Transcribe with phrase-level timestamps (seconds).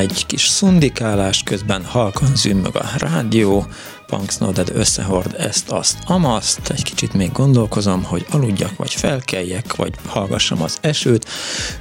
[0.00, 3.66] Egy kis szundikálás, közben halkan zümmög a rádió,
[4.06, 10.62] Punksnodded összehord ezt, azt, amaszt, egy kicsit még gondolkozom, hogy aludjak, vagy felkeljek, vagy hallgassam
[10.62, 11.28] az esőt,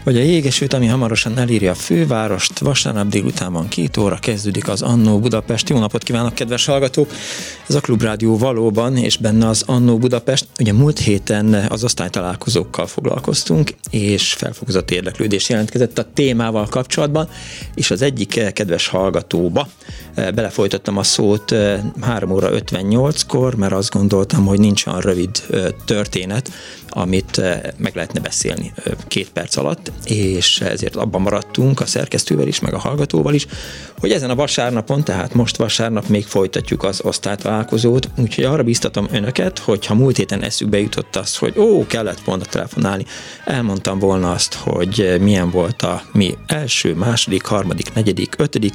[0.03, 2.59] vagy a jégesőt, ami hamarosan elírja a fővárost.
[2.59, 5.69] Vasárnap délután van két óra, kezdődik az Annó Budapest.
[5.69, 7.11] Jó napot kívánok, kedves hallgatók!
[7.67, 10.47] Ez a Klubrádió valóban, és benne az Annó Budapest.
[10.59, 17.29] Ugye múlt héten az osztálytalálkozókkal foglalkoztunk, és felfokozott érdeklődés jelentkezett a témával kapcsolatban,
[17.75, 19.67] és az egyik kedves hallgatóba
[20.13, 25.43] eh, belefolytottam a szót eh, 3 óra 58-kor, mert azt gondoltam, hogy nincs olyan rövid
[25.85, 26.51] történet,
[26.89, 27.41] amit
[27.77, 28.73] meg lehetne beszélni
[29.07, 33.45] két perc alatt, és ezért abban maradtunk a szerkesztővel is, meg a hallgatóval is,
[33.99, 39.59] hogy ezen a vasárnapon, tehát most vasárnap még folytatjuk az osztálytalálkozót, úgyhogy arra biztatom önöket,
[39.59, 43.05] hogy ha múlt héten eszükbe jutott az, hogy ó, kellett volna telefonálni,
[43.45, 48.73] elmondtam volna azt, hogy milyen volt a mi első, második, harmadik, negyedik, ötödik,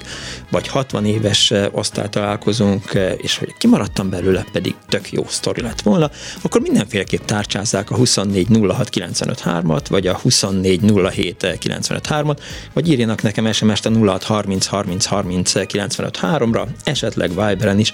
[0.51, 6.11] vagy 60 éves osztálytalálkozónk, és hogy kimaradtam belőle, pedig tök jó sztori lett volna,
[6.43, 12.37] akkor mindenféleképp tárcsázzák a 2406953-at, vagy a 2407953-at,
[12.73, 17.93] vagy írjanak nekem SMS-t a 0630303953-ra, esetleg Viberen is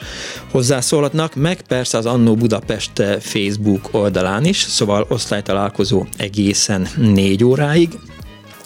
[0.50, 7.98] hozzászólhatnak, meg persze az Annó Budapest Facebook oldalán is, szóval osztálytalálkozó egészen négy óráig,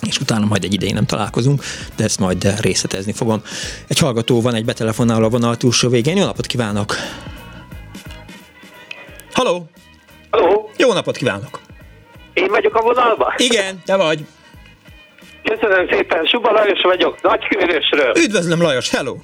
[0.07, 1.63] és utána majd egy ideig nem találkozunk,
[1.97, 3.43] de ezt majd részletezni fogom.
[3.87, 6.17] Egy hallgató van, egy betelefonáló a vonal túlsó végén.
[6.17, 6.97] Jó napot kívánok!
[9.33, 9.69] Halló!
[10.35, 10.71] Halló!
[10.77, 11.61] Jó napot kívánok!
[12.33, 13.35] Én vagyok a vonalban?
[13.37, 14.21] Igen, te vagy.
[15.43, 18.13] Köszönöm szépen, Suba Lajos vagyok, Nagykőrösről.
[18.17, 19.17] Üdvözlöm Lajos, hello!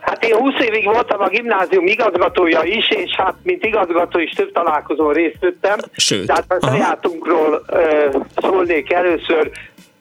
[0.00, 4.52] Hát én 20 évig voltam a gimnázium igazgatója is, és hát mint igazgató is több
[4.52, 5.78] találkozón részt vettem.
[5.96, 6.26] Sőt.
[6.26, 9.50] Tehát a sajátunkról uh, szólnék először.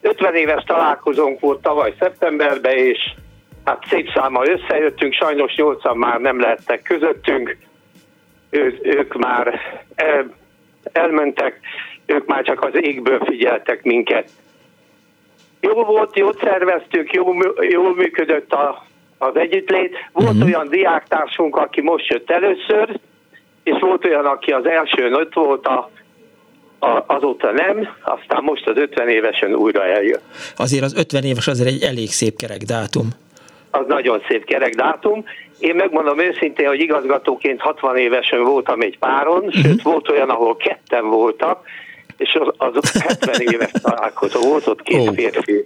[0.02, 2.98] 50 éves találkozónk volt tavaly szeptemberben, és
[3.66, 7.58] hát szép számmal összejöttünk, sajnos 8 már nem lehettek közöttünk.
[8.50, 9.60] Ő, ők már
[9.96, 10.34] el,
[10.92, 11.60] elmentek,
[12.06, 14.30] ők már csak az égből figyeltek minket.
[15.60, 18.88] Jó volt, jót szerveztük, jó, jól működött a
[19.20, 19.96] az együttlét.
[20.12, 20.46] Volt uh-huh.
[20.46, 23.00] olyan diáktársunk, aki most jött először,
[23.64, 25.90] és volt olyan, aki az első ott volt, a,
[26.80, 30.24] a, azóta nem, aztán most az 50 évesen újra eljött.
[30.56, 33.08] Azért az 50 éves azért egy elég szép kerek dátum.
[33.72, 35.26] Az nagyon szép kerek dátum.
[35.60, 39.62] Én megmondom őszintén, hogy igazgatóként 60 évesen voltam egy páron, uh-huh.
[39.62, 41.68] sőt volt olyan, ahol ketten voltak,
[42.18, 45.14] és az, az 70 éves találkozó volt, ott két oh.
[45.14, 45.66] férfi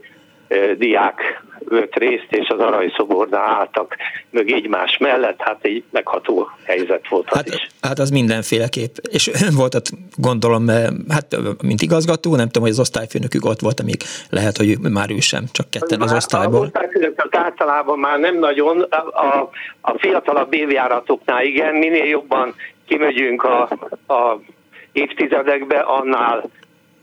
[0.78, 3.96] diák vett részt, és az aranyszobornál álltak
[4.30, 7.68] mög egymás mellett, hát egy megható helyzet volt az hát, is.
[7.82, 8.96] Hát az mindenféleképp.
[9.12, 9.32] És
[9.62, 10.68] volt ott, gondolom,
[11.10, 15.20] hát mint igazgató, nem tudom, hogy az osztályfőnökük ott volt, amíg lehet, hogy már ő
[15.20, 16.72] sem, csak ketten az, az osztályból.
[17.16, 19.50] Az általában már nem nagyon, a,
[19.82, 22.56] a fiatalabb évjáratoknál igen, minél jobban
[22.88, 23.62] kimegyünk a,
[24.08, 24.40] a
[24.92, 26.50] évtizedekbe, annál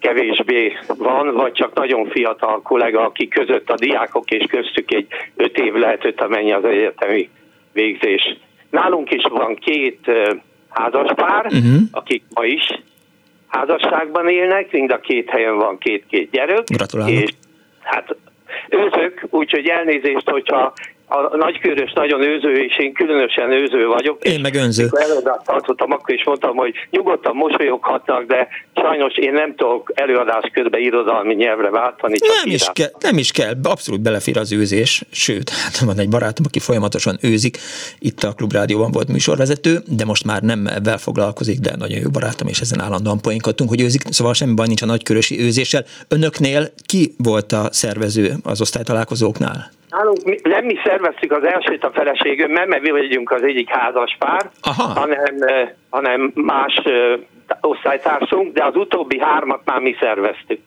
[0.00, 5.06] kevésbé van, vagy csak nagyon fiatal kollega, aki között a diákok és köztük egy
[5.37, 7.31] öt év lehetett, amennyi az egyetemi
[7.72, 8.37] végzés.
[8.71, 10.11] Nálunk is van két
[10.69, 11.81] házaspár, uh-huh.
[11.91, 12.81] akik ma is
[13.47, 16.64] házasságban élnek, mind a két helyen van két-két gyerek.
[16.64, 17.14] Gratulálok.
[17.14, 17.31] És
[17.81, 18.17] hát
[18.69, 20.73] őzök, úgyhogy elnézést, hogyha
[21.10, 24.24] a nagykörös nagyon őző, és én különösen őző vagyok.
[24.24, 24.88] Én meg önző.
[24.90, 30.80] Előadást tartottam, akkor is mondtam, hogy nyugodtan mosolyoghatnak, de sajnos én nem tudok előadás közben
[30.80, 32.16] irodalmi nyelvre váltani.
[32.16, 36.08] Csak nem, is kell, nem is kell, abszolút belefér az őzés, sőt, hát van egy
[36.08, 37.56] barátom, aki folyamatosan őzik,
[37.98, 42.48] itt a Klubrádióban volt műsorvezető, de most már nem ebben foglalkozik, de nagyon jó barátom,
[42.48, 45.84] és ezen állandóan poénkodtunk, hogy őzik, szóval semmi baj nincs a nagykörösi őzéssel.
[46.08, 49.78] Önöknél ki volt a szervező az osztálytalálkozóknál?
[49.90, 54.50] Nálunk nem mi szerveztük az elsőt a feleségümmel, mert mi vagyunk az egyik házas pár,
[54.60, 54.82] Aha.
[54.82, 55.34] hanem,
[55.90, 56.82] hanem más
[57.60, 60.60] osztálytársunk, de az utóbbi hármat már mi szerveztük.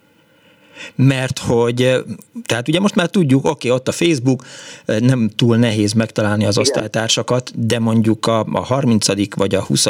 [0.96, 2.00] mert hogy, eh,
[2.46, 4.44] tehát ugye most már tudjuk, oké, ott a Facebook,
[4.86, 9.36] nem túl nehéz megtalálni az osztálytársakat, de mondjuk a, a 30.
[9.36, 9.88] vagy a 20.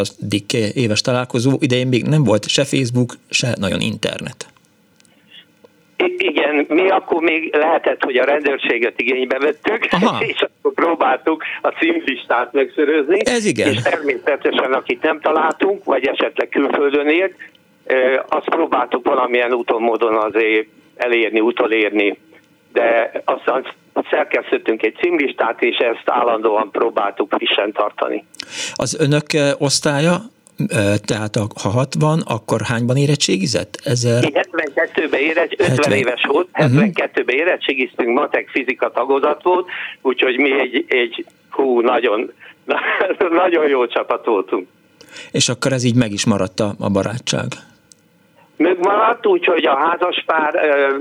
[0.73, 4.52] éves találkozó idején még nem volt se Facebook, se nagyon internet.
[6.17, 10.23] Igen, mi akkor még lehetett, hogy a rendőrséget igénybe vettük, Aha.
[10.25, 13.19] és akkor próbáltuk a címlistát megszörözni.
[13.25, 13.73] Ez igen.
[13.73, 17.35] És természetesen, akit nem találtunk, vagy esetleg külföldön élt,
[18.29, 22.17] azt próbáltuk valamilyen úton, módon azért elérni, utolérni.
[22.73, 23.65] De aztán
[24.09, 28.25] szerkesztettünk egy címlistát, és ezt állandóan próbáltuk frissen tartani.
[28.73, 29.25] Az önök
[29.57, 30.15] osztálya,
[31.05, 33.79] tehát ha 60, akkor hányban érettségizett?
[33.83, 34.23] Ezer...
[34.23, 35.97] Én 72-ben érettség, 50 70.
[35.97, 39.67] éves volt, 72-ben érettségiztünk, matek fizika tagozat volt,
[40.01, 42.31] úgyhogy mi egy, egy hú, nagyon,
[43.43, 44.67] nagyon jó csapat voltunk.
[45.31, 47.47] És akkor ez így meg is maradt a, a barátság.
[48.63, 50.95] Megmaradt, úgyhogy a házaspár ö,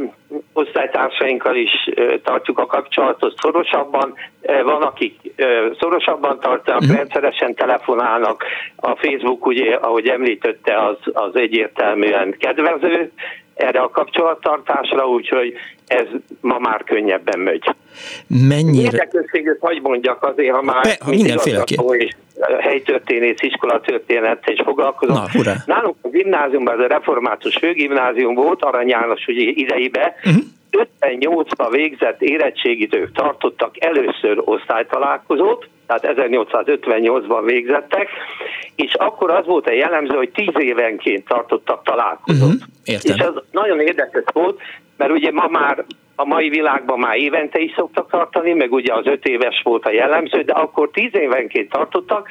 [0.53, 4.15] osztálytársainkkal is ö, tartjuk a kapcsolatot szorosabban.
[4.65, 6.97] Van, akik ö, szorosabban tartanak, Mhm.
[6.97, 8.45] rendszeresen telefonálnak.
[8.77, 13.13] A Facebook, ugye, ahogy említette, az, az egyértelműen kedvező
[13.55, 15.55] erre a kapcsolattartásra, úgyhogy
[15.93, 16.07] ez
[16.41, 17.75] ma már könnyebben megy.
[18.27, 18.85] Mennyire...
[18.85, 21.79] Érdekességet hagy mondjak azért, ha már Be- ha mint mindenféleképp.
[21.79, 22.15] igazgató és
[22.61, 25.17] helytörténész, iskolatörténet és foglalkozom.
[25.17, 25.55] Na, hurrá.
[25.67, 30.43] Nálunk a gimnáziumban, ez a református főgimnázium volt, Arany János ugye idejében, Uh-huh.
[31.01, 38.09] 58-ban végzett érettségizők tartottak először osztálytalálkozót, tehát 1858-ban végzettek,
[38.77, 42.57] és akkor az volt a jellemző, hogy 10 évenként tartottak találkozót.
[42.85, 43.15] Értem.
[43.15, 44.61] És ez nagyon érdekes volt,
[45.03, 45.85] mert ugye ma már
[46.17, 49.93] a mai világban már évente is szoktak tartani, meg ugye az öt éves volt a
[49.93, 52.29] jellemző, de akkor tíz évenként tartottak,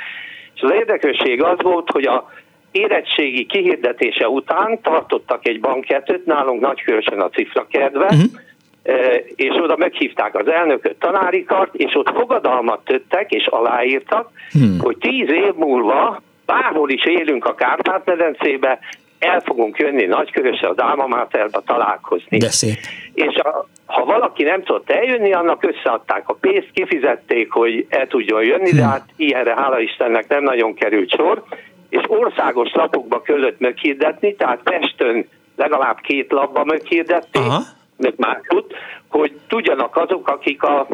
[0.55, 2.29] és az érdekesség az volt, hogy a
[2.71, 8.35] érettségi kihirdetése után tartottak egy bankettet nálunk Nagykörösen a cifrakertben, Mhm.
[8.83, 14.77] eh, és oda meghívták az elnököt, tanárikat, és ott fogadalmat tettek, és aláírtak, Hmm.
[14.79, 18.79] hogy tíz év múlva bárhol is élünk a Kárpát-medencébe,
[19.21, 22.37] el fogunk jönni Nagykörösre, az Alma Materba találkozni.
[22.37, 22.77] De szép.
[23.13, 28.43] És a, ha valaki nem tudott eljönni, annak összeadták a pénzt, kifizették, hogy el tudjon
[28.43, 31.43] jönni, de hát ilyenre hála Istennek nem nagyon került sor,
[31.89, 37.61] és országos lapokba kellett meghirdetni, tehát Pesten legalább két lapba meghirdették, Aha.
[37.97, 38.73] meg másút,
[39.07, 40.87] hogy tudjanak azok, akik a,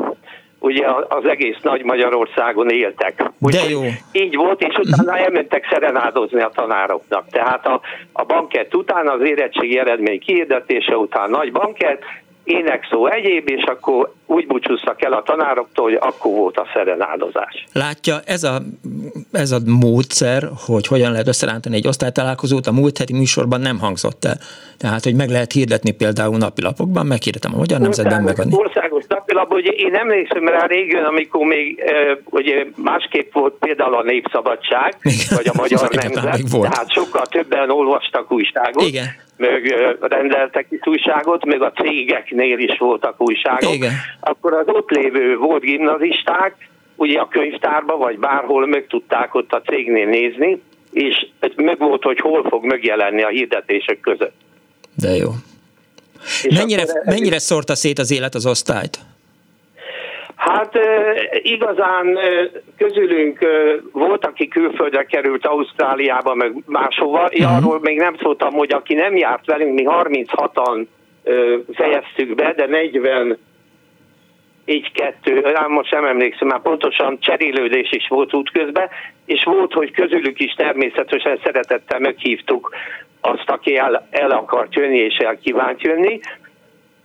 [0.59, 3.31] ugye az egész nagy Magyarországon éltek.
[3.39, 3.81] Úgyhogy jó.
[4.11, 7.27] Így volt, és utána elmentek szerenádozni a tanároknak.
[7.29, 7.81] Tehát a,
[8.11, 12.01] a bankett után, az érettségi eredmény kihirdetése után nagy bankett,
[12.47, 17.65] énekszó egyéb, és akkor úgy búcsúztak el a tanároktól, hogy akkor volt a szerenádozás.
[17.73, 18.61] Látja, ez a,
[19.31, 24.25] ez a módszer, hogy hogyan lehet összerántani egy osztálytalálkozót, a múlt heti műsorban nem hangzott
[24.25, 24.37] el.
[24.77, 28.55] Tehát, hogy meg lehet hirdetni például napilapokban, meghirdetem a Magyar Nemzetben megadni.
[28.55, 31.83] Országos napilapban, ugye én emlékszem rá régen, amikor még
[32.29, 35.25] ugye másképp volt például a Népszabadság, Igen.
[35.35, 36.71] vagy a Magyar Igen, Nemzet, volt.
[36.71, 39.25] tehát sokkal többen olvastak újságot, Igen.
[39.37, 39.65] Meg
[39.99, 43.73] rendeltek is újságot, meg a cégeknél is voltak újságok.
[43.73, 43.91] Igen.
[44.19, 46.55] Akkor az ott lévő volt gimnazisták,
[46.95, 50.61] ugye a könyvtárba, vagy bárhol meg tudták ott a cégnél nézni,
[50.91, 54.35] és meg volt, hogy hol fog megjelenni a hirdetések között.
[54.95, 55.29] De jó.
[56.43, 58.99] És Mennyire, mennyire szórta szét az élet az osztályt?
[60.37, 60.79] Hát
[61.41, 62.19] igazán
[62.77, 63.39] közülünk
[63.91, 67.25] volt, aki külföldre került Ausztráliába, meg máshova.
[67.25, 70.85] Én arról még nem szóltam, hogy aki nem járt velünk, mi 36-an
[71.23, 73.37] ö, fejeztük be, de 40
[74.65, 78.89] így kettő, rám most nem emlékszem, már pontosan cserélődés is volt útközben,
[79.25, 82.75] és volt, hogy közülük is természetesen szeretettel meghívtuk
[83.21, 86.19] azt, aki el, el akart jönni és el kívánt jönni.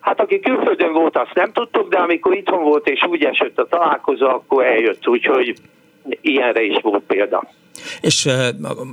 [0.02, 3.66] Hát aki külföldön volt, azt nem tudtuk, de amikor itthon volt és úgy esett a
[3.66, 5.54] találkozó, akkor eljött, úgyhogy
[6.20, 7.42] ilyenre is volt példa.
[8.00, 8.28] És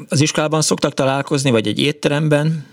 [0.10, 2.66] az iskolában szoktak találkozni, vagy egy étteremben?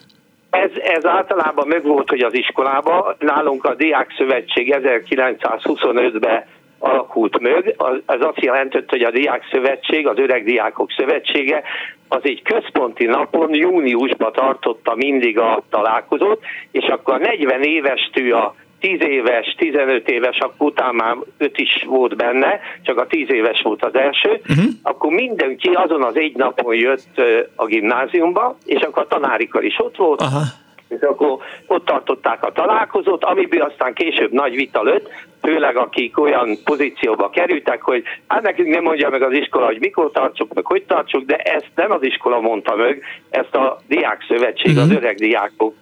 [0.50, 6.45] Ez, ez általában megvolt, hogy az iskolában, nálunk a Diák Szövetség 1925-ben
[6.78, 7.75] alakult meg.
[7.76, 11.62] Az, az azt jelentett, hogy a Diák Szövetség, az Öreg Diákok Szövetsége,
[12.09, 18.33] az egy központi napon júniusban tartotta mindig a találkozót, és akkor a 40 éves tű
[18.33, 23.30] a 10 éves, 15 éves, akkor utána már 5 is volt benne, csak a 10
[23.30, 24.64] éves volt az első, uh-huh.
[24.83, 27.23] akkor mindenki azon az egy napon jött
[27.54, 30.40] a gimnáziumba, és akkor a tanárikar is ott volt, Aha.
[30.88, 35.09] És akkor ott tartották a találkozót, amiből aztán később nagy vita lőtt,
[35.43, 40.11] főleg akik olyan pozícióba kerültek, hogy hát nekünk nem mondja meg az iskola, hogy mikor
[40.11, 44.78] tartsuk, meg hogy tartsuk, de ezt nem az iskola mondta meg, ezt a diák szövetség,
[44.78, 44.97] az mhm.
[44.97, 45.75] öreg diákok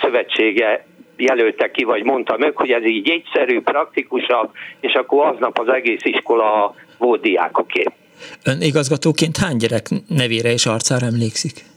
[0.00, 0.86] szövetsége
[1.16, 4.50] jelölte ki, vagy mondta meg, hogy ez így egyszerű, praktikusabb,
[4.80, 7.84] és akkor aznap az egész iskola volt diákoké.
[8.44, 11.71] Ön igazgatóként hány gyerek nevére és arcára emlékszik?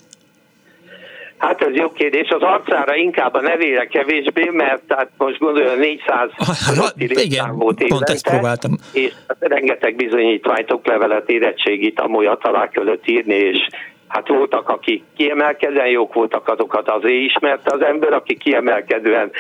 [1.46, 2.30] Hát ez jó kérdés.
[2.30, 6.30] Az arcára inkább a nevére kevésbé, mert tehát most gondolom 400
[6.78, 8.72] ha, igen, volt évente, pont ezt próbáltam.
[8.94, 13.68] És hát rengeteg bizonyítványt, oklevelet, érettségit, amolyat alá kellett írni, és
[14.08, 19.32] hát voltak, akik kiemelkedően jók voltak, azokat azért ismerte az ember, aki kiemelkedően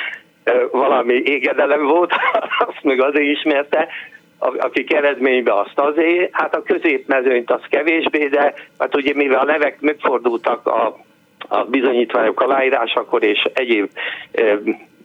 [0.71, 2.11] valami égedelem volt,
[2.67, 3.87] azt meg azért ismerte,
[4.39, 9.81] akik eredménybe azt azért, hát a középmezőnyt az kevésbé, de hát ugye mivel a nevek
[9.81, 10.97] megfordultak a
[11.47, 13.89] a bizonyítványok aláírásakor és egyéb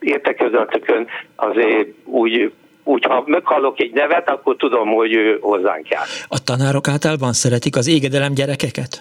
[0.01, 1.07] értekezletükön
[1.37, 2.53] azért úgy
[2.85, 6.05] úgy, ha meghallok egy nevet, akkor tudom, hogy ő hozzánk jár.
[6.29, 9.01] A tanárok általában szeretik az égedelem gyerekeket?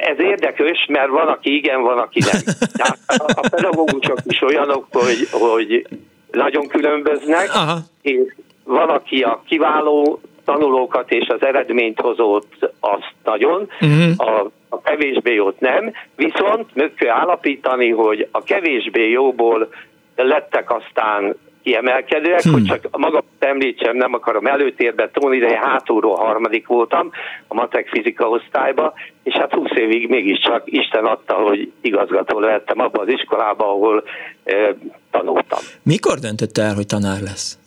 [0.00, 2.40] Ez érdekes, mert van, aki igen, van, aki nem.
[2.78, 5.86] Tehát a pedagógusok is olyanok, hogy, hogy
[6.30, 7.78] nagyon különböznek, Aha.
[8.02, 8.34] és
[8.64, 14.28] van, aki a kiváló tanulókat és az eredményt hozott azt nagyon, uh-huh.
[14.28, 19.68] a, a kevésbé jót nem, viszont meg kell állapítani, hogy a kevésbé jóból
[20.16, 22.52] lettek aztán kiemelkedőek, hmm.
[22.52, 27.10] hogy csak maga említsem, nem akarom előtérbe tolni, de hátulról harmadik voltam
[27.46, 28.92] a matek fizika osztályba,
[29.22, 34.04] és hát 20 évig mégiscsak Isten adta, hogy igazgató lehettem abban az iskolában, ahol
[34.44, 34.76] e,
[35.10, 35.58] tanultam.
[35.82, 37.58] Mikor döntött el, hogy tanár lesz?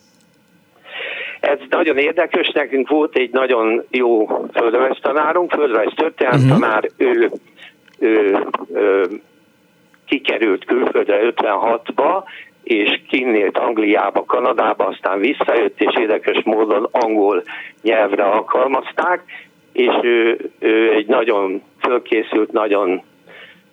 [1.39, 6.59] Ez nagyon érdekes, nekünk volt egy nagyon jó földrajz tanárunk, földrajz történelem uh-huh.
[6.59, 7.31] tanár, ő,
[7.99, 9.07] ő, ő
[10.05, 12.23] kikerült külföldre 56-ba,
[12.63, 17.43] és kinnélt Angliába, Kanadába, aztán visszajött, és érdekes módon angol
[17.81, 19.23] nyelvre alkalmazták,
[19.73, 23.01] és ő, ő egy nagyon fölkészült, nagyon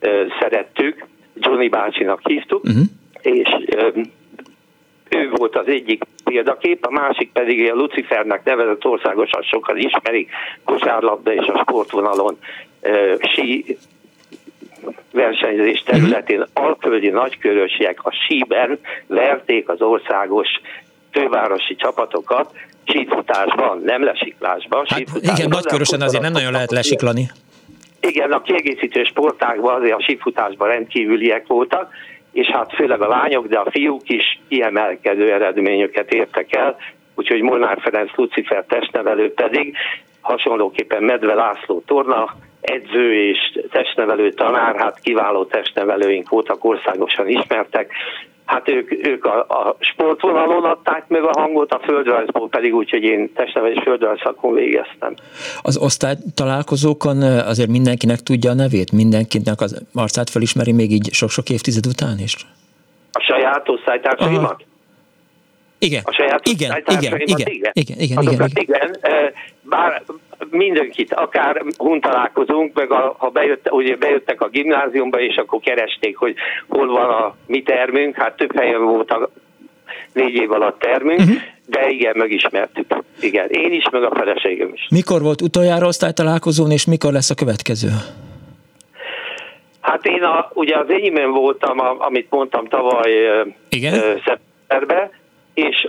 [0.00, 2.82] ö, szerettük, Johnny bácsinak hívtuk, uh-huh.
[3.22, 3.88] és ö,
[5.08, 10.30] ő volt az egyik példakép, a másik pedig a Lucifernek nevezett országosan sokan ismerik,
[10.64, 12.38] kosárlabda és a sportvonalon
[12.82, 13.76] uh, sí
[15.12, 20.48] versenyzés területén alföldi nagykörösiek a síben verték az országos
[21.10, 22.50] fővárosi csapatokat
[22.84, 24.84] sífutásban, nem lesiklásban.
[24.88, 27.30] Hát, sífutásban igen, nagykörösen azért nem nagyon lehet lesiklani.
[28.00, 31.92] Igen, a kiegészítő sportákban azért a sífutásban rendkívüliek voltak,
[32.36, 36.76] és hát főleg a lányok, de a fiúk is kiemelkedő eredményeket értek el,
[37.14, 39.76] úgyhogy Molnár Ferenc Lucifer testnevelő pedig
[40.20, 43.38] hasonlóképpen Medve László torna edző és
[43.70, 47.92] testnevelő tanár, hát kiváló testnevelőink voltak, országosan ismertek,
[48.46, 53.02] Hát ők, ők a, a sportvonalon adták meg a hangot, a földrajzból pedig úgy, hogy
[53.02, 55.14] én testnevelés földrajz szakon végeztem.
[55.62, 61.48] Az osztály találkozókon azért mindenkinek tudja a nevét, mindenkinek az arcát felismeri még így sok-sok
[61.50, 62.36] évtized után is?
[63.12, 64.64] A saját osztálytársaimat?
[65.78, 66.02] Igen.
[66.04, 68.96] A saját igen, igen, igen, igen, igen, igen, igen, igen.
[69.60, 70.02] Bár
[70.50, 76.16] mindenkit, akár hun találkozunk, meg a, ha bejött, ugye bejöttek a gimnáziumba, és akkor keresték,
[76.16, 76.34] hogy
[76.68, 79.30] hol van a mi termünk, hát több helyen volt a
[80.12, 81.36] négy év alatt termünk, uh-huh.
[81.66, 82.86] de igen, megismertük.
[83.20, 84.86] Igen, én is, meg a feleségem is.
[84.90, 87.88] Mikor volt utoljára osztálytalálkozón, és mikor lesz a következő?
[89.80, 93.12] Hát én a, ugye az enyémben voltam, a, amit mondtam tavaly
[93.68, 93.92] Igen?
[94.24, 95.10] szeptemberben,
[95.56, 95.88] és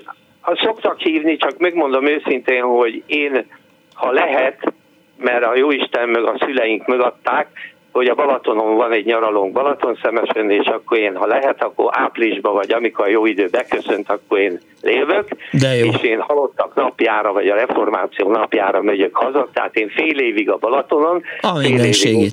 [0.63, 3.45] szoktak hívni, csak megmondom őszintén, hogy én,
[3.93, 4.73] ha lehet,
[5.17, 7.47] mert a Jóisten meg a szüleink megadták,
[7.91, 12.53] hogy a Balatonon van egy nyaralónk Balaton szemesen, és akkor én, ha lehet, akkor áprilisban,
[12.53, 15.85] vagy amikor a jó idő beköszönt, akkor én lévök, De jó.
[15.85, 20.57] és én halottak napjára, vagy a reformáció napjára megyek haza, tehát én fél évig a
[20.57, 22.31] Balatonon, a fél évig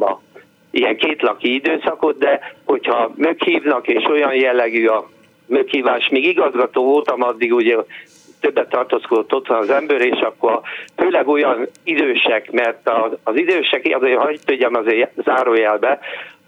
[0.00, 0.20] a
[0.70, 5.08] ilyen kétlaki időszakot, de hogyha meghívnak, és olyan jellegű a
[5.48, 7.76] meghívás, még igazgató voltam, addig ugye
[8.40, 10.60] többet tartózkodott ott van az ember, és akkor
[10.96, 12.90] főleg olyan idősek, mert
[13.22, 15.98] az idősek, azért hagyd tudjam azért zárójelbe,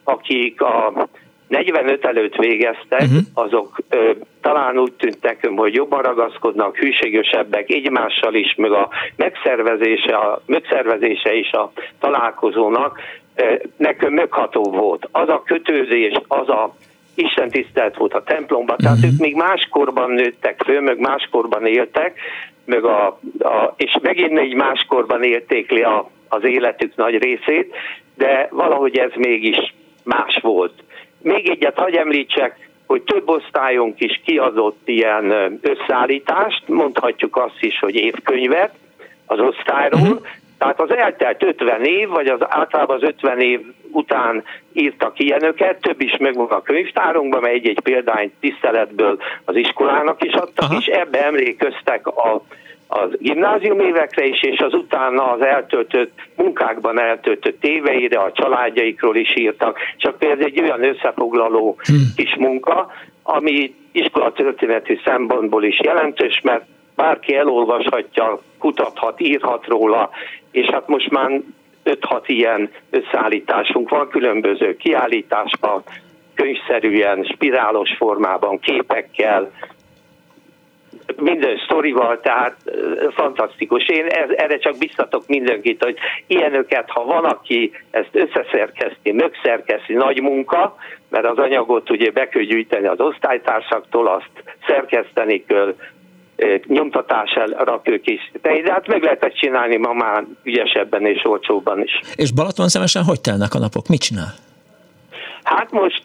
[0.04, 1.08] akik a
[1.50, 3.18] 45 előtt végeztek, uh-huh.
[3.34, 10.16] azok ö, talán úgy tűnt nekünk, hogy jobban ragaszkodnak, hűségesebbek egymással is, meg a megszervezése,
[10.16, 12.98] a megszervezése is a találkozónak
[13.34, 15.08] ö, nekünk megható volt.
[15.12, 16.74] Az a kötődés, az a
[17.20, 19.12] Isten tisztelt volt a templomban, tehát uh-huh.
[19.12, 22.18] ők még máskorban nőttek föl, meg máskorban éltek,
[22.64, 23.06] meg a,
[23.38, 27.74] a, és megint egy máskorban élték le a, az életük nagy részét,
[28.14, 29.74] de valahogy ez mégis
[30.04, 30.82] más volt.
[31.22, 37.94] Még egyet hagy említsek, hogy több osztályunk is kiadott ilyen összeállítást, mondhatjuk azt is, hogy
[37.94, 38.74] évkönyvet
[39.26, 40.26] az osztályról, uh-huh.
[40.60, 43.60] Tehát az eltelt 50 év, vagy az általában az 50 év
[43.92, 50.32] után írtak ilyenöket, több is megvan a könyvtárunkban, mert egy-egy példányt tiszteletből az iskolának is
[50.32, 50.78] adtak, Aha.
[50.78, 52.42] és ebbe emlékeztek a
[52.92, 59.36] az gimnázium évekre is, és az utána az eltöltött munkákban eltöltött éveire, a családjaikról is
[59.36, 59.78] írtak.
[59.96, 62.12] Csak például egy olyan összefoglaló hmm.
[62.16, 66.64] kis munka, ami iskolatörténeti szempontból is jelentős, mert
[66.96, 70.10] bárki elolvashatja, kutathat, írhat róla,
[70.50, 71.40] és hát most már
[71.84, 75.82] 5-6 ilyen összeállításunk van, különböző kiállításban,
[76.34, 79.50] könyvszerűen, spirálos formában, képekkel,
[81.16, 82.56] minden sztorival, tehát
[83.14, 83.88] fantasztikus.
[83.88, 90.76] Én erre csak biztatok mindenkit, hogy ilyenöket, ha van, aki ezt összeszerkeszti, mögszerkeszti, nagy munka,
[91.08, 95.74] mert az anyagot ugye be kell gyűjteni az osztálytársaktól, azt szerkeszteni kell,
[96.66, 102.00] nyomtatására készíteni, de hát meg lehetett csinálni ma már ügyesebben és olcsóbban is.
[102.14, 103.88] És Balaton szemesen hogy telnek a napok?
[103.88, 104.34] Mit csinál?
[105.42, 106.02] Hát most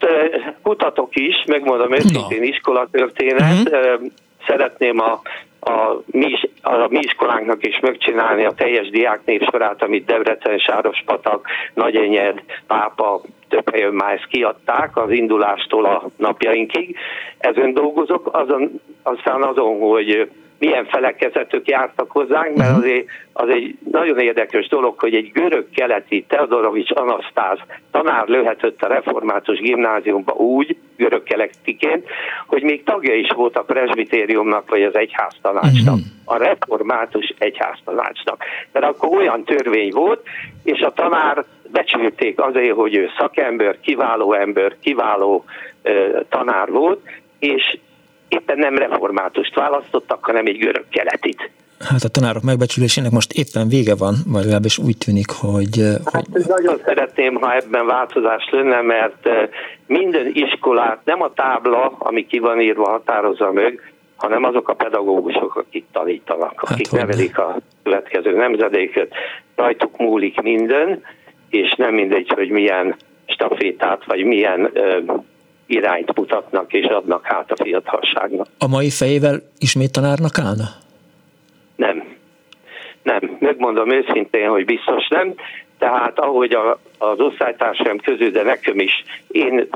[0.61, 2.45] kutatok is, megmondom őszintén no.
[2.45, 4.01] iskolatörténet, uh-huh.
[4.47, 5.21] szeretném a
[5.67, 13.21] a mi, a mi iskolánknak is megcsinálni a teljes diáknépsorát, amit Debrecen, Sárospatak, Nagyenyed, Pápa,
[13.55, 16.97] több helyen már ezt kiadták az indulástól a napjainkig.
[17.37, 22.79] Ezen dolgozok, azon, aztán azon, hogy milyen felekezetük jártak hozzánk, mert mhm.
[22.79, 27.59] azért az egy nagyon érdekes dolog, hogy egy görög-keleti Teodorovics Anasztáz
[27.91, 32.05] tanár lőhetett a református gimnáziumba úgy, görög-keletiként,
[32.47, 36.05] hogy még tagja is volt a presbitériumnak, vagy az egyháztanácsnak, mhm.
[36.25, 38.43] a református egyháztanácsnak.
[38.71, 40.21] Mert akkor olyan törvény volt,
[40.63, 45.45] és a tanár becsülték azért, hogy ő szakember, kiváló ember, kiváló
[45.83, 47.01] uh, tanár volt,
[47.39, 47.77] és
[48.27, 51.49] éppen nem reformátust választottak, hanem egy görög keletit.
[51.79, 55.81] Hát a tanárok megbecsülésének most éppen vége van, vagy legalábbis úgy tűnik, hogy...
[56.13, 56.43] Hát hogy...
[56.47, 59.29] nagyon szeretném, ha ebben változás lenne, mert
[59.87, 65.55] minden iskolát nem a tábla, ami ki van írva, határozza meg, hanem azok a pedagógusok,
[65.55, 69.13] akik tanítanak, hát akik nevelik a következő nemzedéket.
[69.55, 71.01] Rajtuk múlik minden,
[71.55, 74.71] és nem mindegy, hogy milyen stafétát, vagy milyen
[75.65, 78.47] irányt mutatnak és adnak hát a fiatalságnak.
[78.59, 80.67] A mai fejével ismét tanárnak állna?
[81.75, 82.03] Nem.
[83.03, 83.37] Nem.
[83.39, 85.33] Megmondom őszintén, hogy biztos nem.
[85.77, 89.67] Tehát ahogy a, az osztálytársaim közül, de nekem is, én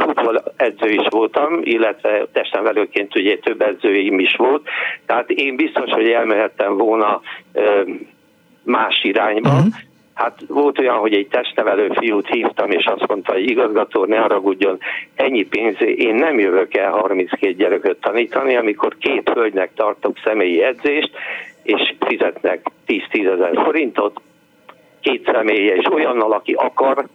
[0.56, 4.68] edző is voltam, illetve testnevelőként ugye több edzőim is volt,
[5.06, 7.22] tehát én biztos, hogy elmehettem volna
[7.54, 7.82] ö,
[8.64, 9.74] más irányba, uh-huh.
[10.20, 14.78] Hát volt olyan, hogy egy testnevelő fiút hívtam, és azt mondta, hogy igazgató, ne haragudjon,
[15.16, 21.12] ennyi pénz, én nem jövök el 32 gyereket tanítani, amikor két hölgynek tartok személyi edzést,
[21.64, 24.22] és fizetnek 10-10 ezer forintot,
[25.02, 27.06] két személye, és olyannal, aki akar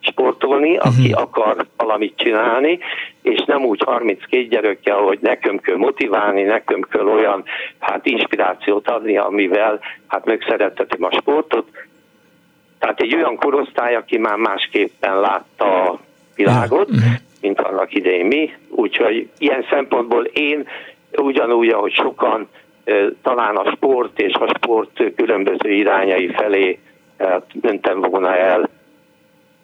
[0.00, 1.22] sportolni, aki uh-huh.
[1.22, 2.78] akar valamit csinálni,
[3.22, 7.44] és nem úgy 32 gyerekkel, hogy nekem kell motiválni, nekem kell olyan
[7.78, 11.66] hát inspirációt adni, amivel hát megszerettetem a sportot,
[12.78, 15.98] tehát egy olyan korosztály, aki már másképpen látta a
[16.34, 16.98] világot, mhm.
[17.40, 20.68] mint annak idején mi, úgyhogy ilyen szempontból én
[21.16, 22.48] ugyanúgy, ahogy sokan
[23.22, 26.78] talán a sport és a sport különböző irányai felé
[27.60, 28.68] mentem volna el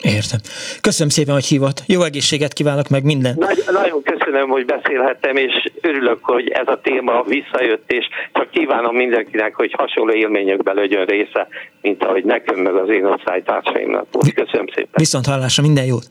[0.05, 0.41] Értem.
[0.81, 1.83] Köszönöm szépen, hogy hívott.
[1.87, 3.35] Jó egészséget kívánok meg minden.
[3.39, 8.97] Nagy, nagyon köszönöm, hogy beszélhettem, és örülök, hogy ez a téma visszajött, és csak kívánom
[8.97, 11.49] mindenkinek, hogy hasonló élményekben legyen része,
[11.83, 14.33] mint ahogy nekem meg az én osztálytársaimnak volt.
[14.35, 14.93] Köszönöm szépen.
[14.93, 16.09] Viszont hallásra minden jót.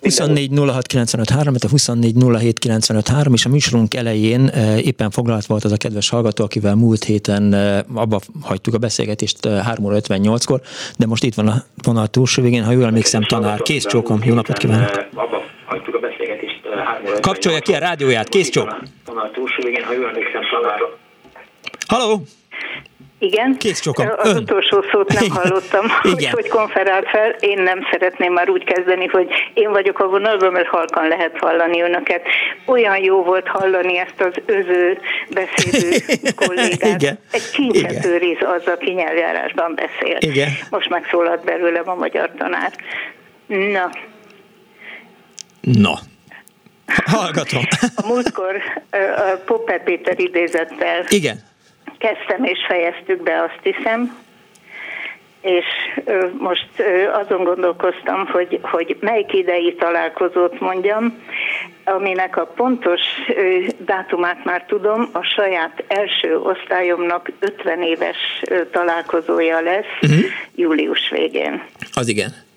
[0.00, 5.10] 24 06 95 3, a 24 07 95 3, és a műsorunk elején eh, éppen
[5.10, 9.84] foglalt volt az a kedves hallgató, akivel múlt héten eh, abba hagytuk a beszélgetést 3
[9.84, 10.60] óra 58-kor,
[10.96, 13.62] de most itt van a vonal túlsó végén, ha jól emlékszem, tanár.
[13.62, 15.06] Kész csókom, jó napot kívánok!
[15.14, 16.60] Abba hagytuk a beszélgetést.
[17.20, 18.76] Kapcsolja ki a rádióját, kész csók!
[19.06, 20.80] Vonal túlsó végén, ha jól emlékszem, tanár.
[21.88, 22.22] Halló!
[23.18, 23.56] Igen.
[23.58, 24.06] Kész csokom.
[24.16, 24.36] Az Ön.
[24.36, 27.30] utolsó szót nem hallottam, hogy, hogy konferált fel.
[27.40, 31.80] Én nem szeretném már úgy kezdeni, hogy én vagyok a vonalban, mert halkan lehet hallani
[31.80, 32.22] önöket.
[32.66, 34.98] Olyan jó volt hallani ezt az öző
[35.34, 35.96] beszélő
[36.46, 37.00] kollégát.
[37.00, 37.18] Igen.
[37.32, 40.16] Egy kincsető rész az, aki nyelvjárásban beszél.
[40.18, 40.48] Igen.
[40.70, 42.72] Most megszólalt belőlem a magyar tanár.
[43.48, 43.90] Na.
[45.60, 45.98] Na.
[47.04, 47.62] Hallgatom.
[47.96, 48.56] A múltkor
[49.16, 51.48] a Popper Péter idézettel Igen
[51.98, 54.26] kezdtem és fejeztük be, azt hiszem.
[55.40, 55.64] és
[56.38, 56.68] most
[57.12, 61.22] azon gondolkoztam, hogy, hogy melyik idei találkozót mondjam,
[61.84, 63.00] aminek a pontos
[63.78, 68.16] dátumát már tudom, a saját első osztályomnak 50 éves
[68.72, 70.24] találkozója lesz uh-huh.
[70.54, 71.62] július végén.
[71.92, 72.47] Az igen.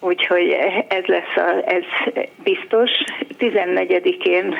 [0.00, 0.56] Úgyhogy
[0.88, 1.82] ez lesz a, ez
[2.42, 2.90] biztos.
[3.38, 4.56] 14-én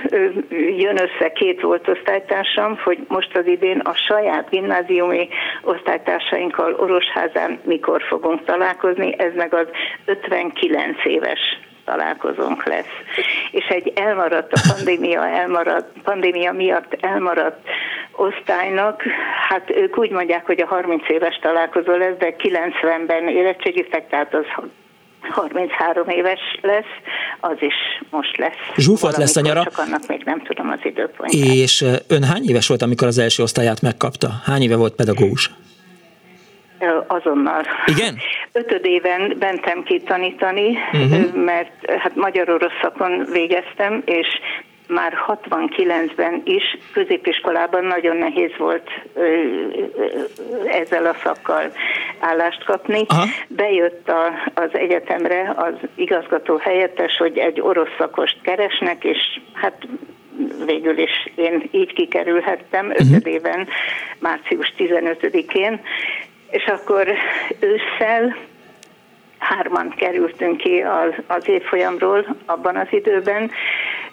[0.77, 5.29] jön össze két volt osztálytársam, hogy most az idén a saját gimnáziumi
[5.63, 9.67] osztálytársainkkal Orosházán mikor fogunk találkozni, ez meg az
[10.05, 11.41] 59 éves
[11.85, 12.93] találkozónk lesz.
[13.51, 17.69] És egy elmaradt, a pandémia, elmaradt, pandémia miatt elmaradt
[18.17, 19.03] osztálynak,
[19.49, 24.45] hát ők úgy mondják, hogy a 30 éves találkozó lesz, de 90-ben érettségiztek, tehát az
[25.31, 26.85] 33 éves lesz,
[27.41, 27.75] az is
[28.11, 28.77] most lesz.
[28.77, 29.63] Zsúfolt lesz a nyara.
[29.63, 31.55] Csak annak még nem tudom az időpontját.
[31.55, 34.29] És ön hány éves volt, amikor az első osztályát megkapta?
[34.45, 35.51] Hány éve volt pedagógus?
[37.07, 37.63] Azonnal.
[37.87, 38.17] Igen?
[38.53, 41.35] Ötöd éven bentem ki tanítani, uh-huh.
[41.35, 44.27] mert hát magyar-orosz szakon végeztem, és
[44.91, 48.91] már 69-ben is középiskolában nagyon nehéz volt
[50.65, 51.73] ezzel a szakkal
[52.19, 53.05] állást kapni.
[53.09, 53.25] Aha.
[53.49, 59.87] Bejött a, az egyetemre az igazgató helyettes, hogy egy orosz szakost keresnek, és hát
[60.67, 63.07] végül is én így kikerülhettem uh-huh.
[63.07, 63.69] ötödében,
[64.19, 65.81] március 15-én,
[66.51, 67.09] és akkor
[67.61, 68.37] ősszel
[69.41, 73.51] hárman kerültünk ki az, az évfolyamról abban az időben,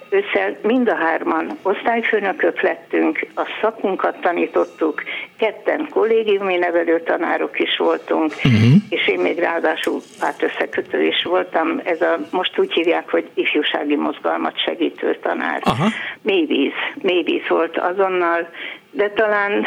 [0.09, 5.03] ősszel mind a hárman osztályfőnökök lettünk, a szakunkat tanítottuk,
[5.37, 8.73] ketten kollégiumi nevelő tanárok is voltunk, uh-huh.
[8.89, 11.81] és én még ráadásul pártösszekötő is voltam.
[11.83, 15.61] Ez a, most úgy hívják, hogy ifjúsági mozgalmat segítő tanár.
[15.63, 15.87] Aha.
[16.21, 18.49] Mélyvíz, mélyvíz volt azonnal,
[18.91, 19.65] de talán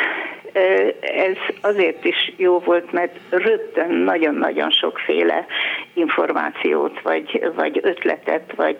[1.00, 5.46] ez azért is jó volt, mert rögtön nagyon-nagyon sokféle
[5.94, 8.76] információt, vagy, vagy ötletet, vagy,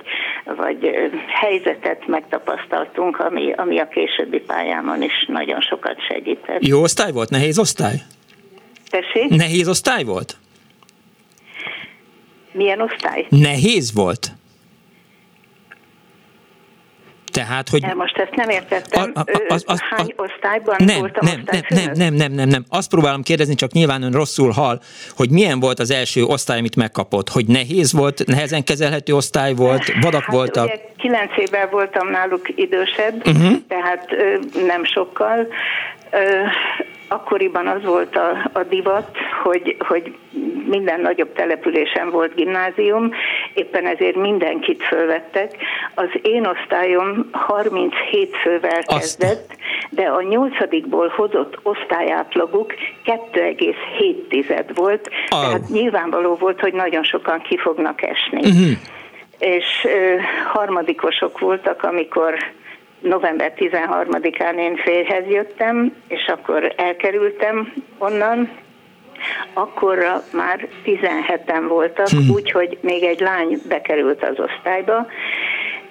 [0.57, 6.67] vagy helyzetet megtapasztaltunk, ami, ami a későbbi pályámon is nagyon sokat segített.
[6.67, 7.31] Jó osztály volt?
[7.31, 7.97] Nehéz osztály?
[8.91, 9.29] Tessék?
[9.29, 10.37] Nehéz osztály volt?
[12.53, 13.27] Milyen osztály?
[13.29, 14.33] Nehéz volt?
[17.33, 17.87] Tehát, hogy...
[17.95, 19.13] Most ezt nem értettem.
[19.15, 22.49] A, a, a, a, a, Hány osztályban nem, voltam nem, nem, nem, nem, nem, nem,
[22.49, 22.65] nem.
[22.69, 24.81] Azt próbálom kérdezni, csak nyilván ön rosszul hal,
[25.17, 27.29] hogy milyen volt az első osztály, amit megkapott?
[27.29, 30.65] Hogy nehéz volt, nehezen kezelhető osztály volt, vadak hát voltak?
[30.65, 33.53] Ugye kilenc évvel voltam náluk idősebb, uh-huh.
[33.69, 34.11] tehát
[34.67, 35.47] nem sokkal
[37.11, 39.11] akkoriban az volt a, a divat,
[39.43, 40.17] hogy, hogy
[40.67, 43.11] minden nagyobb településen volt gimnázium,
[43.55, 45.57] éppen ezért mindenkit fölvettek.
[45.95, 49.57] Az én osztályom 37 fővel kezdett,
[49.91, 55.41] de a nyolcadikból hozott osztályátlaguk 2,7 volt, oh.
[55.41, 58.39] tehát nyilvánvaló volt, hogy nagyon sokan ki fognak esni.
[58.39, 58.79] Uh-huh.
[59.39, 60.17] És ö,
[60.53, 62.35] harmadikosok voltak, amikor
[63.01, 68.51] november 13-án én férhez jöttem, és akkor elkerültem onnan,
[69.53, 72.31] akkor már 17-en voltak, hmm.
[72.35, 75.07] úgyhogy még egy lány bekerült az osztályba,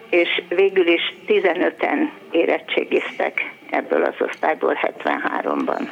[0.10, 5.88] és végül is 15-en érettségiztek ebből az osztályból 73-ban.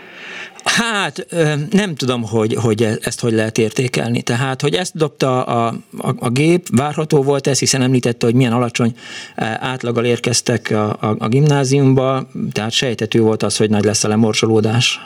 [0.67, 1.25] Hát
[1.71, 4.21] nem tudom, hogy, hogy e, ezt hogy lehet értékelni.
[4.21, 8.53] Tehát, hogy ezt dobta a, a, a gép, várható volt ez, hiszen említette, hogy milyen
[8.53, 8.91] alacsony
[9.36, 14.08] e, átlaggal érkeztek a, a, a gimnáziumba, tehát sejtető volt az, hogy nagy lesz a
[14.08, 14.99] lemorsolódás.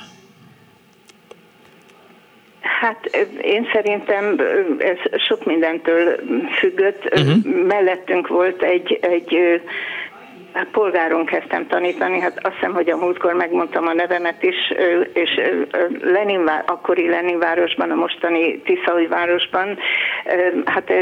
[2.82, 3.06] Hát
[3.42, 4.42] én szerintem
[4.78, 6.20] ez sok mindentől
[6.60, 7.20] függött.
[7.20, 7.66] Uh-huh.
[7.68, 9.62] Mellettünk volt egy, egy
[10.72, 14.74] polgáron kezdtem tanítani, hát azt hiszem, hogy a múltkor megmondtam a nevemet is,
[15.14, 15.42] és
[16.02, 19.78] Lenin, akkori Leninvárosban, a mostani Tiszaújvárosban,
[20.66, 20.94] hát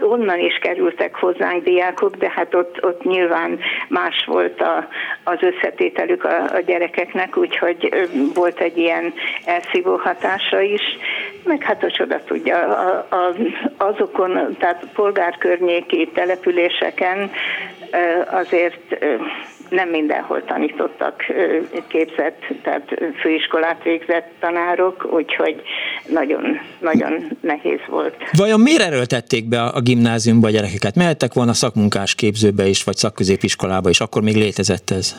[0.00, 4.88] onnan is kerültek hozzánk diákok, de hát ott, ott nyilván más volt a,
[5.24, 9.12] az összetételük a, a gyerekeknek, úgyhogy volt egy ilyen
[9.44, 10.82] elszívó hatása is,
[11.44, 13.34] meg hát a csoda tudja, a, a,
[13.76, 17.30] azokon, tehát polgárkörnyéki településeken
[18.30, 18.98] azért
[19.70, 21.22] nem mindenhol tanítottak
[21.88, 25.62] képzett, tehát főiskolát végzett tanárok, úgyhogy
[26.06, 28.14] nagyon, nagyon nehéz volt.
[28.36, 30.94] Vajon miért erőltették be a gimnáziumba a gyerekeket?
[30.94, 35.16] Mehettek volna szakmunkás képzőbe is, vagy szakközépiskolába is, akkor még létezett ez?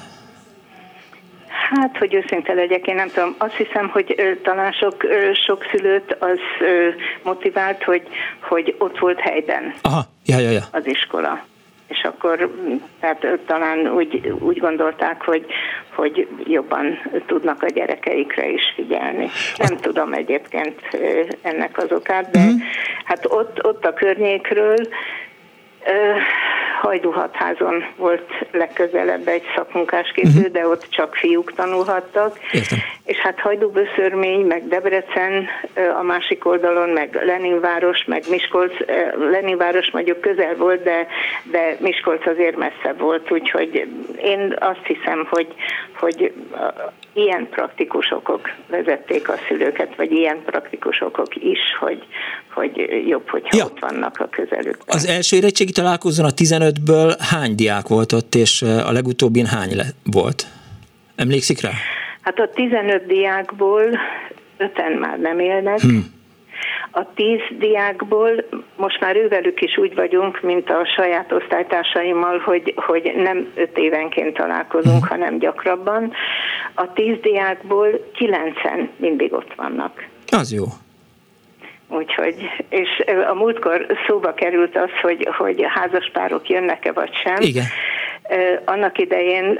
[1.69, 3.35] Hát, hogy őszinte legyek, én nem tudom.
[3.37, 6.87] Azt hiszem, hogy ö, talán sok, ö, sok szülőt az ö,
[7.23, 8.07] motivált, hogy,
[8.41, 10.63] hogy ott volt helyben Aha, ja, ja, ja.
[10.71, 11.45] az iskola.
[11.87, 12.51] És akkor
[12.99, 15.45] tehát talán úgy, úgy gondolták, hogy,
[15.95, 19.29] hogy jobban tudnak a gyerekeikre is figyelni.
[19.57, 20.81] Nem tudom egyébként
[21.41, 22.61] ennek az okát, de uh-huh.
[23.03, 24.75] hát ott, ott a környékről
[26.81, 30.53] Hajdúhatházon volt legközelebb egy szakmunkásképző, uh-huh.
[30.53, 32.37] de ott csak fiúk tanulhattak.
[32.51, 32.77] Értem.
[33.05, 35.47] És hát Hajdúböszörmény, meg Debrecen
[35.99, 38.73] a másik oldalon, meg Leninváros, meg Miskolc.
[39.31, 41.07] Leninváros mondjuk közel volt, de,
[41.43, 43.87] de Miskolc azért messzebb volt, úgyhogy
[44.21, 45.53] én azt hiszem, hogy,
[45.99, 46.33] hogy
[47.17, 52.03] ilyen praktikus okok vezették a szülőket, vagy ilyen praktikus okok is, hogy,
[52.53, 53.65] hogy jobb, hogyha ja.
[53.65, 54.85] ott vannak a közelükben.
[54.95, 59.93] Az első érettségi találkozón a 15-ből hány diák volt ott, és a legutóbbin hány le-
[60.03, 60.43] volt?
[61.15, 61.71] Emlékszik rá?
[62.21, 63.99] Hát a 15 diákból
[64.57, 66.16] öten már nem élnek, hmm.
[66.91, 68.31] A tíz diákból
[68.75, 74.33] most már ővelük is úgy vagyunk, mint a saját osztálytársaimmal, hogy, hogy nem öt évenként
[74.33, 75.09] találkozunk, hmm.
[75.09, 76.13] hanem gyakrabban.
[76.75, 80.05] A tíz diákból kilencen mindig ott vannak.
[80.31, 80.65] Az jó.
[81.89, 82.35] Úgyhogy,
[82.69, 87.37] és a múltkor szóba került az, hogy, hogy házaspárok jönnek-e vagy sem.
[87.39, 87.65] Igen.
[88.65, 89.59] Annak idején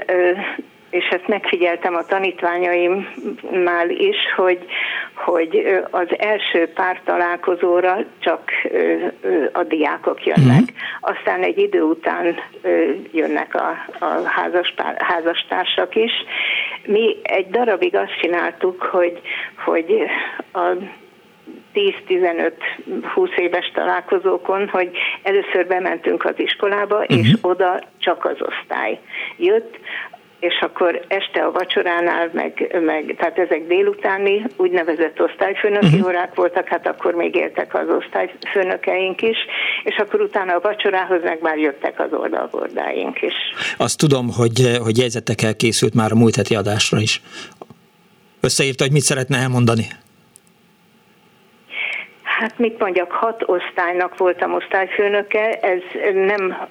[0.90, 4.66] és ezt megfigyeltem a tanítványaimnál is, hogy,
[5.14, 8.50] hogy az első pár találkozóra csak
[9.52, 10.60] a diákok jönnek.
[10.60, 10.76] Uh-huh.
[11.00, 12.36] Aztán egy idő után
[13.12, 13.68] jönnek a,
[14.04, 16.12] a házaspár, házastársak is.
[16.84, 19.20] Mi egy darabig azt csináltuk, hogy,
[19.64, 20.02] hogy
[20.52, 20.66] a
[21.74, 24.90] 10-15-20 éves találkozókon, hogy
[25.22, 27.18] először bementünk az iskolába, uh-huh.
[27.18, 28.98] és oda csak az osztály
[29.36, 29.78] jött,
[30.40, 36.06] és akkor este a vacsoránál, meg, meg tehát ezek délutáni úgynevezett osztályfőnöki uh-huh.
[36.06, 39.36] órák voltak, hát akkor még éltek az osztályfőnökeink is,
[39.84, 43.34] és akkor utána a vacsorához meg már jöttek az oldalbordáink is.
[43.76, 47.22] Azt tudom, hogy, hogy jegyzetekkel készült már a múlt heti adásra is.
[48.40, 49.86] Összeírta, hogy mit szeretne elmondani.
[52.38, 55.80] Hát mit mondjak, hat osztálynak voltam osztályfőnöke, ez
[56.14, 56.68] nem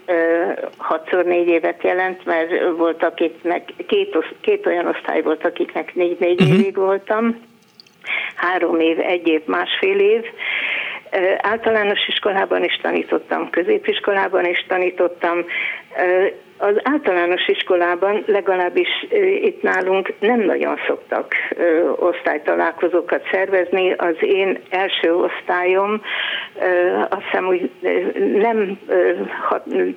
[0.77, 6.41] hatszor négy évet jelent, mert volt akiknek, két, osz, két olyan osztály volt, akiknek négy-négy
[6.41, 6.59] uh-huh.
[6.59, 7.41] évig voltam,
[8.35, 10.23] három év, egy év, másfél év.
[11.37, 15.45] Általános iskolában is tanítottam, középiskolában is tanítottam,
[16.57, 19.07] az általános iskolában, legalábbis
[19.41, 21.33] itt nálunk nem nagyon szoktak
[21.95, 23.91] osztálytalálkozókat szervezni.
[23.91, 26.01] Az én első osztályom
[27.09, 27.69] azt hiszem, hogy
[28.33, 28.79] nem,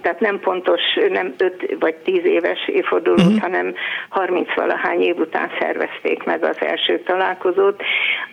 [0.03, 3.40] tehát nem pontos, nem 5 vagy 10 éves évfordulót, uh-huh.
[3.40, 3.75] hanem
[4.09, 7.83] 30 valahány év után szervezték meg az első találkozót.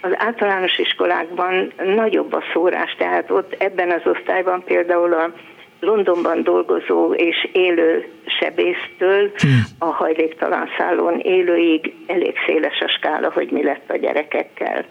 [0.01, 5.31] Az általános iskolákban nagyobb a szórás, tehát ott ebben az osztályban például a
[5.79, 8.07] Londonban dolgozó és élő
[8.39, 9.63] sebésztől hmm.
[9.79, 14.85] a hajléktalan szállón élőig elég széles a skála, hogy mi lett a gyerekekkel.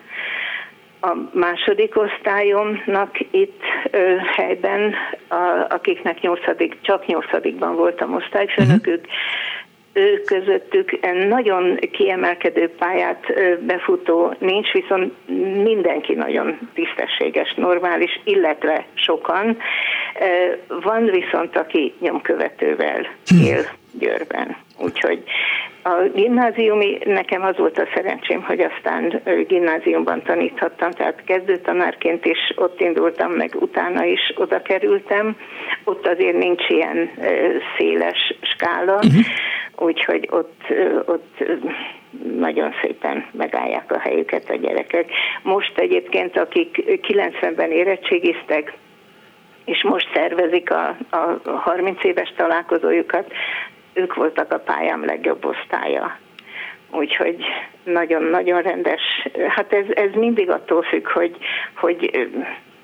[1.01, 4.95] A második osztályomnak itt ö, helyben,
[5.29, 9.15] a, akiknek nyolcadik, csak nyolcadikban voltam osztályfőnökük, uh-huh
[9.97, 13.25] ő közöttük nagyon kiemelkedő pályát
[13.61, 15.13] befutó nincs, viszont
[15.63, 19.59] mindenki nagyon tisztességes, normális, illetve sokan.
[20.83, 23.45] Van viszont, aki nyomkövetővel hm.
[23.45, 23.65] él
[23.99, 24.57] Győrben.
[24.79, 25.23] Úgyhogy
[25.83, 32.81] a gimnáziumi, nekem az volt a szerencsém, hogy aztán gimnáziumban taníthattam, tehát kezdőtanárként is ott
[32.81, 35.37] indultam, meg utána is oda kerültem.
[35.85, 37.11] Ott azért nincs ilyen
[37.77, 39.25] széles skála, uh-huh
[39.79, 40.63] úgyhogy ott,
[41.07, 41.45] ott
[42.37, 45.11] nagyon szépen megállják a helyüket a gyerekek.
[45.43, 48.73] Most egyébként, akik 90-ben érettségiztek,
[49.65, 53.33] és most szervezik a, a 30 éves találkozójukat,
[53.97, 56.19] ők voltak a pályám legjobb osztálya.
[56.91, 57.37] Úgyhogy
[57.85, 59.03] nagyon-nagyon rendes.
[59.49, 61.37] Hát ez, ez mindig attól függ, hogy,
[61.75, 62.29] hogy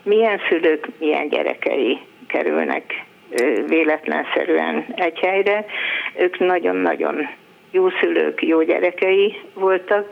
[0.02, 3.04] milyen szülők, milyen gyerekei kerülnek
[3.66, 5.64] véletlenszerűen egy helyre.
[6.18, 7.28] Ők nagyon-nagyon
[7.70, 10.06] jó szülők, jó gyerekei voltak,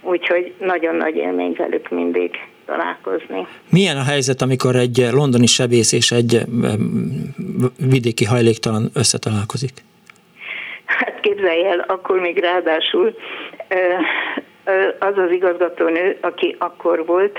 [0.00, 2.30] úgyhogy nagyon nagy élmény velük mindig
[2.66, 3.46] találkozni.
[3.70, 6.40] Milyen a helyzet, amikor egy londoni sebész és egy
[7.78, 9.70] vidéki hajléktalan összetalálkozik?
[11.26, 13.14] Képzelj el, akkor még ráadásul
[14.98, 17.38] az az igazgatónő, aki akkor volt,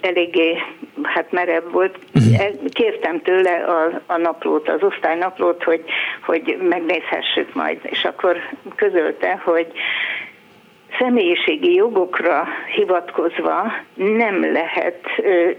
[0.00, 0.58] eléggé
[1.02, 1.98] hát merev volt.
[2.14, 2.70] Uh-huh.
[2.70, 5.84] Kértem tőle a, a naplót, az osztálynaplót, hogy,
[6.26, 8.36] hogy megnézhessük majd, és akkor
[8.76, 9.66] közölte, hogy
[10.98, 15.00] személyiségi jogokra hivatkozva nem lehet,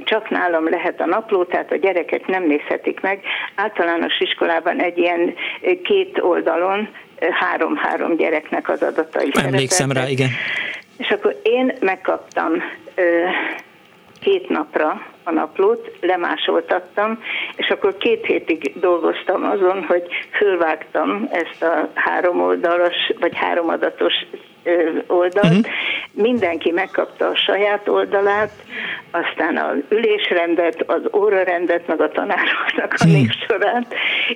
[0.04, 3.22] csak nálam lehet a napló, tehát a gyerekek nem nézhetik meg.
[3.56, 5.34] Általános iskolában egy ilyen
[5.84, 6.90] két oldalon
[7.32, 10.30] három-három gyereknek az adatai Emlékszem rá, igen.
[10.98, 12.52] És akkor én megkaptam
[14.20, 17.24] két napra a naplót, lemásoltattam,
[17.56, 24.14] és akkor két hétig dolgoztam azon, hogy fölvágtam ezt a három oldalas, vagy háromadatos
[25.08, 25.46] oldalt.
[25.46, 25.66] Uh-huh.
[26.12, 28.52] Mindenki megkapta a saját oldalát,
[29.12, 33.86] aztán az ülésrendet, az órarendet, meg a tanároknak a uh-huh.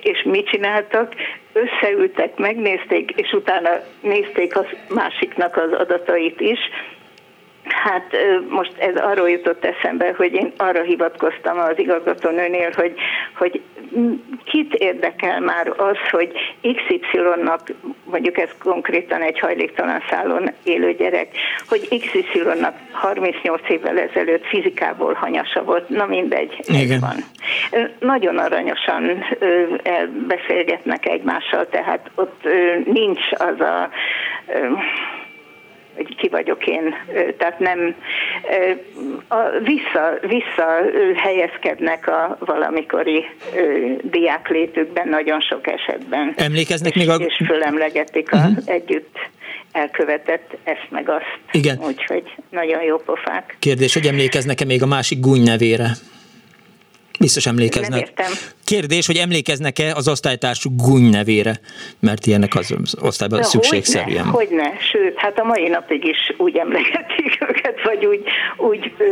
[0.02, 1.14] és mit csináltak?
[1.52, 6.58] Összeültek, megnézték, és utána nézték a másiknak az adatait is,
[7.64, 8.16] Hát
[8.48, 12.94] most ez arról jutott eszembe, hogy én arra hivatkoztam az igazgatónőnél, hogy,
[13.36, 13.62] hogy
[14.44, 17.60] kit érdekel már az, hogy XY-nak,
[18.04, 21.28] mondjuk ez konkrétan egy hajléktalan szállón élő gyerek,
[21.68, 27.00] hogy XY-nak 38 évvel ezelőtt fizikából hanyasa volt, na mindegy, Igen.
[27.00, 27.16] van.
[27.98, 29.24] Nagyon aranyosan
[30.26, 32.48] beszélgetnek egymással, tehát ott
[32.84, 33.90] nincs az a
[36.32, 36.94] vagyok én,
[37.38, 37.94] tehát nem
[39.28, 40.66] a, vissza, vissza
[41.16, 43.24] helyezkednek a valamikori
[44.02, 46.34] diáklétükben nagyon sok esetben.
[46.36, 47.14] Emlékeznek és, még a...
[47.14, 48.56] És fölemlegetik uh-huh.
[48.66, 49.18] a együtt
[49.72, 51.38] elkövetett ezt meg azt.
[51.52, 51.78] Igen.
[51.86, 53.56] Úgyhogy nagyon jó pofák.
[53.58, 55.90] Kérdés, hogy emlékeznek-e még a másik gúny nevére?
[57.22, 57.90] Biztos emlékeznek.
[57.90, 58.32] Nem értem.
[58.64, 61.54] Kérdés, hogy emlékeznek-e az osztálytársuk Guny nevére,
[62.00, 64.24] mert ilyenek az osztályban De szükségszerűen.
[64.24, 68.22] Hogyne, hogyne, sőt, hát a mai napig is úgy emlegetik őket, vagy úgy,
[68.56, 69.04] úgy ö,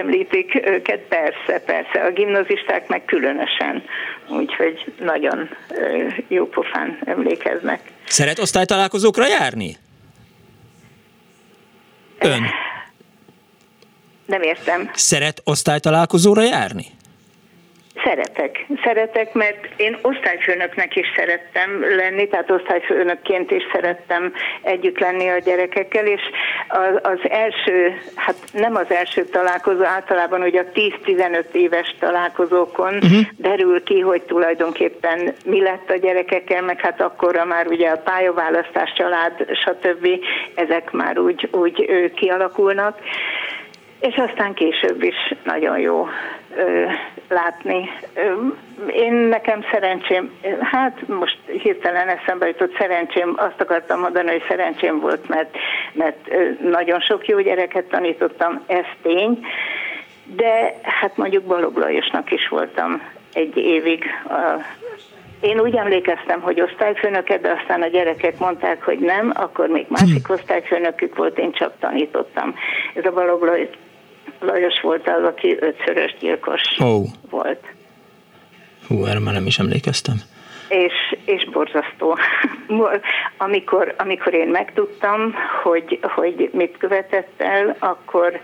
[0.00, 2.00] említik őket, persze, persze.
[2.08, 3.82] A gimnazisták meg különösen,
[4.28, 7.80] úgyhogy nagyon ö, jó pofán emlékeznek.
[8.04, 9.76] Szeret osztálytalálkozókra járni?
[12.18, 12.42] Ön?
[14.26, 14.90] Nem értem.
[14.94, 16.86] Szeret osztálytalálkozóra járni?
[17.94, 18.66] Szeretek.
[18.84, 26.06] Szeretek, mert én osztályfőnöknek is szerettem lenni, tehát osztályfőnökként is szerettem együtt lenni a gyerekekkel,
[26.06, 26.20] és
[26.68, 33.20] az, az első, hát nem az első találkozó, általában ugye a 10-15 éves találkozókon uh-huh.
[33.36, 38.92] derül ki, hogy tulajdonképpen mi lett a gyerekekkel, meg hát akkorra már ugye a pályaválasztás,
[38.96, 40.08] család, stb.
[40.54, 42.98] ezek már úgy, úgy kialakulnak.
[44.00, 46.06] És aztán később is nagyon jó
[46.56, 46.84] ö,
[47.28, 47.90] látni.
[48.14, 48.32] Ö,
[48.92, 55.28] én nekem szerencsém, hát most hirtelen eszembe jutott szerencsém, azt akartam mondani, hogy szerencsém volt,
[55.28, 55.56] mert,
[55.92, 56.30] mert
[56.70, 59.46] nagyon sok jó gyereket tanítottam, ez tény,
[60.24, 64.60] de hát mondjuk Balog Lajosnak is voltam egy évig a
[65.40, 70.26] én úgy emlékeztem, hogy osztályfőnöket, de aztán a gyerekek mondták, hogy nem, akkor még másik
[70.26, 70.32] hm.
[70.32, 72.54] osztályfőnökük volt, én csak tanítottam.
[72.94, 73.68] Ez a Balog
[74.40, 77.04] Lajos volt az, aki ötszörös gyilkos oh.
[77.30, 77.64] volt.
[78.88, 80.16] Hú, erre már nem is emlékeztem.
[80.68, 80.92] És,
[81.24, 82.18] és borzasztó.
[83.36, 88.40] amikor, amikor én megtudtam, hogy, hogy mit követett el, akkor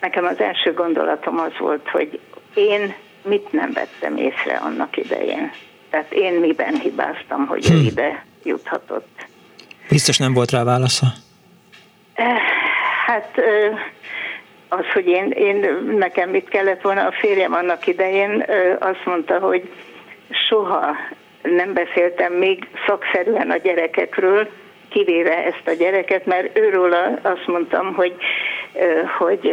[0.00, 2.20] nekem az első gondolatom az volt, hogy
[2.54, 5.50] én mit nem vettem észre annak idején.
[5.90, 7.74] Tehát én miben hibáztam, hogy hm.
[7.74, 9.26] ő ide juthatott.
[9.88, 11.06] Biztos nem volt rá válasza?
[12.14, 12.40] Eh,
[13.06, 13.40] hát
[14.68, 15.66] az, hogy én, én
[15.98, 18.44] nekem mit kellett volna, a férjem annak idején
[18.78, 19.70] azt mondta, hogy
[20.48, 20.96] soha
[21.42, 24.48] nem beszéltem még szakszerűen a gyerekekről,
[24.88, 28.14] kivéve ezt a gyereket, mert őről azt mondtam, hogy,
[29.18, 29.52] hogy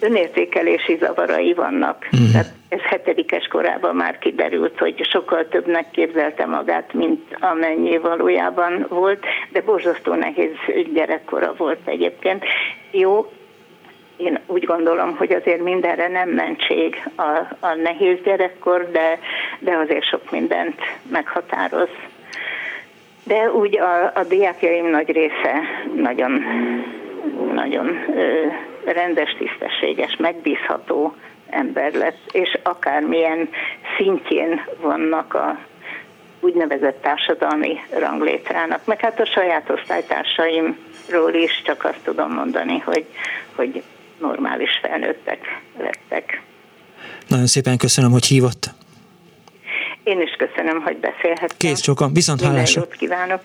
[0.00, 2.08] önértékelési zavarai vannak.
[2.16, 2.32] Mm.
[2.32, 9.24] Tehát ez hetedikes korában már kiderült, hogy sokkal többnek képzelte magát, mint amennyi valójában volt,
[9.52, 10.54] de borzasztó nehéz
[10.94, 12.44] gyerekkora volt egyébként.
[12.90, 13.32] Jó,
[14.20, 19.18] én úgy gondolom, hogy azért mindenre nem mentség a, a nehéz gyerekkor, de,
[19.58, 20.80] de azért sok mindent
[21.10, 21.88] meghatároz.
[23.24, 25.60] De úgy a, a diákjaim nagy része
[25.94, 26.44] nagyon,
[27.52, 28.46] nagyon ö,
[28.84, 31.14] rendes, tisztességes, megbízható
[31.50, 33.48] ember lett, és akármilyen
[33.96, 35.58] szintjén vannak a
[36.40, 43.04] úgynevezett társadalmi ranglétrának, meg hát a saját osztálytársaimról is csak azt tudom mondani, hogy,
[43.54, 43.82] hogy
[44.20, 45.40] normális felnőttek
[45.78, 46.42] lettek.
[47.28, 48.70] Nagyon szépen köszönöm, hogy hívott.
[50.02, 51.56] Én is köszönöm, hogy beszélhettem.
[51.56, 52.80] Kész sokan, viszont Minden hálásra.
[52.80, 53.40] jót kívánok.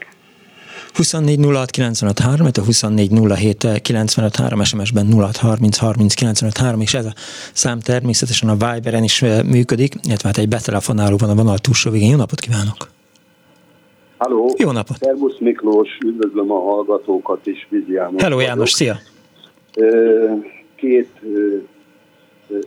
[0.94, 6.82] 24 06 95 3, a 24 07 95 3, SMS-ben 06 30 30 95 3,
[6.82, 7.14] és ez a
[7.54, 12.10] szám természetesen a Viberen is működik, illetve hát egy betelefonáló van a vonal túlsó végén.
[12.10, 12.90] Jó napot kívánok!
[14.18, 14.54] Halló!
[14.58, 14.98] Jó napot!
[14.98, 18.98] Szervusz Miklós, üdvözlöm a hallgatókat is, Vizi János Hello János, szia!
[20.76, 21.10] Két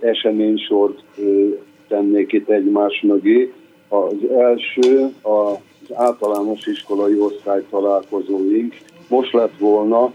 [0.01, 1.03] eseménysort
[1.89, 3.53] tennék itt egymás mögé.
[3.89, 8.75] Az első az általános iskolai osztály találkozóink.
[9.09, 10.13] Most lett volna,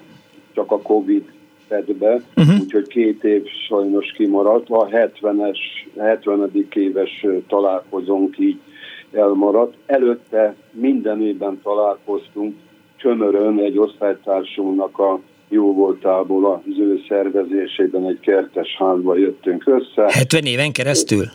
[0.54, 1.24] csak a Covid
[1.68, 2.60] fed be, uh-huh.
[2.62, 4.70] úgyhogy két év sajnos kimaradt.
[4.70, 5.58] A 70-es,
[5.98, 6.68] 70.
[6.74, 8.60] éves találkozónk így
[9.12, 9.76] elmaradt.
[9.86, 12.56] Előtte minden évben találkoztunk
[12.96, 15.20] Csömörön egy osztálytársunknak a
[15.54, 20.12] jó voltából az ő szervezésében egy kertes házba jöttünk össze.
[20.12, 21.26] 70 éven keresztül?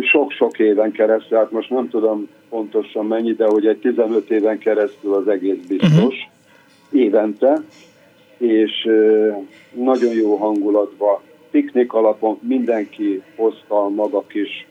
[0.00, 5.14] Sok-sok éven keresztül, hát most nem tudom pontosan mennyi, de hogy egy 15 éven keresztül
[5.14, 7.00] az egész biztos uh-huh.
[7.00, 7.62] évente,
[8.38, 8.88] és
[9.72, 11.18] nagyon jó hangulatban,
[11.50, 14.66] piknik alapon mindenki hozta a maga kis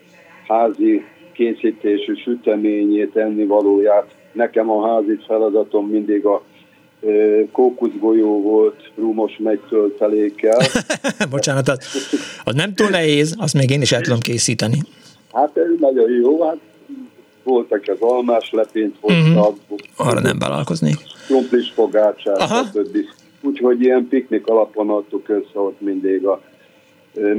[0.47, 4.15] házi készítésű süteményét, ennivalóját.
[4.31, 6.43] Nekem a házi feladatom mindig a
[7.51, 10.57] kókuszgolyó volt rumos megy töltelékkel.
[11.29, 11.79] Bocsánat, az,
[12.43, 14.77] az nem túl nehéz, azt még én is el tudom készíteni.
[15.33, 16.57] Hát ez nagyon jó, hát
[17.43, 19.55] voltak az almás lepényt hoztak.
[19.69, 19.79] Uh-huh.
[19.95, 20.97] Arra nem vállalkoznék.
[21.25, 22.97] Krumplis fogácsát, stb.
[23.41, 26.41] Úgyhogy ilyen piknik alapon adtuk össze ott mindig a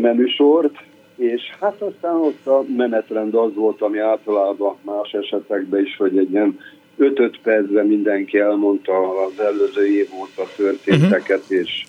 [0.01, 0.75] menüsort,
[1.17, 6.31] és hát aztán ott a menetrend az volt, ami általában más esetekben is, hogy egy
[6.31, 6.59] ilyen
[7.01, 11.59] 5-5 percben mindenki elmondta az előző év óta történteket, uh-huh.
[11.59, 11.85] és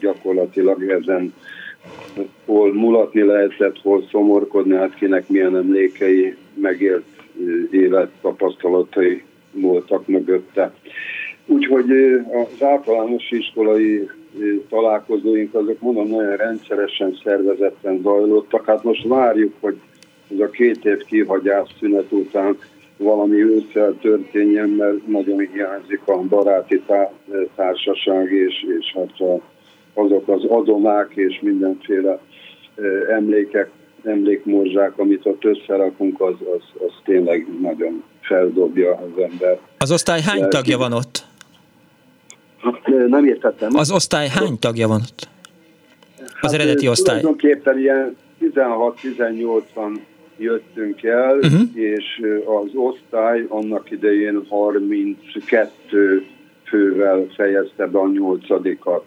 [0.00, 1.34] gyakorlatilag ezen
[2.44, 7.04] hol mulatni lehetett, hol szomorkodni, hát kinek milyen emlékei, megélt
[7.70, 9.22] élet tapasztalatai
[9.52, 10.74] voltak mögötte.
[11.46, 11.90] Úgyhogy
[12.32, 14.08] az általános iskolai
[14.68, 18.66] találkozóink azok mondom nagyon rendszeresen szervezetten zajlottak.
[18.66, 19.76] Hát most várjuk, hogy
[20.32, 22.58] ez a két év kihagyás szünet után
[22.96, 26.82] valami ősszel történjen, mert nagyon hiányzik a baráti
[27.54, 29.40] társaság, és, és hát a,
[29.94, 32.18] azok az adomák és mindenféle
[33.10, 33.70] emlékek,
[34.04, 39.58] emlékmorzsák, amit ott összerakunk, az, az, az tényleg nagyon feldobja az ember.
[39.78, 41.24] Az osztály hány tagja van ott?
[42.58, 43.70] Hát nem értettem.
[43.74, 45.28] Az osztály hány tagja van ott?
[46.18, 47.20] Az hát, eredeti osztály?
[47.20, 49.98] Tulajdonképpen ilyen 16-18-an
[50.38, 51.60] jöttünk el, uh-huh.
[51.74, 56.24] és az osztály annak idején 32
[56.64, 59.04] fővel fejezte be a nyolcadikat.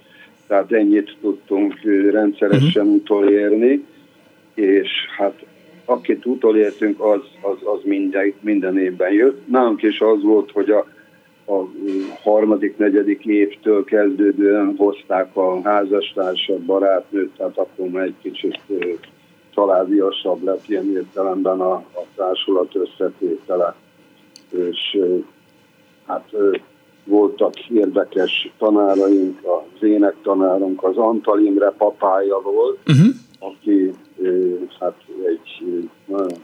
[0.48, 1.74] Tehát ennyit tudtunk
[2.12, 2.96] rendszeresen uh-huh.
[2.96, 3.86] utolérni,
[4.54, 5.46] és hát
[5.86, 9.48] akit utolértünk, az, az, az minden, minden évben jött.
[9.48, 10.86] Nálunk is az volt, hogy a
[11.50, 11.70] a
[12.24, 18.60] harmadik, negyedik évtől kezdődően hozták a házastársat, barátnőt, tehát akkor már egy kicsit
[19.60, 23.76] családiasabb lett ilyen értelemben a, a társulat összetétele.
[24.50, 25.00] És
[26.08, 26.30] hát
[27.04, 33.16] voltak érdekes tanáraink, az énektanárunk, az Antal Imre papája volt, uh-huh.
[33.40, 33.94] aki
[34.80, 34.96] hát
[35.26, 36.40] egy nagyon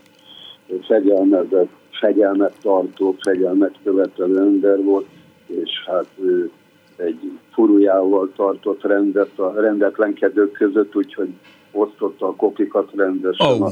[0.87, 5.05] fegyelmezett fegyelmet tartó, fegyelmet követelő ember volt,
[5.47, 6.51] és hát ő
[6.95, 11.29] egy furujával tartott rendet a rendetlenkedők között, úgyhogy
[11.75, 13.61] osztotta a kopikat rendesen oh.
[13.61, 13.71] a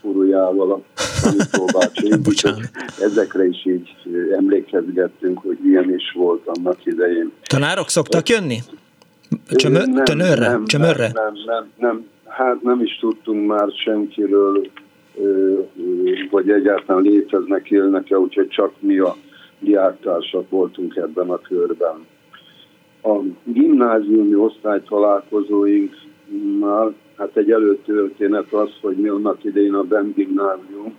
[0.00, 0.80] furujával a
[1.22, 2.12] tanítóbácsi.
[3.08, 3.96] ezekre is így
[4.36, 7.32] emlékezgettünk, hogy ilyen is volt annak idején.
[7.42, 8.58] Tanárok szoktak jönni?
[9.50, 10.48] Csömö- nem, tönörre?
[10.48, 11.10] Nem, Csömörre?
[11.14, 14.66] Nem, nem, nem, nem, hát nem is tudtunk már senkiről
[16.30, 19.16] vagy egyáltalán léteznek, élnek-e, úgyhogy csak mi a
[19.58, 22.06] diáktársak voltunk ebben a körben.
[23.02, 30.94] A gimnáziumi osztálytalálkozóinknál, hát egy előtörténet az, hogy mi annak idején a BEM gimnázium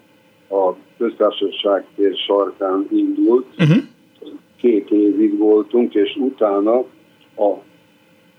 [0.49, 3.83] a köztársaság tér sarkán indult, uh-huh.
[4.57, 6.77] két évig voltunk, és utána
[7.35, 7.57] a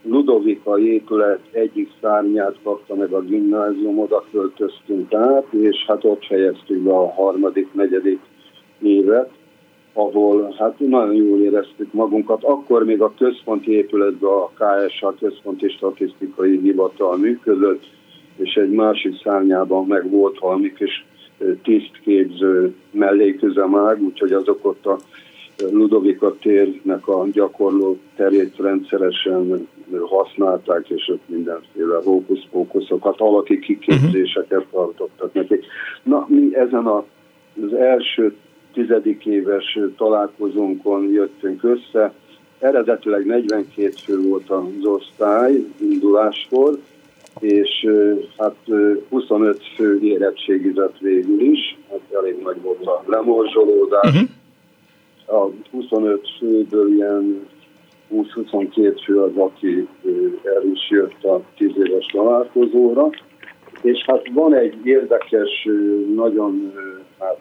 [0.02, 6.78] Ludovika épület egyik szárnyát kapta meg a gimnázium, oda költöztünk át, és hát ott fejeztük
[6.78, 8.20] be a harmadik, negyedik
[8.82, 9.30] évet,
[9.92, 12.44] ahol hát nagyon jól éreztük magunkat.
[12.44, 17.84] Akkor még a központi épületben a KSH, a Központi Statisztikai Hivatal működött,
[18.36, 21.04] és egy másik szárnyában meg volt valami kis
[21.62, 24.98] tisztképző melléküzemág, úgyhogy azok ott a
[25.70, 29.68] Ludovika térnek a gyakorló terét rendszeresen
[30.04, 35.64] használták, és ott mindenféle hókusz-pókuszokat, alaki kiképzéseket tartottak nekik.
[36.02, 37.04] Na, mi ezen a,
[37.62, 38.36] az első
[38.72, 42.12] tizedik éves találkozónkon jöttünk össze,
[42.58, 46.78] eredetileg 42 fő volt az osztály induláskor,
[47.40, 47.86] és
[48.38, 48.56] hát
[49.08, 54.14] 25 fő érettségizett végül is, hát elég nagy volt a lemorzsolódás.
[54.14, 54.28] Uh-huh
[55.30, 57.46] a 25 főből ilyen
[58.12, 59.88] 20-22 fő az, aki
[60.42, 63.10] el is jött a 10 éves találkozóra,
[63.82, 65.68] és hát van egy érdekes,
[66.14, 66.72] nagyon
[67.20, 67.40] hát,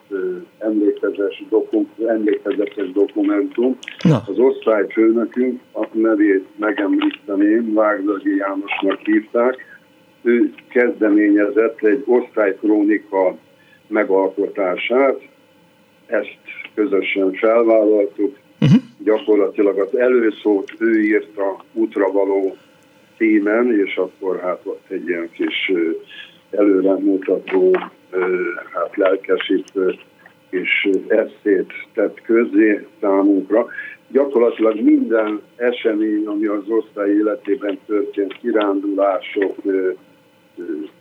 [0.57, 3.77] emlékezetes, dokum, emlékezetes dokumentum.
[4.03, 4.23] Na.
[4.27, 9.57] Az osztályfőnökünk, a nevét megemlíteném, Vágzagi Jánosnak hívták,
[10.21, 13.37] ő kezdeményezett egy osztálykrónika
[13.87, 15.21] megalkotását,
[16.05, 16.37] ezt
[16.75, 18.37] közösen felvállaltuk.
[18.61, 18.81] Uh-huh.
[19.03, 22.55] Gyakorlatilag az előszót ő írta útra való
[23.17, 25.71] címen, és akkor hát ott egy ilyen kis
[26.51, 27.77] előremutató,
[28.73, 29.95] hát lelkesítő
[30.49, 33.67] és eszét tett közzé számunkra.
[34.11, 39.55] Gyakorlatilag minden esemény, ami az osztály életében történt, kirándulások,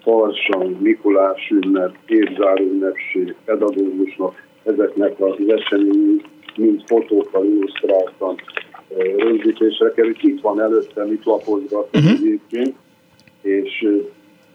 [0.02, 6.22] Farsang, Mikulás ünnep, évzáró ünnepség, pedagógusnak, ezeknek az esemény
[6.56, 8.36] mind fotókkal illusztráltan
[9.16, 10.22] rögzítésre került.
[10.22, 12.18] Itt van előttem, itt lapozgatom uh-huh.
[12.20, 12.74] egyébként,
[13.42, 13.88] és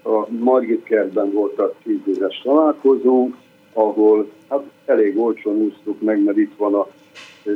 [0.03, 3.35] a Margit kertben volt a tízéves találkozónk,
[3.73, 6.87] ahol hát elég olcsón úsztuk meg, mert itt van a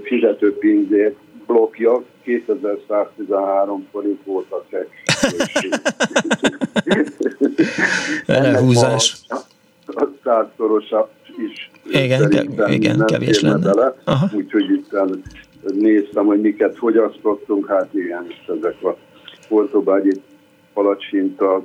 [0.03, 4.89] fizetőpinzér blokkja, 2113 forint volt a csekk.
[8.25, 9.25] Elhúzás.
[9.85, 12.31] A százszorosa is igen,
[12.67, 13.73] igen kevés lenne.
[13.73, 13.95] Bele,
[14.35, 14.97] úgyhogy itt
[15.73, 18.27] néztem, hogy miket fogyasztottunk, hát igen,
[18.57, 18.97] ezek a
[19.47, 20.21] portobágyi
[20.73, 21.63] palacsinta,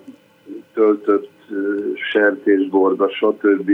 [0.74, 1.30] töltött
[2.12, 3.70] sertésborda, stb.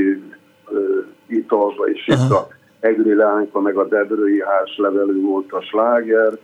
[1.27, 2.25] italba, és Aha.
[2.25, 2.49] itt a
[2.81, 4.43] Egri Lányka, meg a Debrői
[4.77, 6.39] levelő volt a sláger,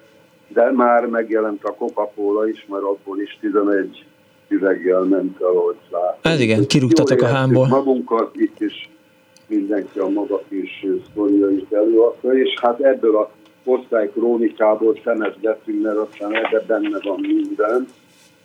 [0.48, 4.04] de már megjelent a Coca-Cola is, mert abból is 11
[4.48, 6.32] üveggel ment el, ahogy látom.
[6.32, 7.66] Ez igen, kirúgtatok a hámból.
[7.66, 8.90] Magunkat itt is
[9.46, 13.30] mindenki a maga kis sztoriait előadta, és hát ebből a
[13.64, 17.88] osztály krónikából szemezgetünk, mert aztán ebben benne van minden.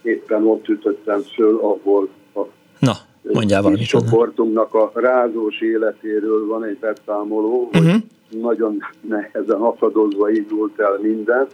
[0.02, 2.40] Éppen ott ütöttem föl, ahol a
[2.80, 3.88] Na, mondjál valamit.
[3.88, 7.92] csoportunknak a rázós életéről van egy beszámoló, uh-huh.
[7.92, 8.42] hogy mhm.
[8.42, 11.48] nagyon nehezen akadozva indult el minden,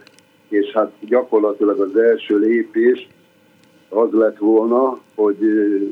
[0.48, 3.08] és hát gyakorlatilag az első lépés
[3.88, 5.38] az lett volna, hogy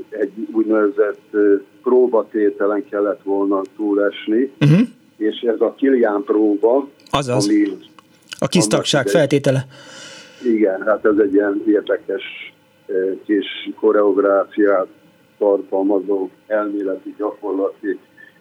[0.08, 1.30] egy úgynevezett
[1.82, 4.80] próbatételen kellett volna túlesni, uh-huh.
[5.16, 7.44] és ez a Kilián próba, Azaz.
[7.44, 7.78] ami...
[8.38, 9.66] A kis tagság feltétele.
[10.44, 12.54] Igen, hát ez egy ilyen érdekes
[13.24, 14.86] kis koreográfiát
[15.38, 17.98] tartalmazó elméleti gyakorlati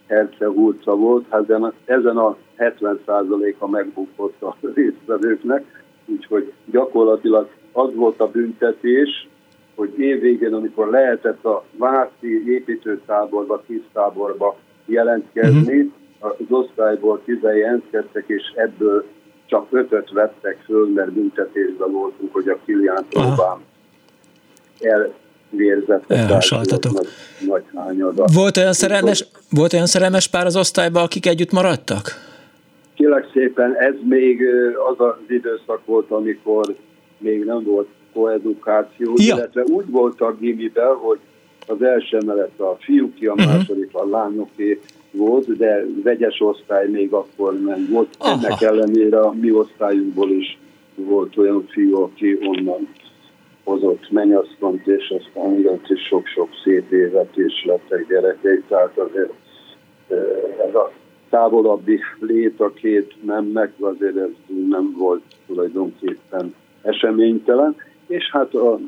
[0.08, 1.26] hercehúrca volt.
[1.30, 1.50] Hát
[1.86, 9.28] ezen a 70%-a megbukott a résztvevőknek, úgyhogy gyakorlatilag az volt a büntetés,
[9.76, 15.92] hogy évvégén, amikor lehetett a Vászi építőtáborba, tisztáborba jelentkezni, uh-huh.
[16.20, 19.06] az osztályból tizen jelentkeztek, és ebből
[19.54, 23.58] csak ötöt vettek föl, mert büntetésben voltunk, hogy a Kilián próbán
[24.80, 27.08] elvérzett nagy,
[27.48, 28.26] nagy hányada.
[28.34, 32.08] Volt olyan, szerelmes, volt olyan szerelmes pár az osztályban, akik együtt maradtak?
[32.96, 34.42] Kélek szépen, ez még
[34.92, 36.76] az az időszak volt, amikor
[37.18, 39.36] még nem volt koedukáció, ja.
[39.36, 41.20] illetve úgy volt a gimiben, hogy
[41.68, 43.54] az első emelet a fiúké, a uh-huh.
[43.54, 44.80] második a lányoké
[45.14, 48.16] volt, de vegyes osztály még akkor nem volt.
[48.18, 48.32] Aha.
[48.32, 50.58] Ennek ellenére a mi osztályunkból is
[50.96, 52.88] volt olyan fiú, aki onnan
[53.64, 59.34] hozott menyasszont, és aztán jött is sok-sok szép évet, és lettek gyerekei, tehát azért
[60.68, 60.92] ez a
[61.30, 64.30] távolabbi lét a két nemnek azért ez
[64.70, 67.76] nem volt tulajdonképpen eseménytelen
[68.08, 68.80] és hát a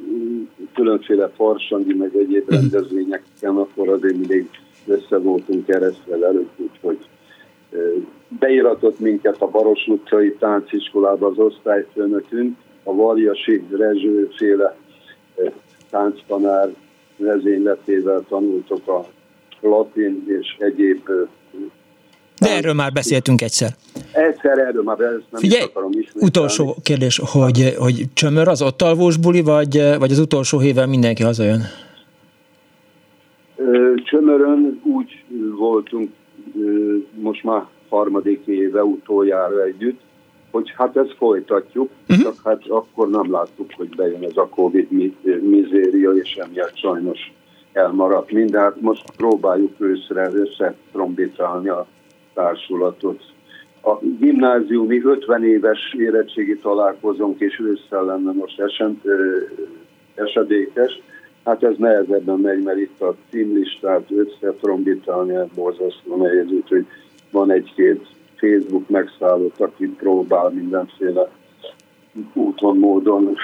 [0.73, 2.53] különféle farsangi meg egyéb mhm.
[2.55, 4.49] rendezvényeken akkor azért mindig
[4.88, 6.97] össze voltunk keresztvel előtt, úgyhogy
[8.39, 14.75] beiratott minket a Baros utcai tánciskolába az osztályfőnökünk, a Varjasi Rezsőféle
[15.89, 16.73] tánctanár
[17.17, 19.05] vezényletével tanultok a
[19.61, 21.09] latin és egyéb
[22.39, 23.69] de erről már beszéltünk egyszer.
[24.11, 26.27] Egyszer erről már ezt nem Figyelj, is akarom ismételni.
[26.27, 31.23] utolsó kérdés, hogy, hogy csömör az ott alvós buli, vagy, vagy az utolsó hével mindenki
[31.23, 31.61] hazajön?
[34.03, 34.74] Csömörön
[35.55, 36.09] voltunk
[37.13, 39.99] most már harmadik éve utoljára együtt,
[40.51, 42.25] hogy hát ezt folytatjuk, uh-huh.
[42.25, 44.91] csak hát akkor nem láttuk, hogy bejön ez a Covid
[45.41, 47.33] mizéria, és emiatt sajnos
[47.73, 48.61] elmaradt minden.
[48.61, 51.87] Hát most próbáljuk őszre összetrombitálni a
[52.33, 53.23] társulatot.
[53.83, 59.01] A gimnáziumi 50 éves érettségi találkozónk és ősszel lenne most esen,
[60.15, 61.01] esedékes.
[61.45, 66.85] Hát ez nehezebben megy, mert itt a címlistát összetrombitálni, borzasztó nehéz, úgyhogy
[67.31, 71.29] van egy-két Facebook megszállott, aki próbál mindenféle
[72.33, 73.35] úton, módon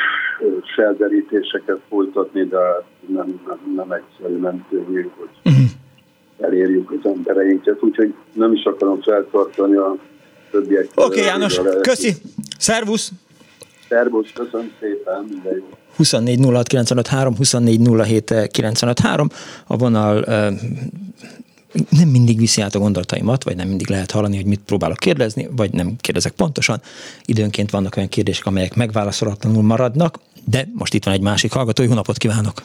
[0.76, 2.58] felderítéseket folytatni, de
[3.08, 5.70] nem, nem, nem egyszerű, nem könnyű, hogy uh-huh.
[6.40, 9.96] elérjük az embereinket, úgyhogy nem is akarom feltartani a
[10.52, 10.88] többiek.
[10.96, 12.14] Oké, okay, János, köszi!
[12.58, 13.12] Szervusz!
[13.92, 15.66] Szervusz, köszönöm szépen, minden jó.
[15.96, 16.40] 24
[19.68, 20.26] a vonal
[21.90, 25.50] nem mindig viszi át a gondolataimat, vagy nem mindig lehet hallani, hogy mit próbálok kérdezni,
[25.56, 26.82] vagy nem kérdezek pontosan.
[27.26, 31.84] Időnként vannak olyan kérdések, amelyek megválaszolatlanul maradnak, de most itt van egy másik hallgató.
[31.84, 32.62] Jó napot kívánok!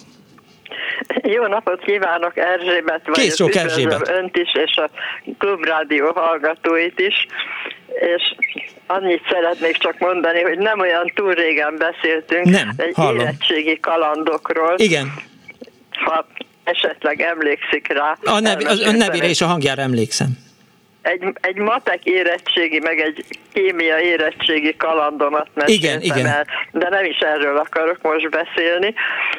[1.23, 3.15] Jó napot kívánok, Erzsébet vagyok.
[3.15, 4.09] Kész sok Erzsébet.
[4.09, 4.91] Önt is, és a
[5.39, 7.27] Klubrádió hallgatóit is.
[7.87, 8.35] És
[8.87, 13.21] annyit szeretnék csak mondani, hogy nem olyan túl régen beszéltünk nem, egy hallom.
[13.21, 14.75] érettségi kalandokról.
[14.77, 15.13] Igen.
[15.91, 16.27] Ha
[16.65, 18.17] esetleg emlékszik rá.
[18.25, 20.29] A, nev, az ön nevére és a hangjára emlékszem.
[21.07, 26.27] Egy, egy matek érettségi, meg egy kémia érettségi kalandomat igen, igen.
[26.27, 28.95] el, de nem is erről akarok most beszélni,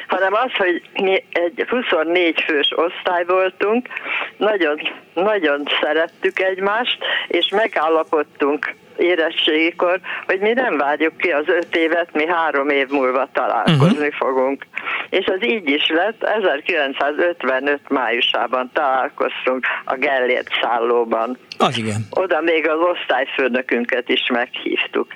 [0.06, 3.88] hanem az, hogy mi egy 24 fős osztály voltunk,
[4.36, 4.80] nagyon,
[5.22, 6.98] nagyon szerettük egymást,
[7.28, 13.28] és megállapodtunk érettségikor, hogy mi nem várjuk ki az öt évet, mi három év múlva
[13.32, 14.14] találkozni uh-huh.
[14.14, 14.66] fogunk.
[15.10, 21.38] És az így is lett, 1955 májusában találkoztunk a Gellért szállóban.
[21.58, 22.06] Az igen.
[22.10, 25.06] Oda még az osztályfőnökünket is meghívtuk.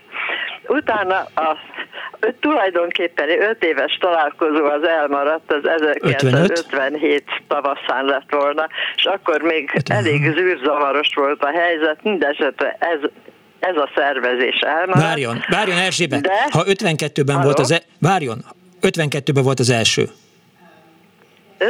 [0.67, 1.57] Utána a
[2.21, 9.71] öt, tulajdonképpen öt éves találkozó az elmaradt, az 1957 tavaszán lett volna, és akkor még
[9.75, 9.97] 50.
[9.97, 13.11] elég zűrzavaros volt a helyzet, mindesetre ez
[13.61, 15.03] ez a szervezés elmaradt.
[15.03, 16.49] Várjon, várjon Erzsébet, de...
[16.51, 17.83] ha 52-ben volt az, e...
[17.99, 18.45] várjon,
[18.83, 20.09] 52-ben volt az első.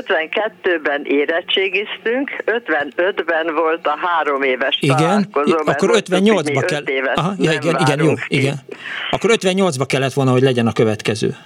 [0.01, 5.57] 52-ben érettségiztünk, 55-ben volt a három éves igen, találkozó.
[5.64, 7.05] akkor 58-ba kell.
[7.14, 8.22] Aha, ja, igen, igen, jó, ki.
[8.28, 8.55] igen.
[9.11, 11.36] Akkor 58-ba kellett volna, hogy legyen a következő.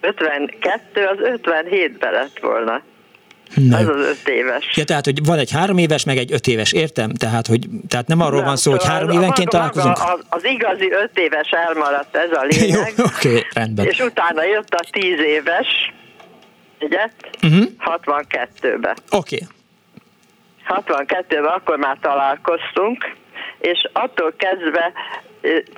[0.00, 2.82] 52 az 57-ben lett volna.
[3.54, 3.78] Na.
[3.78, 4.70] Ez az öt éves.
[4.74, 7.10] Ja, tehát, hogy van egy három éves, meg egy öt éves, értem?
[7.10, 9.96] Tehát, hogy, tehát nem arról nem, van szó, hogy három évenként találkozunk?
[9.98, 12.94] Az, az igazi öt éves elmaradt, ez a lényeg.
[12.96, 13.86] Jó, oké, okay, rendben.
[13.86, 15.92] És utána jött a tíz éves,
[16.80, 17.10] ugye?
[17.42, 17.64] Uh-huh.
[17.78, 18.96] 62-be.
[19.10, 19.42] Oké.
[19.42, 19.54] Okay.
[20.68, 23.14] 62-ben akkor már találkoztunk,
[23.58, 24.92] és attól kezdve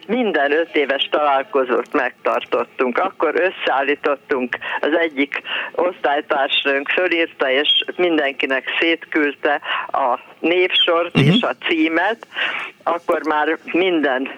[0.07, 2.99] minden öt éves találkozót megtartottunk.
[2.99, 5.43] Akkor összeállítottunk, az egyik
[5.75, 11.35] osztálytársunk fölírta, és mindenkinek szétküldte a névsort uh-huh.
[11.35, 12.27] és a címet,
[12.83, 14.31] akkor már minden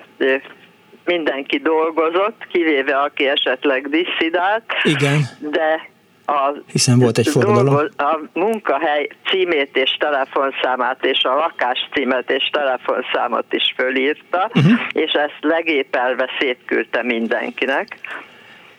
[1.05, 4.65] mindenki dolgozott, kivéve aki esetleg disszidált.
[4.83, 5.21] Igen.
[5.39, 5.89] De
[6.31, 7.89] a, Hiszen volt egy forradalom.
[7.97, 14.81] A munkahely címét és telefonszámát és a lakás címet és telefonszámot is fölírta, uh-huh.
[14.93, 17.99] és ezt legépelve szétküldte mindenkinek.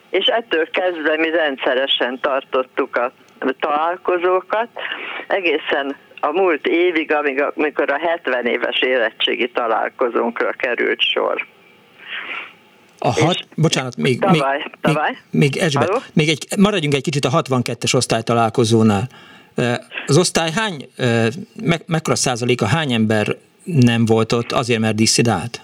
[0.09, 3.11] És ettől kezdve mi rendszeresen tartottuk a
[3.59, 4.67] találkozókat,
[5.27, 11.45] egészen a múlt évig, amíg, amikor a 70 éves érettségi találkozónkra került sor.
[13.03, 15.17] A hat, bocsánat, még, tavaly, még, tavaly.
[15.29, 19.09] még, még, még egy, maradjunk egy kicsit a 62-es osztálytalálkozónál.
[20.05, 20.89] Az osztály hány,
[21.61, 25.61] me, mekkora százaléka, hány ember nem volt ott azért, mert disszidált?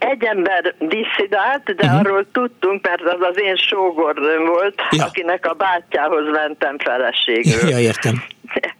[0.00, 1.98] Egy ember disszidált, de uh-huh.
[1.98, 5.04] arról tudtunk, mert az az én sógornőm volt, ja.
[5.04, 7.68] akinek a bátyjához mentem feleségül.
[7.68, 8.22] Ja, értem.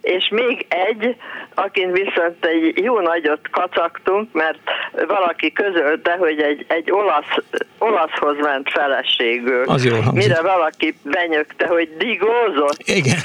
[0.01, 1.17] És még egy,
[1.55, 4.59] akin viszont egy jó nagyot kacagtunk, mert
[5.07, 7.37] valaki közölte, hogy egy, egy olasz,
[7.79, 9.65] olaszhoz ment feleségül.
[9.67, 10.29] Az jó hangzik.
[10.29, 12.83] Mire valaki benyögte, hogy digózott.
[12.85, 13.19] Igen.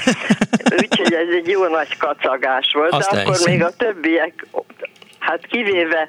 [0.82, 2.92] Úgyhogy ez egy jó nagy kacagás volt.
[2.92, 3.52] Azt De akkor hiszem.
[3.52, 4.46] még a többiek,
[5.26, 6.08] hát kivéve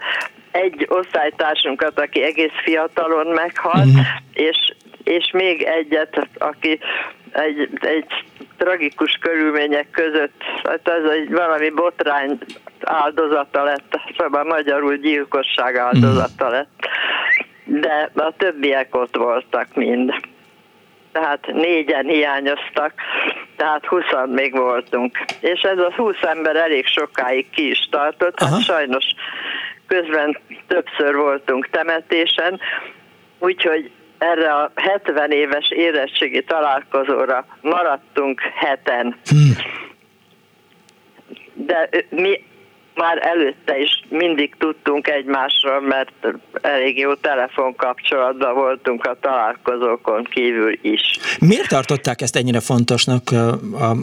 [0.52, 4.06] egy osztálytársunkat, aki egész fiatalon meghalt, uh-huh.
[4.34, 6.80] és, és még egyet, aki
[7.32, 8.26] egy, egy
[8.58, 12.38] tragikus körülmények között, hát ez egy valami botrány
[12.84, 16.54] áldozata lett, szóval magyarul gyilkosság áldozata mhm.
[16.54, 16.88] lett,
[17.66, 20.14] de a többiek ott voltak mind.
[21.20, 22.94] Tehát négyen hiányoztak,
[23.56, 25.18] tehát huszan még voltunk.
[25.40, 29.06] És ez a húsz ember elég sokáig ki is tartott, hát sajnos
[29.88, 30.38] közben
[30.68, 32.60] többször voltunk temetésen,
[33.40, 39.16] úgyhogy erre a 70 éves érettségi találkozóra maradtunk heten.
[39.30, 39.56] Hmm.
[41.54, 42.44] De mi
[42.98, 46.28] már előtte is mindig tudtunk egymásról, mert
[46.62, 51.02] elég jó telefonkapcsolatban voltunk a találkozókon kívül is.
[51.40, 53.50] Miért tartották ezt ennyire fontosnak, a,
[53.86, 53.96] a,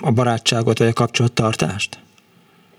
[0.00, 1.98] a barátságot vagy a kapcsolattartást?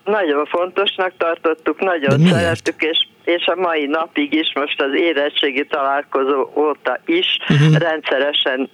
[0.08, 6.52] nagyon fontosnak tartottuk, nagyon szerettük, és, és a mai napig is, most az érettségi találkozó
[6.56, 7.78] óta is uh-huh.
[7.78, 8.70] rendszeresen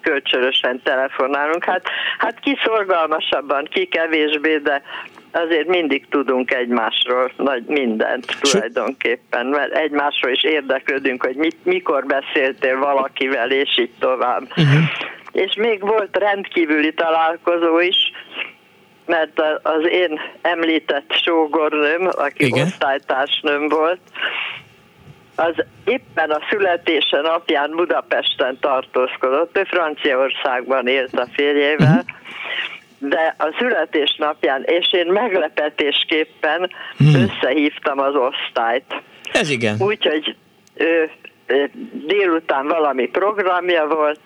[0.00, 1.64] kölcsönösen telefonálunk.
[1.64, 1.82] Hát,
[2.18, 4.82] hát ki szorgalmasabban, ki kevésbé, de
[5.32, 12.78] azért mindig tudunk egymásról nagy mindent tulajdonképpen, mert egymásról is érdeklődünk, hogy mit, mikor beszéltél
[12.78, 14.42] valakivel, és így tovább.
[14.42, 14.82] Uh-huh.
[15.32, 18.12] És még volt rendkívüli találkozó is,
[19.06, 22.66] mert az én említett sógornőm, aki Igen.
[22.66, 24.00] osztálytársnőm volt,
[25.36, 25.54] az
[25.84, 32.14] éppen a születése napján Budapesten tartózkodott, ő Franciaországban élt a férjével, uh-huh
[32.98, 37.14] de a születésnapján, és én meglepetésképpen hmm.
[37.14, 39.02] összehívtam az osztályt.
[39.32, 39.76] Ez igen.
[39.78, 40.36] Úgyhogy
[40.74, 41.10] ő,
[41.92, 44.20] délután valami programja volt,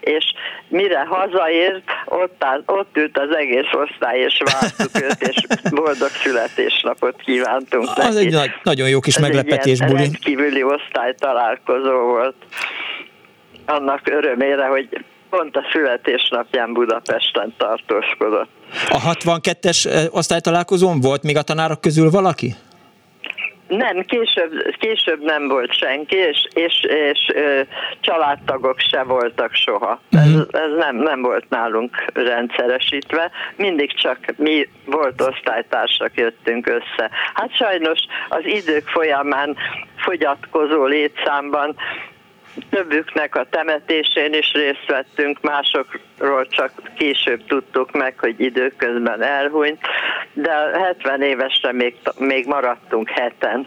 [0.00, 0.24] és
[0.68, 5.36] mire hazaért, ott, áll, ott ült az egész osztály, és vártuk őt, és
[5.80, 8.26] boldog születésnapot kívántunk Az neki.
[8.26, 10.10] egy nagy, nagyon jó kis Ez meglepetés, egy Buli.
[10.20, 12.34] kívüli osztály találkozó volt.
[13.66, 15.04] Annak örömére, hogy
[15.36, 18.48] pont a születésnapján Budapesten tartózkodott.
[18.88, 22.54] A 62-es osztálytalálkozón volt még a tanárok közül valaki?
[23.68, 27.60] Nem, később, később nem volt senki, és, és, és ö,
[28.00, 30.00] családtagok se voltak soha.
[30.10, 30.40] Ez, mhm.
[30.50, 37.10] ez nem, nem volt nálunk rendszeresítve, mindig csak mi volt osztálytársak jöttünk össze.
[37.34, 39.56] Hát sajnos az idők folyamán
[39.96, 41.76] fogyatkozó létszámban
[42.70, 49.78] többüknek a temetésén is részt vettünk, másokról csak később tudtuk meg, hogy időközben elhunyt,
[50.32, 53.66] de 70 évesre még, még maradtunk heten.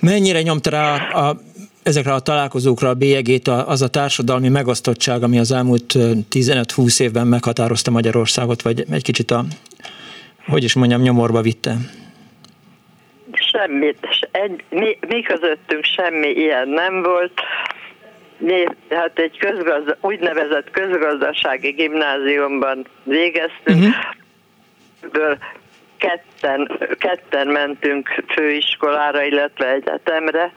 [0.00, 1.36] Mennyire nyomta rá a, a
[1.82, 5.94] ezekre a találkozókra a bélyegét az a társadalmi megosztottság, ami az elmúlt
[6.30, 9.44] 15-20 évben meghatározta Magyarországot, vagy egy kicsit a,
[10.46, 11.76] hogy is mondjam, nyomorba vitte?
[13.54, 17.40] Semmit, egy, mi, mi közöttünk semmi ilyen nem volt.
[18.38, 23.94] Mi hát egy közgazda, úgynevezett közgazdasági gimnáziumban végeztünk,
[25.02, 25.38] uh-huh.
[25.96, 30.52] ketten, ketten mentünk főiskolára, illetve egyetemre.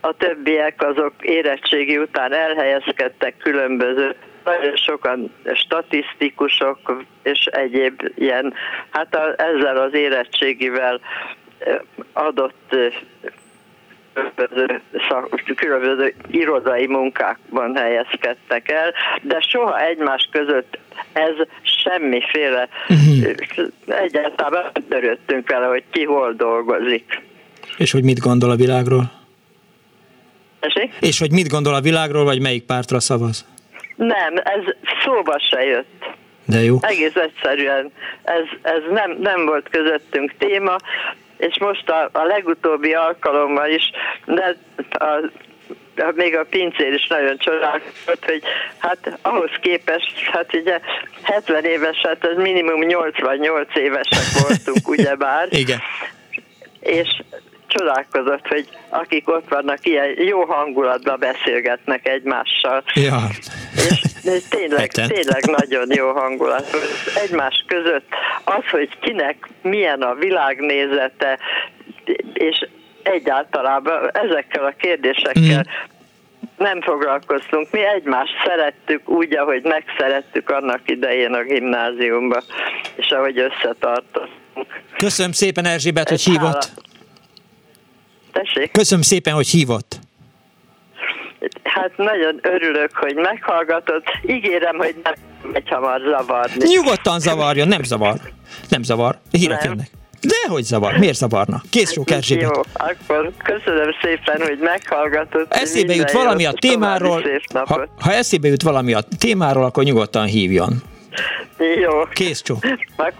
[0.00, 8.54] A többiek azok érettségi után elhelyezkedtek különböző nagyon sokan statisztikusok és egyéb ilyen,
[8.90, 11.00] hát a, ezzel az érettségivel
[12.12, 12.76] adott
[15.56, 18.92] különböző irodai munkákban helyezkedtek el,
[19.22, 20.78] de soha egymás között
[21.12, 23.68] ez semmiféle, uh-huh.
[23.86, 27.22] egyáltalán törődtünk vele, hogy ki hol dolgozik.
[27.76, 29.10] És hogy mit gondol a világról?
[30.60, 30.94] Esik?
[31.00, 33.46] És hogy mit gondol a világról, vagy melyik pártra szavaz?
[33.96, 34.62] Nem, ez
[35.04, 36.04] szóba se jött.
[36.44, 36.78] De jó.
[36.80, 37.90] Egész egyszerűen
[38.22, 40.76] ez, ez nem, nem volt közöttünk téma,
[41.38, 43.90] és most a, a legutóbbi alkalommal is,
[44.24, 44.56] de
[44.90, 45.30] a,
[46.14, 48.42] még a pincér is nagyon csodálkozott, hogy
[48.78, 50.80] hát ahhoz képest, hát ugye
[51.22, 55.48] 70 éves, hát ez minimum 88 évesek voltunk, ugyebár.
[55.50, 55.80] Igen.
[56.80, 57.08] És
[57.68, 62.82] csodálkozott, hogy akik ott vannak, ilyen jó hangulatban beszélgetnek egymással.
[62.94, 63.20] Ja.
[63.74, 66.76] És tényleg, tényleg nagyon jó hangulat.
[67.24, 68.08] Egymás között
[68.44, 71.38] az, hogy kinek milyen a világnézete,
[72.32, 72.66] és
[73.02, 75.96] egyáltalán ezekkel a kérdésekkel mm
[76.58, 77.70] nem foglalkoztunk.
[77.70, 82.42] Mi egymást szerettük úgy, ahogy megszerettük annak idején a gimnáziumba,
[82.96, 84.80] és ahogy összetartottunk.
[84.96, 86.64] Köszönöm szépen Erzsébet, hogy hívott.
[86.64, 86.87] Hála.
[88.42, 88.70] Tessék?
[88.70, 89.98] Köszönöm szépen, hogy hívott.
[91.62, 94.04] Hát nagyon örülök, hogy meghallgatott.
[94.26, 95.12] Ígérem, hogy nem
[95.52, 96.68] megy hamar zavarni.
[96.68, 98.14] Nyugodtan zavarjon, nem zavar.
[98.68, 99.18] Nem zavar.
[99.30, 99.70] Hírek nem.
[99.70, 99.90] jönnek.
[100.20, 100.98] De hogy zavar?
[100.98, 101.62] Miért zavarna?
[101.70, 102.42] Kész sok Erzsébet.
[102.54, 105.52] Jó, akkor köszönöm szépen, hogy meghallgatott.
[105.52, 107.24] Eszébe jut valami a témáról.
[107.52, 110.82] Ha, ha eszébe jut valami a témáról, akkor nyugodtan hívjon.
[111.80, 112.04] Jó.
[112.12, 112.58] Kész csó.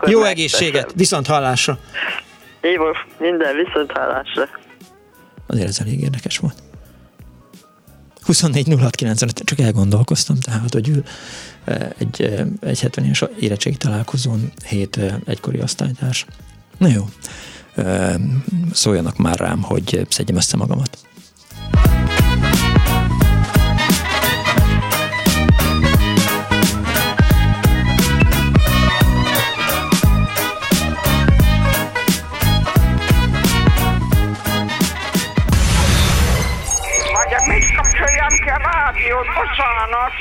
[0.07, 1.79] Jó egészséget, viszont hallásra.
[2.61, 2.85] Jó,
[3.19, 4.49] minden viszont hallásra.
[5.49, 6.63] Azért ez elég érdekes volt.
[8.23, 8.67] 24
[9.45, 11.03] csak elgondolkoztam, tehát, hogy ül
[11.99, 16.27] egy, egy 70 éves érettségi találkozón hét egykori osztálytárs.
[16.79, 17.09] Na jó,
[18.73, 20.99] szóljanak már rám, hogy szedjem össze magamat.
[21.73, 22.28] rádiót,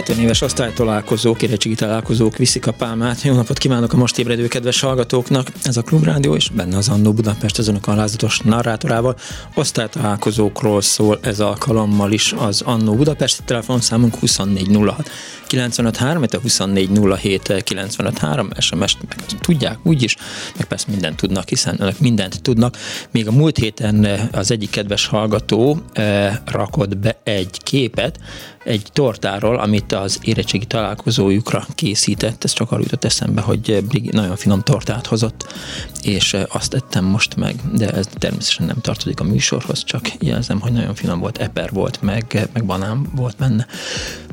[0.00, 3.22] 70 éves osztálytalálkozók, érettségi találkozók viszik a pálmát.
[3.22, 5.46] Jó napot kívánok a most ébredő kedves hallgatóknak!
[5.62, 9.16] Ez a Klubrádió, és benne az Annó Budapest az önök alázatos narrátorával.
[9.54, 15.10] Osztálytalálkozókról szól ez alkalommal is az Annó Budapest telefonszámunk 2406
[15.46, 20.16] 953, a 2407 953 SMS-t meg tudják úgyis,
[20.56, 22.76] meg persze mindent tudnak, hiszen önök mindent tudnak.
[23.10, 28.18] Még a múlt héten az egyik kedves hallgató eh, rakott be egy képet,
[28.64, 32.44] egy tortáról, amit az érettségi találkozójukra készített.
[32.44, 35.52] Ez csak arra jutott eszembe, hogy Brigi nagyon finom tortát hozott,
[36.02, 40.72] és azt ettem most meg, de ez természetesen nem tartozik a műsorhoz, csak jelzem, hogy
[40.72, 43.66] nagyon finom volt, eper volt, meg, meg banán volt benne.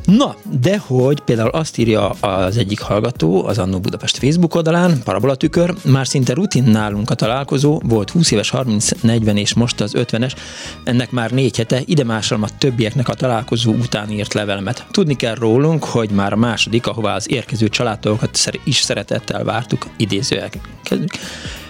[0.07, 5.73] Na, de hogy például azt írja az egyik hallgató az Annó Budapest Facebook oldalán, parabolatükör,
[5.85, 10.35] már szinte rutin nálunk a találkozó, volt 20 éves, 30, 40 és most az 50-es,
[10.83, 14.85] ennek már négy hete, ide másolom a többieknek a találkozó után írt levelemet.
[14.91, 20.59] Tudni kell rólunk, hogy már a második, ahová az érkező családtagokat is szeretettel vártuk, idézőek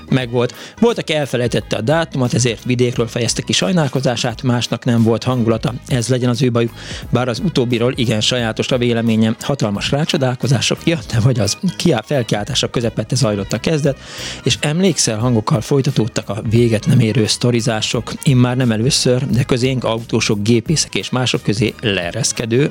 [0.09, 0.53] megvolt.
[0.79, 5.73] Volt, aki elfelejtette a dátumot, ezért vidékről fejezte ki sajnálkozását, másnak nem volt hangulata.
[5.87, 6.71] Ez legyen az ő bajuk.
[7.09, 12.71] Bár az utóbbiról igen sajátos a véleményem, hatalmas rácsodálkozások, ja, de vagy az kiá felkiáltások
[12.71, 13.97] közepette zajlott a kezdet,
[14.43, 19.83] és emlékszel, hangokkal folytatódtak a véget nem érő sztorizások, én már nem először, de közénk
[19.83, 22.69] autósok, gépészek és mások közé leereszkedő,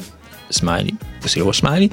[0.49, 1.89] smiley, pusziló smiley,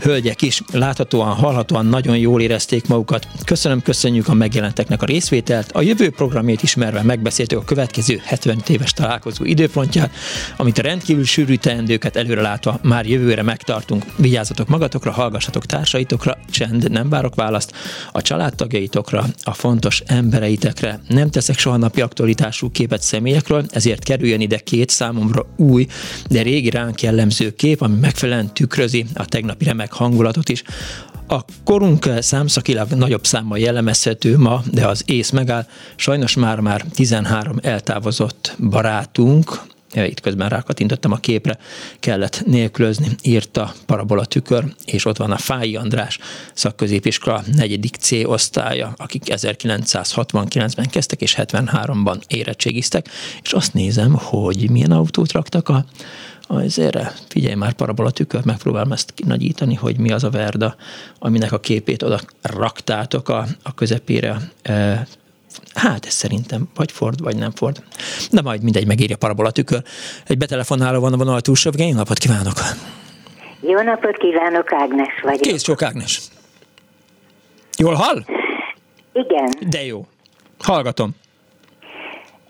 [0.00, 3.26] hölgyek is láthatóan, hallhatóan nagyon jól érezték magukat.
[3.44, 5.72] Köszönöm, köszönjük a megjelenteknek a részvételt.
[5.72, 10.10] A jövő programját ismerve megbeszéltük a következő 70 éves találkozó időpontját,
[10.56, 14.04] amit a rendkívül sűrű teendőket előre látva már jövőre megtartunk.
[14.16, 17.72] Vigyázzatok magatokra, hallgassatok társaitokra, csend, nem várok választ,
[18.12, 21.00] a családtagjaitokra, a fontos embereitekre.
[21.08, 25.86] Nem teszek soha napi aktualitású képet személyekről, ezért kerüljön ide két számomra új,
[26.28, 30.62] de régi ránk jellemző kép, ami megfelelően tükrözi a tegnapi remek hangulatot is.
[31.28, 35.66] A korunk számszakilag nagyobb számmal jellemezhető ma, de az ész megáll.
[35.96, 39.60] Sajnos már-már 13 eltávozott barátunk,
[39.94, 41.58] itt közben rákatintottam a képre,
[42.00, 46.18] kellett nélkülözni, írta Parabola tükör, és ott van a Fáji András
[46.54, 53.08] szakközépiskola negyedik C osztálya, akik 1969-ben kezdtek, és 73-ban érettségiztek,
[53.42, 55.84] és azt nézem, hogy milyen autót raktak a
[56.78, 60.76] erre figyelj már parabola tükör, megpróbálom ezt nagyítani, hogy mi az a Verda,
[61.18, 64.36] aminek a képét oda raktátok a, a közepére.
[64.62, 65.06] E,
[65.74, 67.82] hát ez szerintem vagy Ford, vagy nem Ford.
[68.30, 69.82] De majd mindegy, megírja parabola tükör.
[70.26, 72.54] Egy betelefonáló van a vonal túlsó, jó napot kívánok!
[73.60, 75.40] Jó napot kívánok, Ágnes vagyok.
[75.40, 76.20] Kész sok Ágnes.
[77.78, 78.24] Jól hall?
[79.12, 79.50] Igen.
[79.68, 80.06] De jó.
[80.58, 81.14] Hallgatom.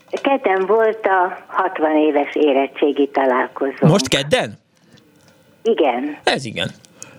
[0.09, 3.87] Kedden volt a 60 éves érettségi találkozó.
[3.87, 4.59] Most kedden?
[5.63, 6.17] Igen.
[6.23, 6.69] Ez igen.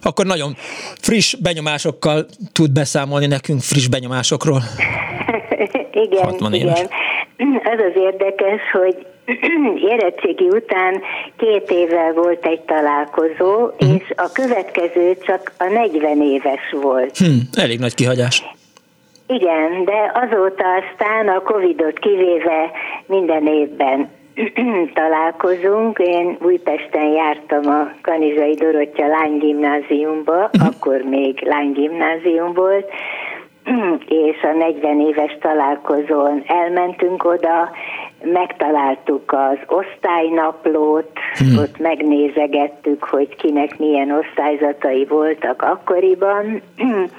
[0.03, 0.55] Akkor nagyon
[1.01, 4.63] friss benyomásokkal tud beszámolni nekünk friss benyomásokról.
[6.07, 6.79] igen, 60 éves.
[6.79, 7.61] igen.
[7.65, 9.07] Az az érdekes, hogy
[9.93, 11.03] érettségi után
[11.37, 13.95] két évvel volt egy találkozó, uh-huh.
[13.95, 17.17] és a következő csak a 40 éves volt.
[17.17, 18.45] Hmm, elég nagy kihagyás.
[19.31, 22.71] Igen, de azóta aztán a Covidot kivéve
[23.07, 24.09] minden évben
[24.95, 25.99] találkozunk.
[25.99, 30.67] Én Újpesten jártam a Kanizsai Dorottya lánygimnáziumba, uh-huh.
[30.67, 32.91] akkor még lánygimnázium volt,
[34.29, 37.71] és a 40 éves találkozón elmentünk oda,
[38.23, 41.59] megtaláltuk az osztálynaplót, hmm.
[41.59, 46.63] ott megnézegettük, hogy kinek milyen osztályzatai voltak akkoriban.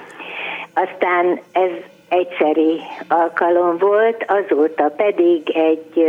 [0.74, 1.70] Aztán ez
[2.10, 6.04] egyszeri alkalom volt, azóta pedig egy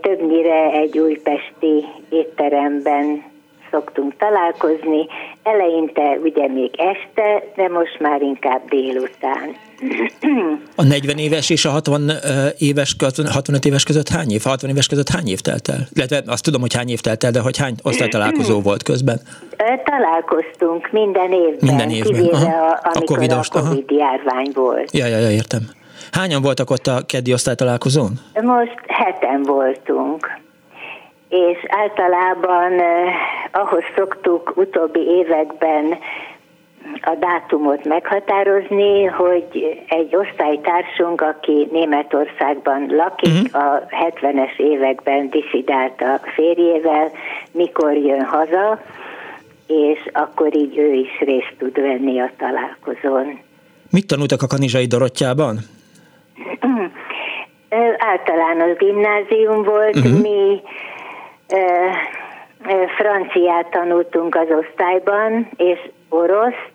[0.00, 3.31] többnyire egy újpesti étteremben
[3.72, 5.06] szoktunk találkozni,
[5.42, 9.56] eleinte ugye még este, de most már inkább délután.
[10.76, 12.10] A 40 éves és a 60
[12.58, 12.96] éves,
[13.32, 14.42] 65 éves között hány év?
[14.42, 15.88] 60 éves között hány év telt el?
[15.92, 19.20] Illetve azt tudom, hogy hány év telt el, de hogy hány osztálytalálkozó volt közben?
[19.84, 22.12] Találkoztunk minden évben, minden évben.
[22.12, 24.92] kivéve a, amikor a COVID, a COVID járvány volt.
[24.92, 25.60] Ja, ja, ja, értem.
[26.12, 28.10] Hányan voltak ott a keddi osztálytalálkozón?
[28.42, 30.40] Most heten voltunk
[31.32, 33.14] és általában eh,
[33.52, 35.98] ahhoz szoktuk utóbbi években
[37.00, 43.72] a dátumot meghatározni, hogy egy osztálytársunk, aki Németországban lakik, uh-huh.
[43.72, 47.10] a 70-es években disidált a férjével,
[47.52, 48.82] mikor jön haza,
[49.66, 53.38] és akkor így ő is részt tud venni a találkozón.
[53.90, 55.58] Mit tanultak a Kanizsai Dorottyában?
[58.12, 60.20] Általános gimnázium volt, uh-huh.
[60.20, 60.60] mi
[62.96, 65.78] franciát tanultunk az osztályban, és
[66.08, 66.72] oroszt,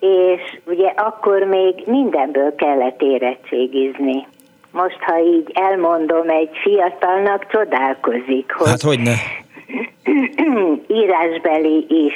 [0.00, 4.26] és ugye akkor még mindenből kellett érettségizni.
[4.72, 8.68] Most, ha így elmondom egy fiatalnak, csodálkozik, hogy...
[8.68, 9.14] Hát hogy ne?
[11.02, 12.14] írásbeli is,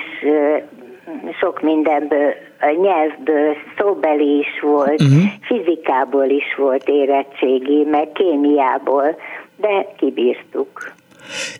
[1.40, 2.34] sok mindenből,
[2.80, 5.22] nyelvből, szóbeli is volt, uh-huh.
[5.40, 9.16] fizikából is volt érettségi, meg kémiából,
[9.56, 10.92] de kibírtuk.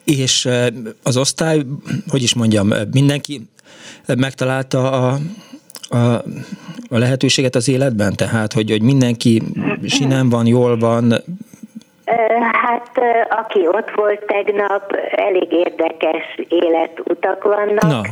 [0.05, 0.49] És
[1.03, 1.62] az osztály,
[2.09, 3.41] hogy is mondjam, mindenki
[4.19, 5.19] megtalálta a,
[5.89, 5.97] a,
[6.89, 8.12] a lehetőséget az életben?
[8.17, 9.43] Tehát, hogy, hogy mindenki
[9.87, 11.12] sinem van, jól van?
[12.53, 12.91] Hát,
[13.31, 17.83] aki ott volt tegnap, elég érdekes életutak vannak.
[17.83, 18.03] Na.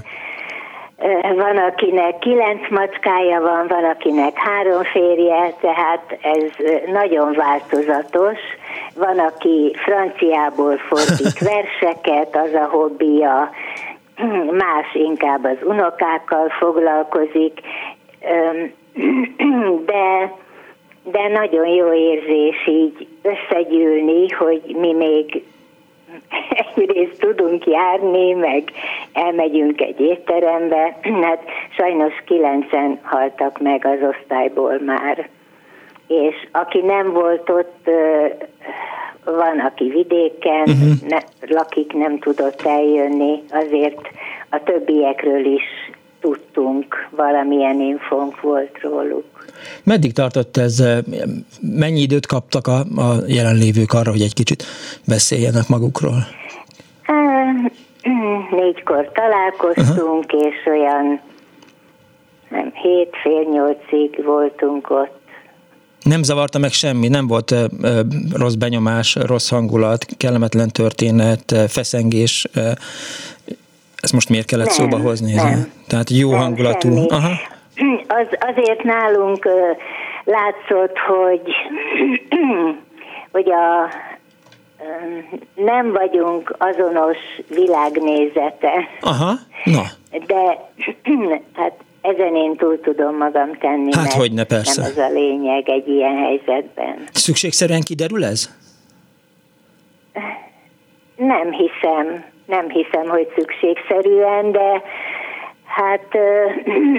[1.36, 8.38] Van, akinek kilenc macskája van, van, akinek három férje, tehát ez nagyon változatos.
[8.94, 13.50] Van, aki franciából fordít verseket, az a hobbija,
[14.64, 17.60] más inkább az unokákkal foglalkozik,
[19.92, 20.32] de,
[21.02, 25.42] de nagyon jó érzés így összegyűlni, hogy mi még
[26.76, 28.72] egyrészt tudunk járni, meg
[29.12, 31.42] elmegyünk egy étterembe, hát
[31.76, 35.28] sajnos kilencen haltak meg az osztályból már.
[36.06, 37.88] És aki nem volt ott,
[39.24, 41.08] van, aki vidéken uh-huh.
[41.08, 44.08] ne, lakik, nem tudott eljönni, azért
[44.50, 45.62] a többiekről is
[46.20, 49.24] tudtunk, valamilyen infónk volt róluk.
[49.84, 50.82] Meddig tartott ez?
[51.60, 54.64] Mennyi időt kaptak a, a jelenlévők arra, hogy egy kicsit
[55.06, 56.26] beszéljenek magukról?
[58.52, 60.46] Négykor találkoztunk, uh-huh.
[60.46, 61.20] és olyan
[62.48, 65.20] nem, hét, fél nyolcig voltunk ott.
[66.02, 67.64] Nem zavarta meg semmi, nem volt uh,
[68.36, 72.46] rossz benyomás, rossz hangulat, kellemetlen történet, feszengés.
[72.56, 72.72] Uh,
[74.00, 75.34] ezt most miért kellett nem, szóba hozni?
[75.34, 76.94] Nem, Tehát jó nem, hangulatú.
[76.94, 77.06] Semmi.
[77.08, 77.30] Aha.
[78.18, 79.48] Az, azért nálunk
[80.24, 81.42] látszott, hogy,
[83.32, 83.90] hogy a,
[85.54, 87.16] nem vagyunk azonos
[87.48, 88.88] világnézete.
[89.00, 89.32] Aha,
[89.64, 89.82] na.
[90.26, 90.70] De
[91.60, 94.80] hát ezen én túl tudom magam tenni, hát, hogy ne, persze.
[94.80, 97.08] nem ez a lényeg egy ilyen helyzetben.
[97.12, 98.50] Szükségszerűen kiderül ez?
[101.16, 104.82] Nem hiszem, nem hiszem, hogy szükségszerűen, de
[105.74, 106.08] Hát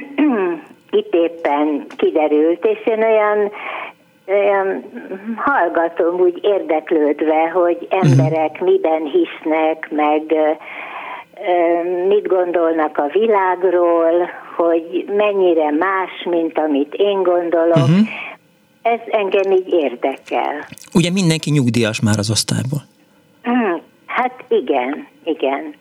[0.99, 3.51] itt éppen kiderült, és én olyan,
[4.27, 4.83] olyan
[5.35, 10.21] hallgatom úgy érdeklődve, hogy emberek miben hisznek, meg
[12.07, 17.75] mit gondolnak a világról, hogy mennyire más, mint amit én gondolok.
[17.75, 18.07] Uh-huh.
[18.81, 20.65] Ez engem így érdekel.
[20.93, 22.81] Ugye mindenki nyugdíjas már az osztályból?
[23.43, 25.75] Hmm, hát igen, igen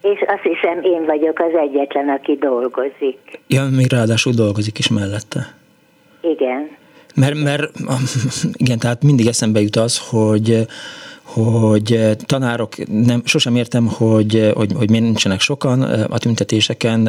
[0.00, 3.40] és azt hiszem én vagyok az egyetlen, aki dolgozik.
[3.46, 5.40] Ja, még ráadásul dolgozik is mellette.
[6.20, 6.78] Igen.
[7.20, 7.72] Mert, mert
[8.52, 10.66] igen, tehát mindig eszembe jut az, hogy
[11.22, 17.00] hogy tanárok, nem, sosem értem, hogy, hogy, hogy miért nincsenek sokan a tüntetéseken,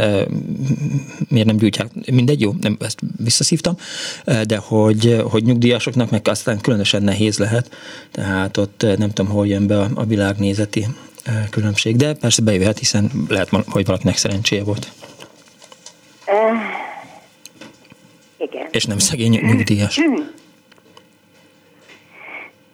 [1.28, 3.76] miért nem gyújtják, mindegy, jó, nem, ezt visszaszívtam,
[4.44, 7.72] de hogy, hogy nyugdíjasoknak meg aztán különösen nehéz lehet,
[8.12, 10.88] tehát ott nem tudom, hol jön be a, a világnézeti
[11.50, 14.92] különbség, de persze bejöhet, hiszen lehet, hogy valakinek szerencséje volt.
[18.42, 18.68] Igen.
[18.72, 20.00] És nem szegény nyugdíjas.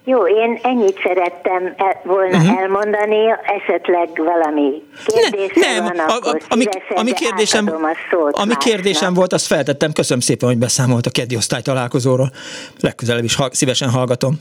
[0.04, 2.60] Jó, én ennyit szerettem el, volna uh-huh.
[2.60, 8.54] elmondani, esetleg valami kérdés ne, nem, van, a, a, ami, ami kérdésem, a szót ami
[8.58, 9.92] kérdésem volt, azt feltettem.
[9.92, 12.32] Köszönöm szépen, hogy beszámolt a keddi osztály találkozóról.
[12.80, 14.40] Legközelebb is ha, szívesen hallgatom.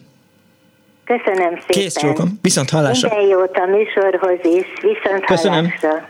[1.04, 1.66] Köszönöm szépen.
[1.66, 2.38] Kész csókom.
[2.42, 3.08] Viszont hallásra.
[3.08, 4.66] Minden jót a műsorhoz is.
[4.80, 5.64] Viszont Köszönöm.
[5.64, 6.08] hallásra.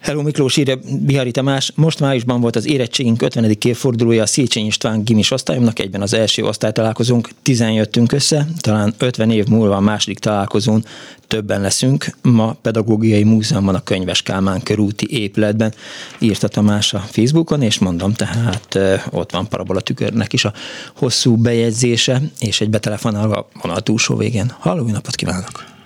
[0.00, 1.72] Hello Miklós, írja Bihari Tamás.
[1.74, 3.56] Most májusban volt az érettségünk 50.
[3.64, 7.28] évfordulója a Széchenyi István gimis osztályomnak, egyben az első osztálytalálkozónk.
[7.42, 10.84] Tizen jöttünk össze, talán 50 év múlva a második találkozón
[11.26, 12.16] többen leszünk.
[12.22, 15.74] Ma Pedagógiai Múzeumban a Könyves Kálmán körúti épületben
[16.18, 18.78] írta Tamás a Facebookon, és mondom, tehát
[19.10, 20.52] ott van parabola tükörnek is a
[20.96, 24.52] hosszú bejegyzése, és egy betelefonálva a vonal túlsó végén.
[24.58, 25.78] Halló, napot kívánok!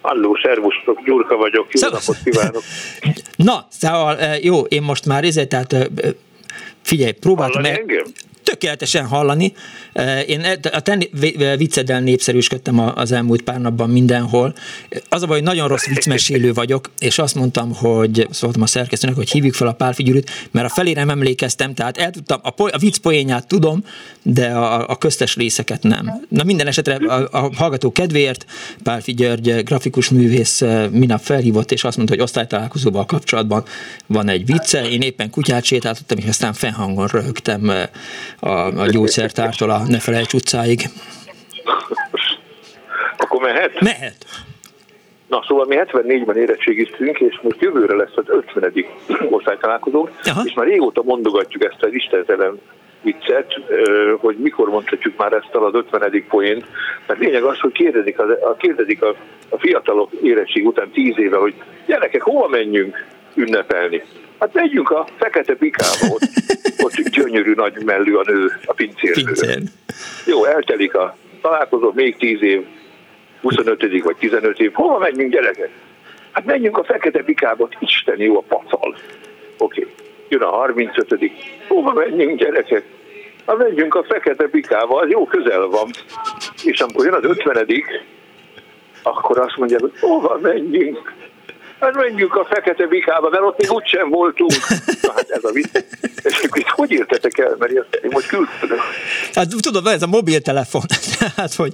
[0.00, 2.06] Halló, szervusztok, Gyurka vagyok, jó Szevasz.
[2.06, 2.62] napot kívánok.
[3.36, 5.90] Na, szóval jó, én most már ezért, tehát
[6.82, 7.78] figyelj, próbáltam meg...
[7.78, 8.04] Engem?
[8.48, 9.52] tökéletesen hallani.
[10.26, 10.98] Én e, a te
[11.56, 14.54] vicceddel népszerűsködtem az elmúlt pár napban mindenhol.
[15.08, 19.16] Az a baj, hogy nagyon rossz viccmesélő vagyok, és azt mondtam, hogy szóltam a szerkesztőnek,
[19.16, 22.74] hogy hívjuk fel a pálfigyűrűt, mert a felére nem emlékeztem, tehát el tudtam, a, po-
[22.74, 23.84] a vicc poénját tudom,
[24.22, 26.26] de a, a köztes részeket nem.
[26.28, 28.46] Na minden esetre a, a hallgató kedvéért
[28.82, 33.64] Pálfi György grafikus művész minap felhívott, és azt mondta, hogy osztálytalálkozóval kapcsolatban
[34.06, 34.88] van egy vicce.
[34.88, 37.72] Én éppen kutyát sétáltattam, és aztán fennhangon röhögtem
[38.40, 40.80] a, a gyógyszertártól a Ne Felejts utcáig.
[43.16, 43.80] Akkor mehet?
[43.80, 44.16] Mehet.
[45.28, 48.72] Na, szóval mi 74-ben érettségiztünk, és most jövőre lesz az 50.
[49.30, 50.10] osztálytalálkozónk,
[50.44, 52.60] és már régóta mondogatjuk ezt az istentelen
[53.02, 53.54] viccet,
[54.18, 56.24] hogy mikor mondhatjuk már ezt az 50.
[56.28, 56.64] poént.
[57.06, 59.14] Mert lényeg az, hogy kérdezik, a, kérdezik a,
[59.48, 61.54] a fiatalok érettség után 10 éve, hogy
[61.86, 63.06] gyerekek, hova menjünk
[63.38, 64.02] ünnepelni?
[64.38, 66.22] Hát megyünk a fekete pikába, ott,
[66.82, 69.24] ott gyönyörű nagy mellű a nő, a pincérnő.
[69.24, 69.62] Pincér.
[70.26, 72.66] Jó, eltelik a találkozó, még 10 év,
[73.40, 74.02] 25.
[74.02, 75.70] vagy 15 év, hova menjünk gyerekek?
[76.30, 78.96] Hát menjünk a fekete pikába, Isten jó a pacal.
[79.58, 79.80] Oké.
[79.80, 79.94] Okay
[80.28, 81.30] jön a 35
[81.68, 82.84] hova menjünk gyerekek?
[83.44, 85.90] Ha menjünk a fekete pikába, az jó közel van.
[86.64, 87.66] És amikor jön az 50
[89.02, 91.12] akkor azt mondja, hogy hova menjünk?
[91.80, 94.52] Hát menjünk a fekete bikába, mert ott még úgysem voltunk.
[95.02, 95.84] Na hát ez a vicc.
[96.22, 98.78] És itt hogy értetek el, mert én most küldtem.
[99.34, 100.82] Hát tudom, ez a mobiltelefon.
[101.18, 101.72] Tehát, hogy,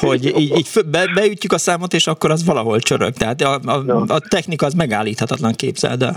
[0.00, 3.12] hogy így, így be, beütjük a számot, és akkor az valahol csörög.
[3.12, 6.12] Tehát a, a, a technika az megállíthatatlan képzel, de...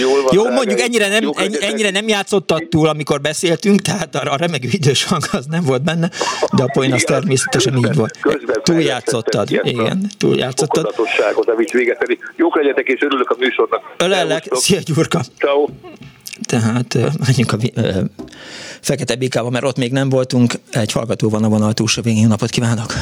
[0.00, 4.32] Jól van, Jó, mondjuk ennyire nem, ennyi, ennyire nem játszottad túl, amikor beszéltünk, tehát a,
[4.32, 6.10] a remegő idős hang az nem volt benne,
[6.56, 8.18] de a poén az természetesen így volt.
[8.62, 10.94] Túljátszottad, igen, túljátszottad.
[11.46, 12.18] amit véget pedig.
[12.36, 13.94] Jók legyetek, és örülök a műsornak.
[13.96, 15.20] Ölellek, szia Gyurka.
[15.38, 15.66] Ciao.
[16.42, 16.96] Tehát
[17.26, 17.96] menjünk a uh,
[18.80, 20.52] Fekete Bikába, mert ott még nem voltunk.
[20.70, 22.28] Egy hallgató van a vonal túlsó végén.
[22.28, 22.92] Napot kívánok!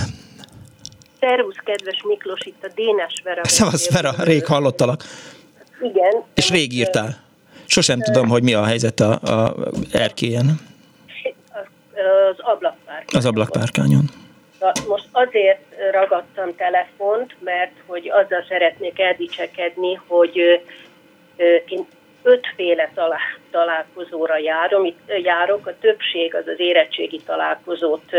[1.20, 3.40] Szervusz, kedves Miklós, itt a Dénes Vera.
[3.44, 5.04] Szevasz, Vera, rég hallottalak.
[5.82, 6.22] Igen.
[6.34, 7.16] És rég írtál.
[7.66, 9.54] Sosem tudom, hogy mi a helyzet a, a
[9.92, 10.60] erkélyen.
[11.92, 13.06] Az ablakpárkányon.
[13.12, 14.04] Az ablakpárkányon.
[14.88, 15.60] Most azért
[15.92, 20.36] ragadtam telefont, mert hogy azzal szeretnék eldicsekedni, hogy
[21.66, 21.86] én
[22.22, 23.18] ötféle talá,
[23.50, 28.12] találkozóra járom, itt járok, a többség az az érettségi találkozót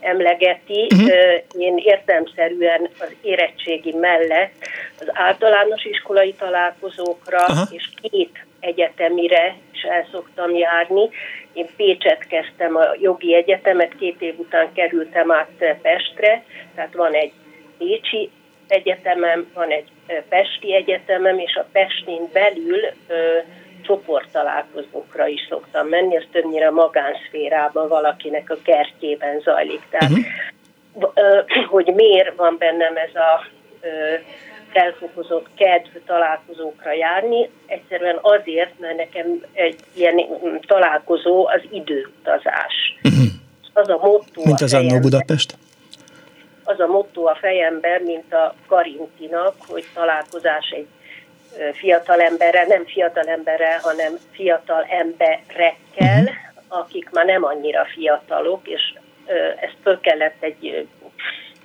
[0.00, 0.86] emlegeti.
[0.94, 1.12] Uh-huh.
[1.58, 4.54] Én értelmszerűen az érettségi mellett
[5.00, 7.68] az általános iskolai találkozókra uh-huh.
[7.70, 11.08] és két egyetemire is el szoktam járni.
[11.52, 16.44] Én Pécset kezdtem a jogi egyetemet, két év után kerültem át Pestre,
[16.74, 17.32] tehát van egy
[17.78, 18.30] Pécsi
[18.68, 19.88] egyetemem, van egy
[20.28, 23.38] Pesti egyetemem, és a Pestin belül ö,
[23.82, 29.82] csoporttalálkozókra is szoktam menni, ez többnyire magánszférában valakinek a kertjében zajlik.
[29.90, 31.12] Tehát, uh-huh.
[31.14, 31.40] ö,
[31.74, 33.46] hogy miért van bennem ez a
[33.80, 33.88] ö,
[34.72, 40.20] felfokozott kedv találkozókra járni, egyszerűen azért, mert nekem egy ilyen
[40.66, 42.98] találkozó az időutazás.
[43.02, 43.26] Uh-huh.
[43.72, 45.56] Az a motto Mint az Annó Budapest?
[46.66, 50.86] Az a motto a fejemben, mint a Karintinak, hogy találkozás egy
[51.72, 56.34] fiatal emberrel, nem fiatal emberrel, hanem fiatal emberekkel, uh-huh.
[56.68, 58.94] akik már nem annyira fiatalok, és
[59.60, 60.86] ezt föl kellett egy,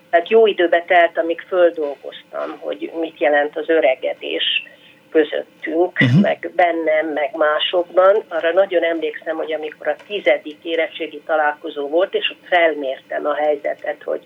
[0.09, 4.63] tehát jó időbe telt, amíg földolgoztam, hogy mit jelent az öregedés
[5.11, 6.21] közöttünk, uh-huh.
[6.21, 8.23] meg bennem, meg másokban.
[8.27, 14.03] Arra nagyon emlékszem, hogy amikor a tizedik érettségi találkozó volt, és ott felmértem a helyzetet,
[14.03, 14.21] hogy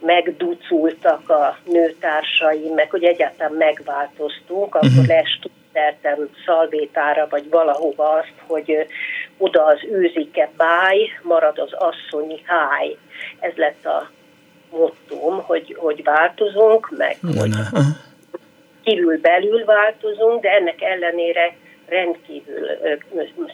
[0.00, 5.06] megducultak a nőtársaim, meg hogy egyáltalán megváltoztunk, akkor uh-huh.
[5.06, 8.86] lestudtertem szalvétára, vagy valahova azt, hogy
[9.38, 12.96] oda az őzike báj, marad az asszonyi háj.
[13.40, 14.10] Ez lett a
[14.70, 17.50] mottum, hogy, hogy változunk, meg hogy
[18.82, 21.56] kívül belül változunk, de ennek ellenére
[21.88, 22.66] rendkívül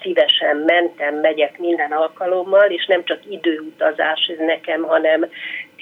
[0.02, 5.30] szívesen mentem, megyek minden alkalommal, és nem csak időutazás ez nekem, hanem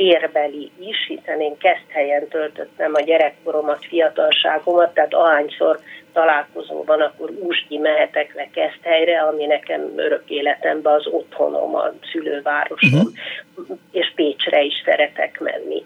[0.02, 1.56] térbeli is, hiszen én
[1.88, 5.78] helyen töltöttem a gyerekkoromat, fiatalságomat, tehát ahányszor
[6.12, 8.48] találkozóban, akkor úgy mehetek le
[8.82, 13.12] helyre, ami nekem örök életemben az otthonom, a szülővárosom,
[13.56, 13.78] uh-huh.
[13.90, 15.84] és Pécsre is szeretek menni.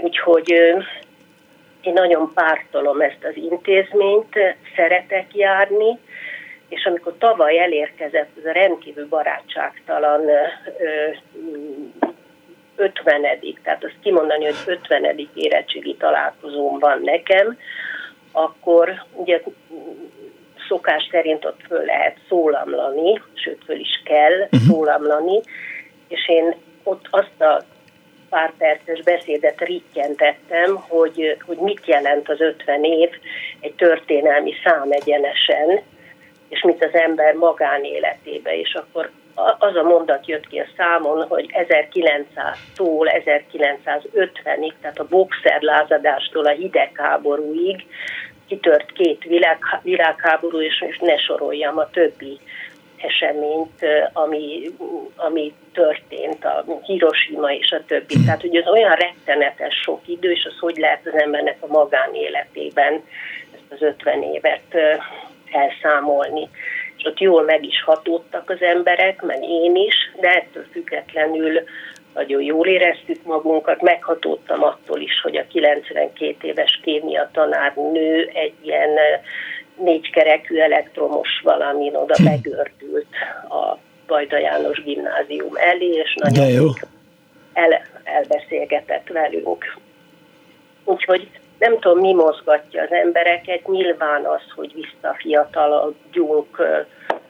[0.00, 0.50] Úgyhogy
[1.80, 4.38] én nagyon pártolom ezt az intézményt,
[4.76, 5.98] szeretek járni,
[6.68, 10.20] és amikor tavaly elérkezett ez a rendkívül barátságtalan
[12.76, 13.22] 50
[13.62, 17.58] tehát azt kimondani, hogy 50 érettségi találkozóm van nekem,
[18.32, 19.40] akkor ugye
[20.68, 24.60] szokás szerint ott föl lehet szólamlani, sőt föl is kell uh-huh.
[24.60, 25.40] szólamlani,
[26.08, 27.62] és én ott azt a
[28.28, 33.08] pár perces beszédet rittyentettem, hogy, hogy mit jelent az 50 év
[33.60, 35.80] egy történelmi szám egyenesen,
[36.48, 39.10] és mit az ember magánéletébe, és akkor
[39.58, 47.86] az a mondat jött ki a számon, hogy 1900-tól 1950-ig, tehát a boxerlázadástól a hidegháborúig
[48.48, 52.38] kitört két világ, világháború, és most ne soroljam a többi
[52.96, 54.70] eseményt, ami,
[55.16, 58.14] ami történt, a Hiroshima és a többi.
[58.24, 63.04] Tehát, hogy ez olyan rettenetes sok idő, és az hogy lehet az embernek a magánéletében
[63.54, 64.74] ezt az 50 évet
[65.52, 66.48] elszámolni.
[67.06, 71.62] Ott jól meg is hatódtak az emberek, meg én is, de ettől függetlenül
[72.14, 78.54] nagyon jól éreztük magunkat, meghatódtam attól is, hogy a 92 éves kémia tanár nő egy
[78.62, 78.90] ilyen
[79.76, 83.06] négykerekű elektromos valamin oda begördült
[83.48, 86.68] a Bajda János gimnázium elé, és nagyon jó.
[87.52, 89.76] El, elbeszélgetett velünk.
[90.84, 91.28] Úgyhogy
[91.58, 96.62] nem tudom, mi mozgatja az embereket, nyilván az, hogy visszafiatalodjunk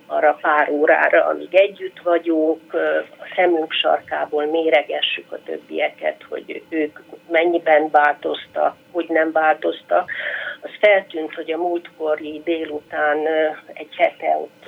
[0.06, 2.74] arra pár órára, amíg együtt vagyunk,
[3.18, 6.98] a szemünk sarkából méregessük a többieket, hogy ők
[7.30, 10.10] mennyiben változtak, hogy nem változtak.
[10.60, 13.26] Az feltűnt, hogy a múltkori délután
[13.72, 14.64] egy hete ott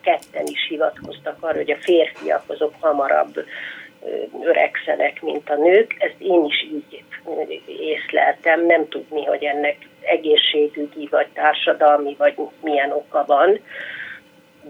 [0.00, 3.44] ketten is hivatkoztak arra, hogy a férfiak azok hamarabb
[4.42, 5.94] öregszenek, mint a nők.
[5.98, 7.04] Ezt én is így
[7.66, 13.60] észleltem, nem tudni, hogy ennek egészségügyi, vagy társadalmi, vagy milyen oka van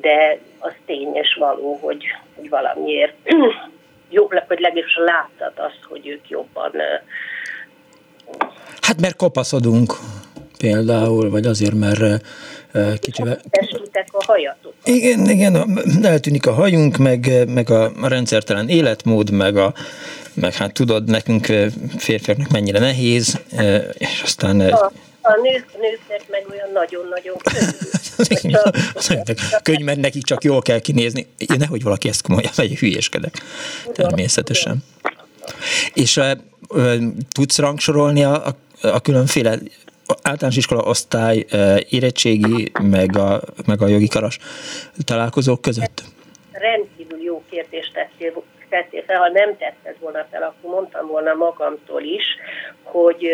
[0.01, 2.05] de az tényes való, hogy,
[2.35, 3.15] hogy valamiért
[4.11, 6.73] jobb, hogy legalábbis látszat az, hogy ők jobban...
[8.81, 9.93] Hát mert kopaszodunk
[10.59, 12.25] például, vagy azért, mert
[13.01, 13.41] kicsivel...
[13.51, 14.73] Testütek a hajatok.
[14.85, 19.73] Igen, igen, eltűnik a hajunk, meg, meg a rendszertelen életmód, meg a
[20.35, 21.47] meg hát tudod, nekünk
[21.99, 23.41] férfiaknak mennyire nehéz,
[23.99, 24.61] és aztán...
[24.61, 24.93] A
[25.23, 27.67] a nők, nőknek meg olyan nagyon-nagyon könnyű.
[29.85, 31.27] Mert nekik csak jól kell kinézni.
[31.59, 33.35] Nehogy valaki ezt komolyan vegye, hülyéskedek.
[33.93, 34.85] Természetesen.
[35.95, 36.33] És uh,
[37.31, 39.59] tudsz rangsorolni a, a, a különféle
[40.23, 41.47] általános iskola osztály
[41.89, 44.39] érettségi, meg a, meg a jogi karas
[45.05, 46.03] találkozók között?
[46.53, 49.19] Rendkívül jó kérdést tettél, tettél fel.
[49.19, 52.25] Ha nem tetted volna fel, akkor mondtam volna magamtól is,
[52.83, 53.27] hogy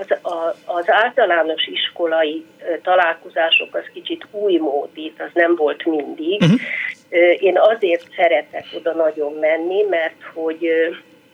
[0.00, 2.46] az, a, az általános iskolai
[2.82, 6.42] találkozások az kicsit új módít, az nem volt mindig.
[6.42, 6.60] Uh-huh.
[7.42, 10.68] Én azért szeretek oda nagyon menni, mert hogy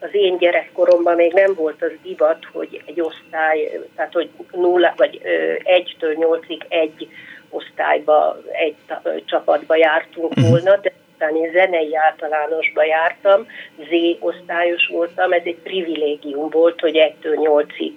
[0.01, 5.21] az én gyerekkoromban még nem volt az divat, hogy egy osztály, tehát hogy nulla, vagy
[5.63, 7.09] egytől nyolcig egy
[7.49, 8.77] osztályba, egy
[9.25, 10.49] csapatba jártunk uh-huh.
[10.49, 13.47] volna, de aztán én zenei általánosba jártam,
[13.79, 13.91] Z
[14.21, 17.93] osztályos voltam, ez egy privilégium volt, hogy 1-től 8-ig,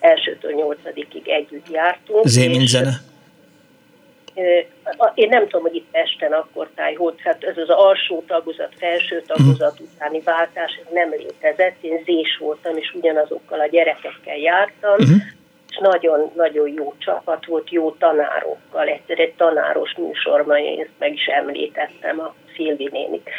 [0.00, 2.26] elsőtől 8-ig együtt jártunk.
[2.26, 2.92] Z mint zene?
[5.14, 9.72] Én nem tudom, hogy itt Pesten akkor tájhód, hát ez az alsó tagozat, felső tagozat
[9.72, 9.88] uh-huh.
[9.94, 11.76] utáni váltás, nem létezett.
[11.80, 15.22] Én zés voltam, és ugyanazokkal a gyerekekkel jártam, uh-huh
[15.74, 18.88] és nagyon-nagyon jó csapat volt, jó tanárokkal.
[18.88, 23.30] Egyszer egy tanáros műsorban én ezt meg is említettem a Szilvi nénik.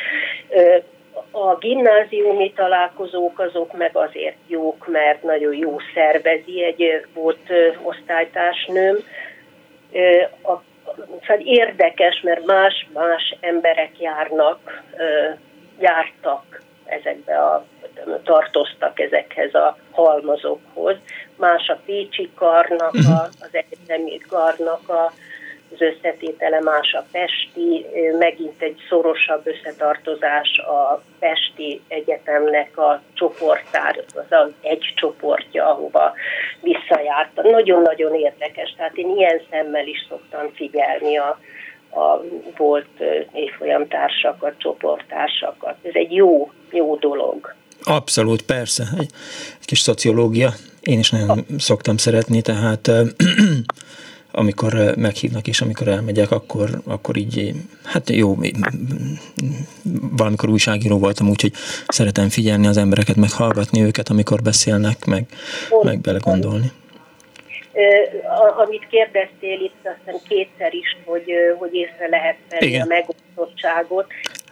[1.32, 7.50] A gimnáziumi találkozók azok meg azért jók, mert nagyon jó szervezi egy volt
[7.84, 8.98] osztálytársnőm.
[10.44, 10.54] A,
[11.28, 14.84] szóval érdekes, mert más-más emberek járnak,
[15.80, 17.66] jártak ezekbe a
[18.24, 20.96] tartoztak ezekhez a halmazokhoz.
[21.36, 25.12] Más a Pécsi karnak, a, az egyetemi karnak a
[25.74, 27.86] az összetétele más a Pesti,
[28.20, 36.14] megint egy szorosabb összetartozás a Pesti Egyetemnek a csoportár, az az egy csoportja, ahova
[36.62, 37.50] visszajártam.
[37.50, 41.40] Nagyon-nagyon érdekes, tehát én ilyen szemmel is szoktam figyelni a,
[42.00, 42.22] a
[42.58, 43.02] volt
[43.34, 45.76] évfolyamtársakat, csoporttársakat.
[45.82, 47.54] Ez egy jó, jó dolog.
[47.84, 48.84] Abszolút, persze.
[49.00, 49.10] Egy,
[49.60, 50.50] egy kis szociológia.
[50.82, 52.88] Én is nagyon szoktam szeretni, tehát
[54.36, 57.53] amikor meghívnak és amikor elmegyek, akkor, akkor így,
[57.84, 58.38] hát jó,
[60.18, 61.52] valamikor újságíró voltam, úgyhogy
[61.88, 65.26] szeretem figyelni az embereket, meg hallgatni őket, amikor beszélnek, meg,
[65.84, 66.72] meg belegondolni.
[68.57, 74.06] Amit kérdeztél itt, azt hiszem kétszer is, hogy, hogy észre lehet venni a megosztottságot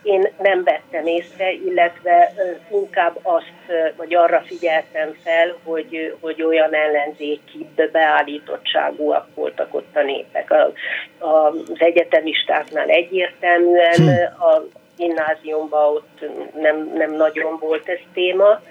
[0.03, 2.34] én nem vettem észre, illetve
[2.71, 3.53] inkább azt,
[3.95, 10.51] vagy arra figyeltem fel, hogy, hogy olyan ellenzéki beállítottságúak voltak ott a népek.
[10.51, 10.71] A,
[11.25, 14.43] a, az egyetemistáknál egyértelműen, hm.
[14.43, 14.63] a
[14.97, 16.25] gimnáziumban ott
[16.55, 18.61] nem, nem nagyon volt ez téma,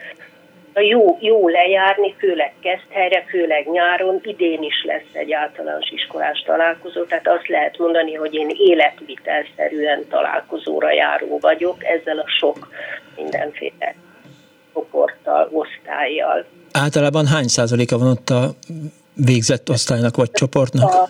[0.81, 7.29] jó, jó lejárni, főleg Keszthelyre, főleg nyáron, idén is lesz egy általános iskolás találkozó, tehát
[7.29, 12.69] azt lehet mondani, hogy én életvitelszerűen találkozóra járó vagyok, ezzel a sok
[13.17, 13.95] mindenféle
[14.73, 16.45] csoporttal, osztályjal.
[16.73, 18.51] Általában hány százaléka van ott a
[19.15, 20.93] végzett osztálynak vagy csoportnak?
[20.93, 21.09] A,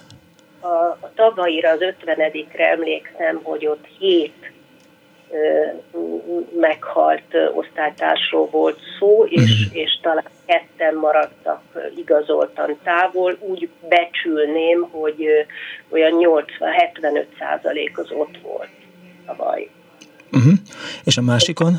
[0.67, 4.53] a, a tavalyira az 50-re emlékszem, hogy ott hét
[6.61, 9.77] meghalt osztálytársról volt szó, és, mhm.
[9.77, 11.63] és talán ketten maradtak
[11.97, 13.37] igazoltan távol.
[13.41, 15.27] Úgy becsülném, hogy
[15.89, 18.69] olyan 80-75 százalék az ott volt
[19.27, 19.69] a baj.
[20.33, 20.53] Uh-huh.
[21.05, 21.73] És a másikon?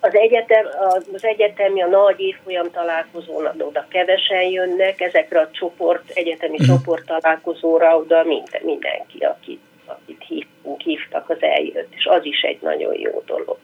[0.00, 0.66] Az, egyetem,
[1.12, 6.66] az egyetemi, a nagy évfolyam találkozón oda kevesen jönnek, ezekre a csoport, egyetemi uh-huh.
[6.66, 12.58] csoport találkozóra oda minden, mindenki, aki akit hívtunk, hívtak, az eljött, és az is egy
[12.60, 13.58] nagyon jó dolog.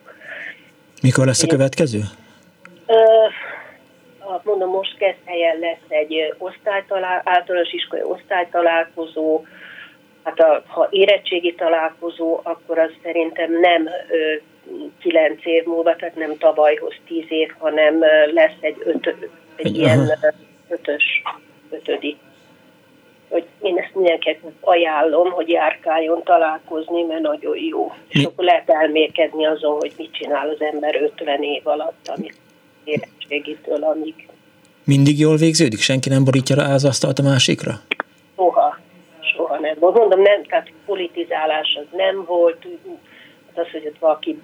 [1.01, 1.99] Mikor lesz a következő?
[4.43, 9.45] mondom, most kezd helyen lesz egy osztálytalál, általános iskolai osztálytalálkozó,
[10.23, 13.89] hát a, ha érettségi találkozó, akkor az szerintem nem
[14.99, 17.99] kilenc év múlva, tehát nem tavalyhoz tíz év, hanem
[18.33, 20.11] lesz egy, öt, egy, egy ilyen
[20.67, 21.23] ötös,
[21.69, 22.17] ötödik
[23.29, 27.93] hogy én ezt mindenkinek ajánlom, hogy járkáljon találkozni, mert nagyon jó.
[28.07, 32.35] És akkor lehet elmérkedni azon, hogy mit csinál az ember 50 év alatt, amit
[32.83, 34.27] érettségitől, amíg.
[34.83, 35.79] Mindig jól végződik?
[35.79, 37.71] Senki nem borítja rá az asztalt a másikra?
[38.35, 38.77] Soha.
[39.19, 39.75] Soha nem.
[39.79, 42.65] Mondom, nem, tehát politizálás az nem volt,
[43.53, 44.41] az, hogy ott valaki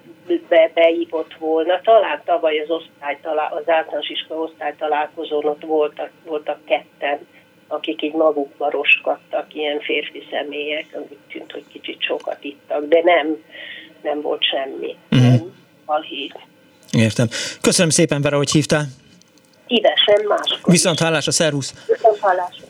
[0.47, 1.81] be, beívott volna.
[1.81, 7.19] Talán tavaly az, osztálytalá, az általános iskola osztálytalálkozón ott voltak, voltak ketten
[7.67, 13.27] akik így magukba roskadtak, ilyen férfi személyek, amik tűnt, hogy kicsit sokat ittak, de nem,
[14.01, 14.95] nem volt semmi.
[15.15, 15.47] Mm.
[15.85, 16.31] Alhír.
[16.91, 17.27] Értem.
[17.61, 18.85] Köszönöm szépen, Vera, hogy hívtál.
[19.67, 20.71] Szívesen máskor.
[20.71, 21.73] Viszont hallásra, szervusz.
[21.87, 22.65] Viszont hallásra.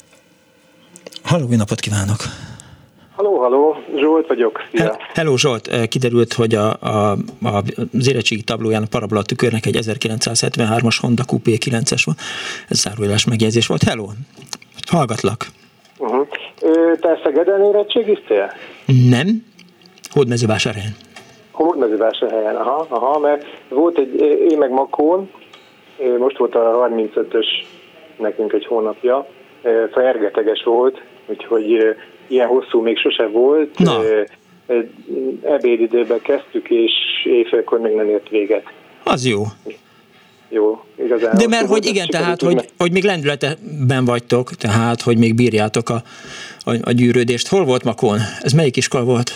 [1.24, 2.18] Halló, napot kívánok.
[3.16, 4.64] Halló, halló, Zsolt vagyok.
[4.74, 4.98] Szia.
[5.14, 7.12] Hello Zsolt, eh, kiderült, hogy a, a,
[7.42, 7.64] a,
[7.98, 12.16] az érettségi tablóján a parabola tükörnek egy 1973-as Honda Coupé 9-es van.
[12.68, 13.84] Ez zárójeles megjegyzés volt.
[13.84, 14.10] Hello,
[14.94, 15.46] Hallgatlak.
[15.98, 16.28] Uh-huh.
[17.00, 18.52] Te Szegeden érettségiztél?
[19.10, 19.46] Nem.
[20.10, 20.96] Hódmezővásárhelyen.
[21.52, 24.16] Hódmezővásárhelyen, aha, aha, mert volt egy,
[24.50, 25.32] én meg Makón,
[26.20, 27.46] most volt a 35-ös
[28.18, 29.28] nekünk egy hónapja,
[29.92, 31.96] fergeteges volt, úgyhogy
[32.28, 33.78] ilyen hosszú még sose volt.
[33.78, 34.00] Na.
[35.44, 36.92] Ebédidőben kezdtük, és
[37.24, 38.66] éjfélkor még nem ért véget.
[39.04, 39.44] Az jó
[40.54, 41.38] jó, igazán.
[41.38, 46.02] De mert hogy igen, tehát, hogy, hogy még lendületben vagytok, tehát, hogy még bírjátok a,
[46.70, 47.48] a, a gyűrődést.
[47.48, 48.18] Hol volt Makón?
[48.42, 49.32] Ez melyik iskola volt?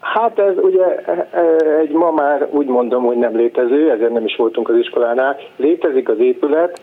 [0.00, 1.44] Hát ez ugye e, e,
[1.80, 5.36] egy ma már úgy mondom, hogy nem létező, ezért nem is voltunk az iskolánál.
[5.56, 6.78] Létezik az épület,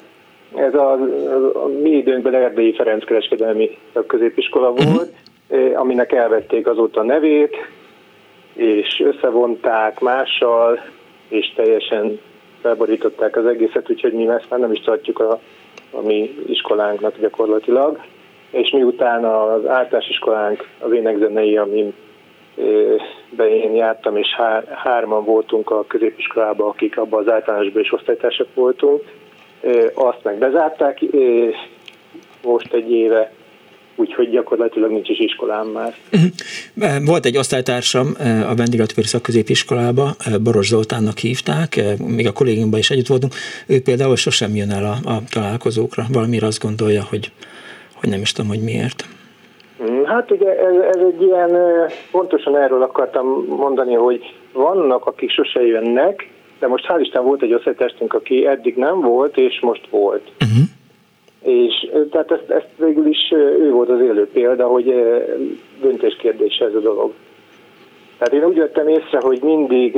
[0.56, 0.92] ez a,
[1.54, 3.78] a mi időnkben Erdélyi Ferenc kereskedelmi
[4.08, 4.94] középiskola mhm.
[4.94, 5.14] volt,
[5.50, 5.80] uh-huh.
[5.80, 7.56] aminek elvették azóta a nevét,
[8.54, 10.80] és összevonták mással,
[11.30, 12.20] és teljesen
[12.62, 15.40] felborították az egészet, úgyhogy mi ezt már nem is tartjuk a,
[15.92, 18.00] a mi iskolánknak gyakorlatilag.
[18.52, 21.94] És miután az általános iskolánk, az énekzenei, amin
[23.30, 28.48] be én jártam, és hár, hárman voltunk a középiskolában, akik abban az általánosban is osztálytársak
[28.54, 29.02] voltunk,
[29.94, 31.00] azt meg bezárták,
[32.44, 33.32] most egy éve
[34.00, 35.94] úgyhogy gyakorlatilag nincs is iskolám már.
[36.12, 37.06] Mhm.
[37.06, 38.08] Volt egy osztálytársam
[38.50, 43.34] a vendéglatőr szakközépiskolába, Boros Zoltánnak hívták, még a kollégiumban is együtt voltunk,
[43.68, 47.32] ő például sosem jön el a, a találkozókra, valamire azt gondolja, hogy,
[47.94, 49.06] hogy nem is tudom, hogy miért.
[49.84, 51.58] Mm, hát ugye ez, ez egy ilyen,
[52.12, 57.52] pontosan erről akartam mondani, hogy vannak, akik sose jönnek, de most hál' Isten volt egy
[57.52, 60.32] összetestünk, aki eddig nem volt, és most volt.
[60.42, 60.64] Uh-huh.
[61.42, 64.94] És tehát ezt, ezt végül is ő volt az élő példa, hogy
[65.82, 67.14] döntés kérdése ez a dolog.
[68.18, 69.98] Tehát én úgy vettem észre, hogy mindig,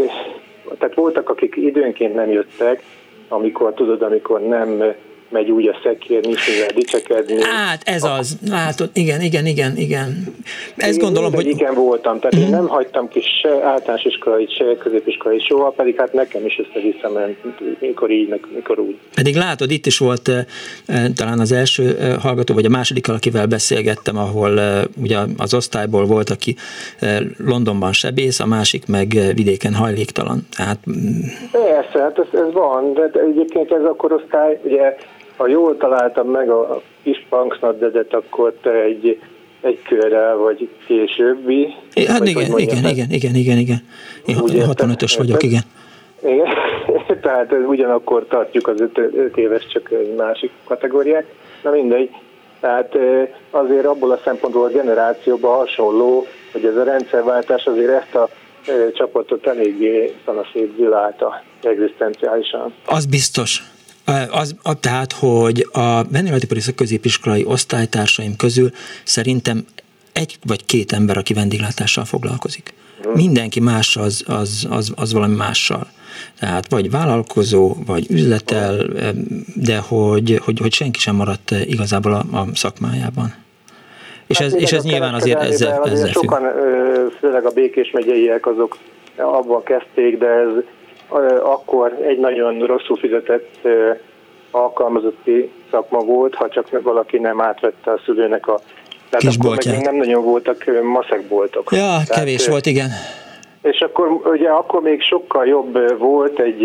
[0.80, 2.84] tehát voltak, akik időnként nem jöttek,
[3.28, 4.94] amikor tudod, amikor nem
[5.32, 7.44] megy úgy a szekér, mivel dicsekedni.
[7.44, 10.36] Hát ez az, látod, igen, igen, igen, igen.
[10.76, 11.48] Ezt én gondolom, hogy...
[11.48, 16.14] Igen, voltam, tehát én nem hagytam ki se általános iskolai, se középiskolai soha, pedig hát
[16.14, 17.38] nekem is össze ment,
[17.80, 18.98] mikor így, mikor úgy.
[19.16, 20.46] Pedig látod, itt is volt eh,
[20.86, 24.60] eh, talán az első eh, hallgató, vagy a második, akivel beszélgettem, ahol
[25.02, 26.56] ugye az osztályból volt, aki
[27.38, 30.48] Londonban sebész, a másik meg vidéken hajléktalan.
[30.58, 30.78] Tehát...
[30.90, 31.22] Mm.
[31.52, 34.96] Persze, hát ez, ez van, de egyébként ez a korosztály, ugye
[35.42, 39.20] ha jól találtam meg a kis punksnaddedet, akkor te egy,
[39.62, 41.76] egy körrel vagy későbbi.
[42.08, 43.78] Hát vagy, igen, igen, igen, igen, igen, igen, igen.
[44.26, 45.62] Én 65-ös vagyok, igen.
[46.24, 46.48] Igen,
[47.22, 51.26] tehát ugyanakkor tartjuk az 5 éves, csak egy másik kategóriát.
[51.64, 52.10] Na mindegy.
[52.60, 52.98] Tehát
[53.50, 58.30] azért abból a szempontból a generációban hasonló, hogy ez a rendszerváltás azért ezt a
[58.94, 62.74] csapatot eléggé szanaszétzilálta egzisztenciálisan.
[62.86, 63.64] Az biztos.
[64.32, 68.72] Az, a, tehát, hogy a Benilajtipari középiskolai osztálytársaim közül
[69.04, 69.66] szerintem
[70.14, 72.74] egy vagy két ember, aki vendéglátással foglalkozik.
[73.14, 75.88] Mindenki más az, az, az, az valami mással.
[76.40, 78.86] Tehát vagy vállalkozó, vagy üzletel,
[79.56, 83.34] de hogy, hogy, hogy senki sem maradt igazából a, a szakmájában.
[84.28, 86.22] És hát ez, és ez nyilván azért ezzel, ezzel függ.
[86.22, 86.44] Sokan,
[87.20, 88.78] főleg a Békés megyeiek, azok
[89.18, 90.64] abban kezdték, de ez
[91.44, 93.68] akkor egy nagyon rosszul fizetett
[94.52, 98.60] alkalmazotti szakma volt, ha csak valaki nem átvette a szülőnek a
[99.10, 99.66] tehát Kisboltját.
[99.66, 101.72] akkor még nem nagyon voltak maszekboltok.
[101.72, 102.90] Ja, Tehát, kevés volt, igen.
[103.62, 106.64] És akkor ugye akkor még sokkal jobb volt egy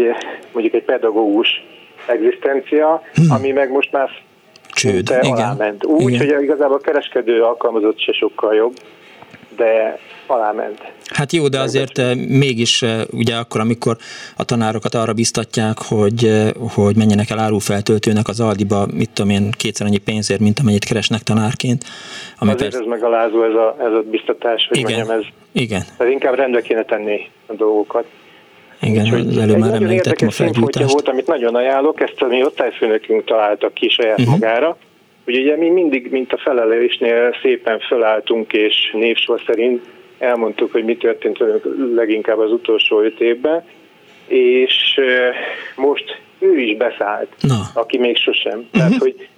[0.52, 1.48] mondjuk egy pedagógus
[2.06, 3.31] egzisztencia, hmm.
[3.31, 4.10] ami meg most már
[4.73, 5.56] Csőd, igen.
[5.56, 5.85] ment.
[5.85, 6.35] Úgy, igen.
[6.35, 8.77] hogy igazából a kereskedő alkalmazott se sokkal jobb,
[9.57, 10.93] de aláment.
[11.15, 13.97] Hát jó, de azért eh, mégis eh, ugye akkor, amikor
[14.37, 19.51] a tanárokat arra biztatják, hogy, eh, hogy menjenek el árulfeltöltőnek az Aldiba, mit tudom én,
[19.51, 21.85] kétszer annyi pénzért, mint amennyit keresnek tanárként.
[22.39, 22.85] Ami azért persze...
[22.85, 24.93] ez megalázó ez a, ez a biztatás, hogy Igen.
[24.93, 25.83] mondjam, ez, Igen.
[25.99, 28.05] ez inkább rendbe kéne tenni a dolgokat.
[28.81, 30.93] Igen, az előbb már említettem a felgyújtást.
[30.93, 34.33] volt, amit nagyon ajánlok, ezt a mi osztályfőnökünk találtak ki saját uh-huh.
[34.33, 34.77] magára,
[35.27, 39.85] hogy ugye mi mindig, mint a felelésnél szépen felálltunk, és névsor szerint
[40.19, 43.65] elmondtuk, hogy mi történt velünk leginkább az utolsó öt évben,
[44.27, 45.01] és
[45.77, 47.81] most ő is beszállt, Na.
[47.81, 48.59] aki még sosem.
[48.59, 48.70] Uh-huh.
[48.73, 49.28] Tehát, hogy,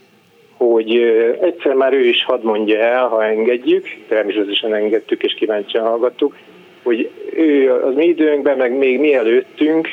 [0.56, 0.96] hogy
[1.40, 6.36] egyszer már ő is hadd mondja el, ha engedjük, természetesen engedtük és kíváncsian hallgattuk,
[6.82, 9.88] hogy ő az mi időnkben, meg még mielőttünk,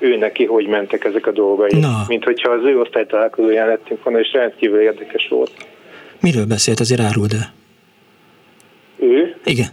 [0.00, 1.80] ő neki hogy mentek ezek a dolgai.
[1.80, 2.04] Na.
[2.08, 5.52] Mint hogyha az ő osztálytalálkozóján lettünk volna, és rendkívül érdekes volt.
[6.20, 7.52] Miről beszélt, azért áruld el?
[8.98, 9.36] Ő?
[9.44, 9.66] Igen.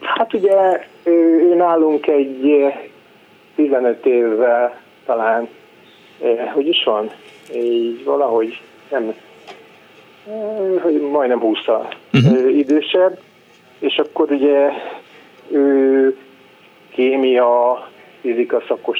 [0.00, 1.12] Hát ugye ő,
[1.50, 2.72] ő nálunk egy
[3.54, 5.48] 15 évvel talán,
[6.54, 7.10] hogy is van,
[7.54, 8.60] így valahogy
[8.90, 9.14] nem,
[10.82, 11.58] hogy majdnem 20
[12.12, 12.56] uh-huh.
[12.56, 13.18] idősebb,
[13.78, 14.70] és akkor ugye
[15.50, 16.16] ő
[16.90, 17.88] kémia,
[18.24, 18.98] fizika szakos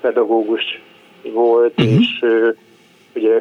[0.00, 0.80] pedagógus
[1.22, 2.00] volt, uh-huh.
[2.00, 2.24] és
[3.14, 3.34] ugye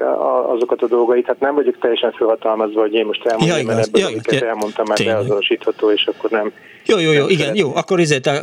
[0.47, 4.01] azokat a dolgait, hát nem vagyok teljesen felhatalmazva, hogy én most elmondjam, ja, mert ebből,
[4.01, 6.51] ja, amiket ja, elmondtam, már beazonosítható, és akkor nem...
[6.85, 8.33] Jó, jó, jó, igen, jó, akkor ezért, uh,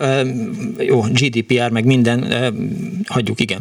[0.79, 2.25] jó, GDPR, meg minden,
[3.09, 3.61] hagyjuk, igen.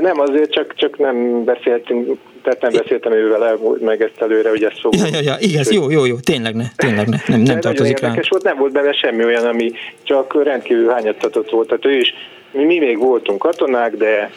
[0.00, 4.80] Nem, azért csak, csak nem beszéltünk, tehát nem beszéltem ővel meg ezt előre, hogy ezt
[4.80, 5.00] fogom.
[5.00, 8.14] Ja, ja, ja, igaz, jó, jó, jó, tényleg ne, tényleg ne, nem, nem tartozik rá.
[8.28, 12.14] volt, nem volt benne semmi olyan, ami csak rendkívül hányattatott volt, tehát ő is,
[12.50, 14.30] mi, mi még voltunk katonák, de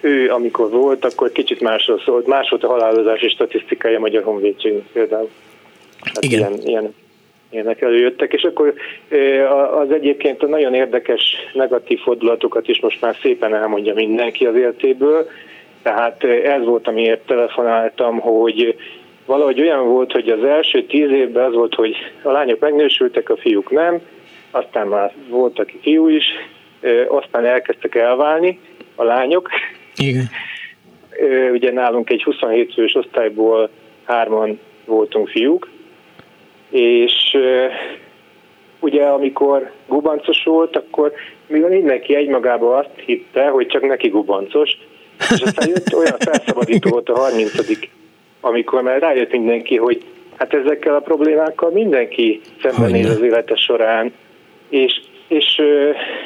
[0.00, 2.26] ő, amikor volt, akkor kicsit másról szólt.
[2.26, 5.28] Más volt a halálozási statisztikája a Magyar Honvédség például.
[6.00, 6.38] Hát Igen.
[6.38, 6.94] Ilyen, ilyen,
[7.50, 8.74] ilyenek előjöttek, és akkor
[9.80, 11.22] az egyébként a nagyon érdekes
[11.52, 15.28] negatív fordulatokat is most már szépen elmondja mindenki az életéből.
[15.82, 18.76] Tehát ez volt, amiért telefonáltam, hogy
[19.26, 23.36] valahogy olyan volt, hogy az első tíz évben az volt, hogy a lányok megnősültek, a
[23.36, 24.00] fiúk nem,
[24.50, 26.24] aztán már volt, aki fiú is,
[27.08, 28.60] aztán elkezdtek elválni
[28.94, 29.48] a lányok,
[29.96, 30.28] igen.
[31.52, 33.70] Ugye nálunk egy 27 fős osztályból
[34.04, 35.68] hárman voltunk fiúk,
[36.70, 37.36] és
[38.80, 41.12] ugye amikor gubancos volt, akkor
[41.46, 44.78] mivel mindenki egymagában azt hitte, hogy csak neki gubancos,
[45.18, 47.52] és aztán jött olyan felszabadító volt a 30
[48.40, 50.04] amikor már rájött mindenki, hogy
[50.36, 54.12] hát ezekkel a problémákkal mindenki szembenéz az élete során,
[54.68, 55.62] és, és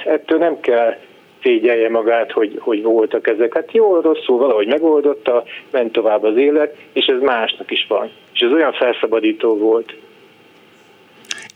[0.05, 0.97] ettől nem kell
[1.43, 3.55] szégyelje magát, hogy, hogy voltak ezek.
[3.55, 8.11] Hát jó, rosszul valahogy megoldotta, ment tovább az élet, és ez másnak is van.
[8.35, 9.95] És ez olyan felszabadító volt.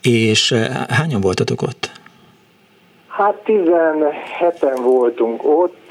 [0.03, 0.55] És
[0.89, 1.91] hányan voltatok ott?
[3.09, 5.86] Hát 17-en voltunk ott.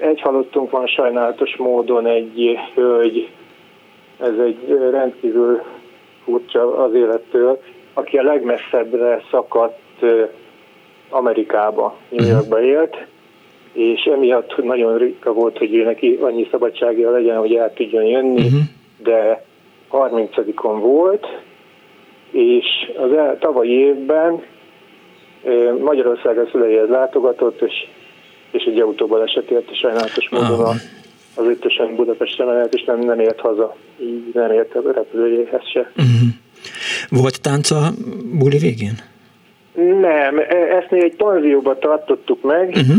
[0.00, 3.28] Egy halottunk van sajnálatos módon egy hölgy,
[4.20, 5.62] ez egy rendkívül
[6.24, 7.60] furcsa az élettől,
[7.94, 10.04] aki a legmesszebbre szakadt
[11.08, 12.34] Amerikába, New mhm.
[12.34, 12.96] Yorkba élt,
[13.72, 18.44] és emiatt nagyon ritka volt, hogy ő neki annyi szabadsága legyen, hogy el tudjon jönni,
[18.44, 18.60] uh-huh.
[19.02, 19.44] de
[19.92, 21.26] 30-on volt,
[22.30, 22.66] és
[22.96, 24.42] az el, tavalyi évben
[25.80, 27.86] Magyarországra szüleihez látogatott, és,
[28.54, 30.74] és egy autóbal esett és sajnálatos módon ah.
[31.34, 35.80] az ötösen Budapestre menet, és nem, nem ért haza, így nem ért a repülőjéhez se.
[35.80, 36.28] Uh-huh.
[37.10, 37.90] Volt tánca
[38.38, 38.98] buli végén?
[40.00, 42.96] Nem, e, ezt mi egy panzióba tartottuk meg, uh-huh.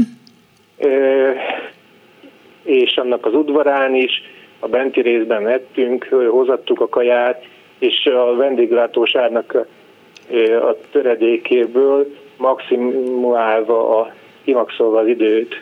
[2.64, 4.22] és annak az udvarán is,
[4.60, 7.44] a benti részben ettünk, hozattuk a kaját,
[7.80, 9.68] és a vendéglátósárnak
[10.62, 14.14] a töredékéből maximálva, a,
[14.46, 15.62] kimaxolva az időt,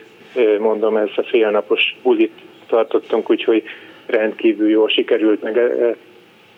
[0.60, 2.32] mondom, ezt a félnapos bulit
[2.68, 3.64] tartottunk, úgyhogy
[4.06, 5.60] rendkívül jól sikerült, meg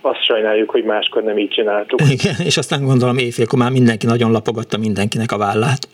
[0.02, 2.00] azt sajnáljuk, hogy máskor nem így csináltuk.
[2.02, 5.88] Igen, és aztán gondolom éjfélkor már mindenki nagyon lapogatta mindenkinek a vállát.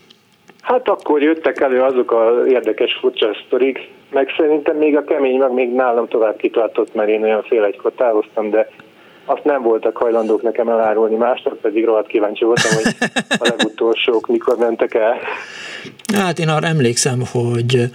[0.61, 5.51] Hát akkor jöttek elő azok a érdekes furcsa sztorik, meg szerintem még a kemény meg
[5.51, 8.69] még nálam tovább kitartott, mert én olyan fél egykor távoztam, de
[9.25, 12.95] azt nem voltak hajlandók nekem elárulni, másnak pedig rohadt kíváncsi voltam, hogy
[13.29, 15.17] a legutolsók mikor mentek el.
[16.13, 17.89] Hát én arra emlékszem, hogy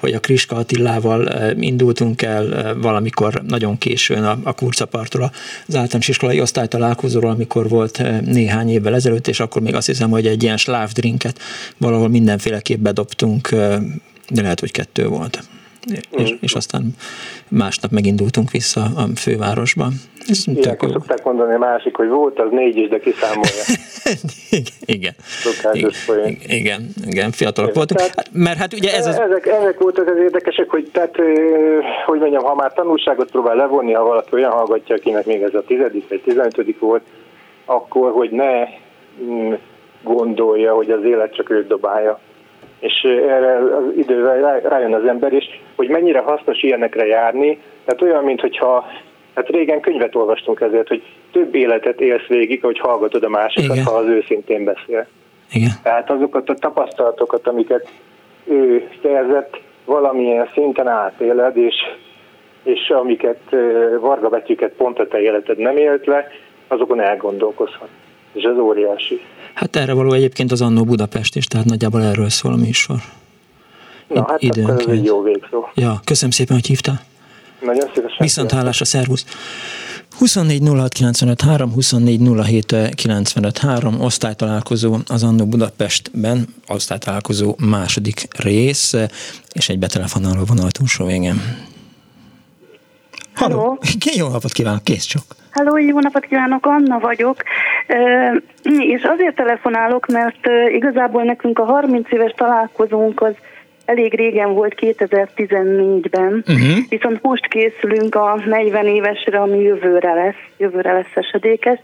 [0.00, 5.22] hogy a Kriska Attilával eh, indultunk el eh, valamikor nagyon későn a, a Kurcapartól
[5.68, 10.10] az általános iskolai osztálytalálkozóról, amikor volt eh, néhány évvel ezelőtt, és akkor még azt hiszem,
[10.10, 11.38] hogy egy ilyen slávdrinket
[11.76, 13.48] valahol mindenféleképp bedobtunk,
[14.28, 15.38] de lehet, hogy kettő volt
[16.10, 16.82] és, és aztán
[17.48, 19.88] másnap megindultunk vissza a fővárosba.
[20.28, 23.62] Ez Ilyenkor szokták mondani a másik, hogy volt az négy is, de kiszámolja.
[24.96, 25.14] igen.
[25.72, 26.36] Igen.
[26.46, 28.00] igen, igen, fiatalok voltunk.
[28.00, 29.20] Tehát, hát, mert hát ugye ez az...
[29.20, 31.16] Ezek, ezek voltak az érdekesek, hogy tehát,
[32.06, 35.64] hogy mondjam, ha már tanulságot próbál levonni, ha valaki olyan hallgatja, akinek még ez a
[35.66, 37.02] tizedik vagy tizenötödik volt,
[37.64, 38.64] akkor, hogy ne
[39.22, 39.52] mm,
[40.02, 42.20] gondolja, hogy az élet csak őt dobálja
[42.78, 45.44] és erre az idővel rájön az ember is,
[45.76, 48.86] hogy mennyire hasznos ilyenekre járni, tehát olyan, mintha
[49.36, 53.84] Hát régen könyvet olvastunk ezért, hogy több életet élsz végig, hogy hallgatod a másikat, Igen.
[53.84, 55.06] ha az őszintén beszél.
[55.52, 55.70] Igen.
[55.82, 57.88] Tehát azokat a tapasztalatokat, amiket
[58.44, 61.74] ő szerzett, valamilyen szinten átéled, és,
[62.62, 63.40] és amiket
[64.00, 66.28] varga betűket pont a te életed nem élt le,
[66.68, 67.88] azokon elgondolkozhat.
[68.36, 69.20] És ez óriási.
[69.54, 72.96] Hát erre való egyébként az Annó Budapest is, tehát nagyjából erről szól a műsor.
[74.08, 74.80] Na hát időnként.
[74.80, 75.64] akkor ez egy jó végszó.
[75.74, 77.00] Ja, köszönöm szépen, hogy hívtál.
[77.60, 78.16] Nagyon szívesen.
[78.18, 79.24] Viszont hálásra, szervusz.
[80.18, 80.62] 24
[81.74, 82.20] 24
[84.00, 88.94] osztálytalálkozó az Annó Budapestben, osztálytalálkozó második rész,
[89.52, 91.40] és egy betelefonáló vonal túlsó végén.
[93.34, 93.78] Halló!
[94.16, 95.22] Jó napot kívánok, kész csak!
[95.56, 97.36] Halló, jó napot kívánok, Anna vagyok,
[98.78, 103.34] és azért telefonálok, mert igazából nekünk a 30 éves találkozónk az
[103.84, 106.56] elég régen volt 2014-ben, uh-huh.
[106.56, 106.78] Mhm.
[106.88, 111.78] viszont most készülünk a 40 évesre, ami jövőre lesz, jövőre lesz esedékes,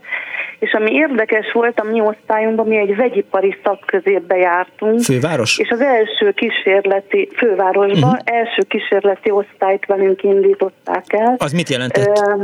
[0.59, 5.01] és ami érdekes volt, a mi osztályunkban mi egy vegyipari szakközépbe jártunk.
[5.01, 5.57] Főváros?
[5.57, 8.19] És az első kísérleti, fővárosban, uh-huh.
[8.37, 11.35] első kísérleti osztályt velünk indították el.
[11.37, 12.17] Az mit jelentett?
[12.17, 12.43] Uh,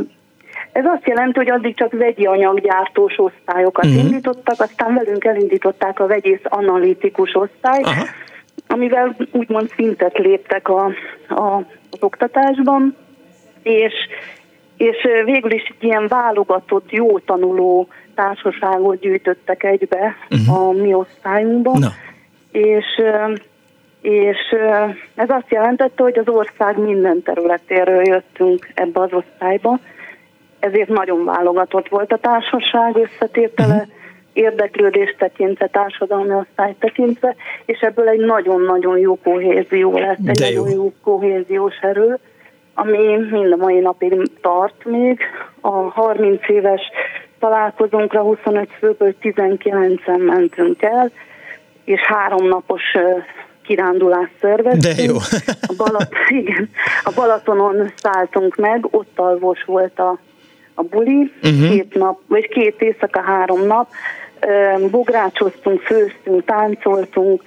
[0.71, 4.03] ez azt jelenti, hogy addig csak vegyi anyaggyártós osztályokat uh-huh.
[4.03, 8.05] indítottak, aztán velünk elindították a vegyész analitikus osztályt, Aha.
[8.67, 10.85] amivel úgymond szintet léptek a,
[11.27, 11.55] a,
[11.91, 12.95] az oktatásban,
[13.63, 13.93] és,
[14.77, 20.67] és végül is egy ilyen válogatott, jó tanuló társaságot gyűjtöttek egybe uh-huh.
[20.67, 21.91] a mi osztályunkban, Na.
[22.51, 22.85] és
[24.01, 24.37] és
[25.15, 29.79] ez azt jelentette, hogy az ország minden területéről jöttünk ebbe az osztályba,
[30.60, 33.90] ezért nagyon válogatott volt a társaság összetétele, uh-huh.
[34.34, 40.64] érdeklődést tekintve, társadalmi osztály tekintve, és ebből egy nagyon-nagyon jó kohézió lett, egy jó.
[40.64, 42.18] nagyon jó kohéziós erő,
[42.73, 45.19] ami mind a mai napig tart még.
[45.61, 46.81] A 30 éves
[47.40, 51.11] találkozónkra 25 főből 19-en mentünk el,
[51.84, 52.84] és három napos
[53.69, 54.95] kirándulást szerveztünk.
[54.95, 55.15] De jó.
[55.61, 56.10] a, Balat,
[56.41, 56.69] igen,
[57.03, 60.18] a Balatonon szálltunk meg, ott alvos volt a,
[60.80, 61.69] a buli, uh-huh.
[61.69, 63.88] két nap, vagy két éjszaka, három nap.
[64.91, 67.41] Bográcsoztunk, főztünk, táncoltunk,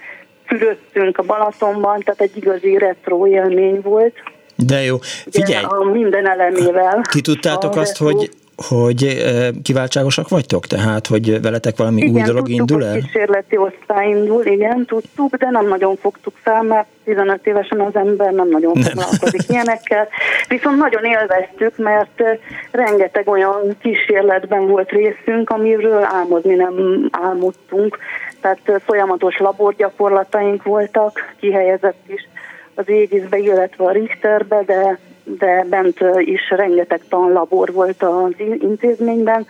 [0.45, 4.13] fürödtünk a Balatonban, tehát egy igazi retro élmény volt.
[4.55, 4.97] De jó.
[5.31, 5.65] Figyelj!
[5.65, 7.01] Ugye, a minden elemével.
[7.09, 8.15] Ki tudtátok azt, retro.
[8.17, 9.23] hogy hogy
[9.63, 10.65] kiváltságosak vagytok?
[10.65, 12.99] Tehát, hogy veletek valami igen, új dolog tudtuk, indul el?
[12.99, 18.31] kísérleti osztály indul, igen, tudtuk, de nem nagyon fogtuk fel, mert 15 évesen az ember
[18.31, 18.83] nem nagyon nem.
[18.83, 20.07] foglalkozik ilyenekkel.
[20.47, 22.23] Viszont nagyon élveztük, mert
[22.71, 27.97] rengeteg olyan kísérletben volt részünk, amiről álmodni nem álmodtunk.
[28.41, 32.27] Tehát folyamatos laborgyakorlataink voltak, kihelyezett is
[32.75, 39.45] az égiszbe, illetve a Richterbe, de de bent is rengeteg tanlabor volt az intézményben,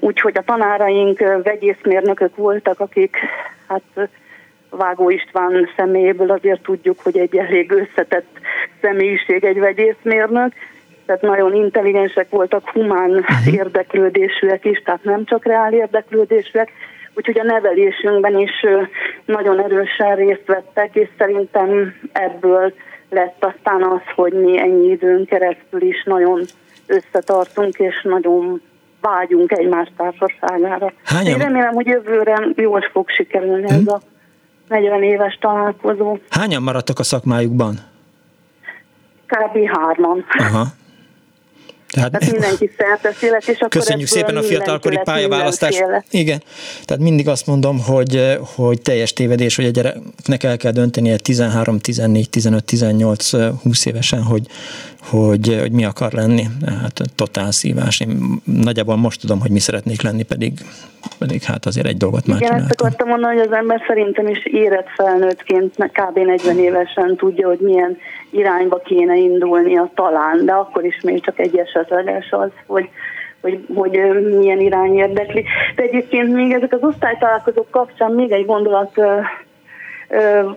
[0.00, 3.16] úgyhogy a tanáraink vegyészmérnökök voltak, akik
[3.68, 4.08] hát
[4.70, 8.38] Vágó István személyéből azért tudjuk, hogy egy elég összetett
[8.80, 10.52] személyiség egy vegyészmérnök,
[11.06, 13.54] tehát nagyon intelligensek voltak, humán uh-huh.
[13.54, 16.72] érdeklődésűek is, tehát nem csak reál érdeklődésűek,
[17.14, 18.66] úgyhogy a nevelésünkben is
[19.24, 22.74] nagyon erősen részt vettek, és szerintem ebből
[23.14, 26.44] lett aztán az, hogy mi ennyi időn keresztül is nagyon
[26.86, 28.62] összetartunk, és nagyon
[29.00, 30.92] vágyunk egymás társaságára.
[31.04, 31.32] Hányan?
[31.32, 33.74] Én remélem, hogy jövőre jól fog sikerülni hm?
[33.74, 34.00] ez a
[34.68, 36.18] 40 éves találkozó.
[36.30, 37.78] Hányan maradtak a szakmájukban?
[39.26, 39.58] Kb.
[39.66, 40.24] hárman.
[40.38, 40.64] Aha.
[41.94, 45.84] Tehát, Tehát mindenki szerteszélet, és akkor Köszönjük szépen a fiatalkori pályaválasztást.
[46.10, 46.42] Igen,
[46.84, 51.78] tehát mindig azt mondom, hogy, hogy teljes tévedés, hogy a gyereknek el kell döntenie 13,
[51.78, 53.30] 14, 15, 18,
[53.62, 54.46] 20 évesen, hogy,
[55.00, 56.46] hogy, hogy mi akar lenni.
[56.82, 58.00] Hát totál szívás.
[58.00, 60.52] Én nagyjából most tudom, hogy mi szeretnék lenni, pedig,
[61.18, 64.46] pedig hát azért egy dolgot már Igen, ezt akartam mondani, hogy az ember szerintem is
[64.46, 66.18] érett felnőttként kb.
[66.18, 67.98] 40 évesen tudja, hogy milyen
[68.34, 72.88] irányba kéne indulnia talán, de akkor is még csak egy esetleges az, hogy,
[73.40, 73.90] hogy, hogy
[74.38, 75.44] milyen irány érdekli.
[75.74, 79.00] De egyébként még ezek az osztálytalálkozók kapcsán még egy gondolat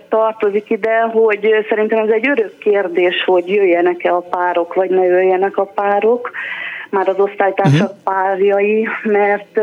[0.08, 5.56] tartozik ide, hogy szerintem ez egy örök kérdés, hogy jöjjenek-e a párok, vagy ne jöjjenek
[5.56, 6.30] a párok
[6.90, 8.02] már az osztálytársak uh-huh.
[8.04, 9.60] párjai, mert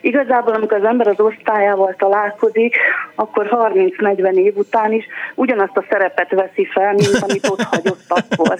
[0.00, 2.76] igazából amikor az ember az osztályával találkozik,
[3.14, 8.56] akkor 30-40 év után is ugyanazt a szerepet veszi fel, mint amit ott hagyott akkor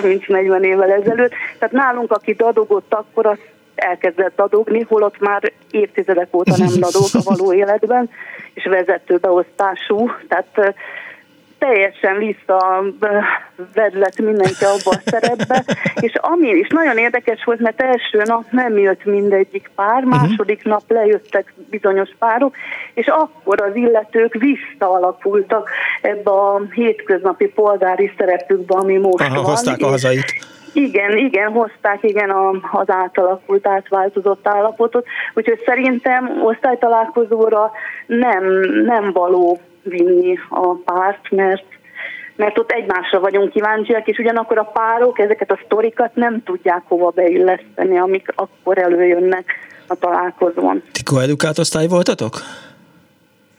[0.00, 1.32] 30-40 évvel ezelőtt.
[1.58, 3.38] Tehát nálunk, aki dadogott akkor, az
[3.74, 8.10] elkezdett dadogni, holott már évtizedek óta nem dadog a való életben,
[8.54, 10.74] és vezetőbeosztású, tehát
[11.58, 15.64] teljesen visszavedlet mindenki abba a szerepbe,
[16.00, 20.08] és ami is nagyon érdekes volt, mert első nap nem jött mindegyik pár, mhm.
[20.08, 22.54] második nap lejöttek bizonyos párok,
[22.94, 25.70] és akkor az illetők visszaalakultak
[26.00, 29.44] ebbe a hétköznapi polgári szerepükbe, ami most Aha, van.
[29.44, 30.56] hozták a hazait.
[30.72, 32.30] Igen, igen, hozták igen
[32.72, 37.70] az átalakult, átváltozott állapotot, úgyhogy szerintem osztálytalálkozóra
[38.06, 38.44] nem,
[38.84, 41.64] nem való vinni a párt, mert
[42.36, 47.10] mert ott egymásra vagyunk kíváncsiak, és ugyanakkor a párok ezeket a sztorikat nem tudják hova
[47.10, 49.44] beilleszteni, amik akkor előjönnek
[49.86, 50.82] a találkozón.
[50.92, 52.40] Ti koedukált osztály voltatok?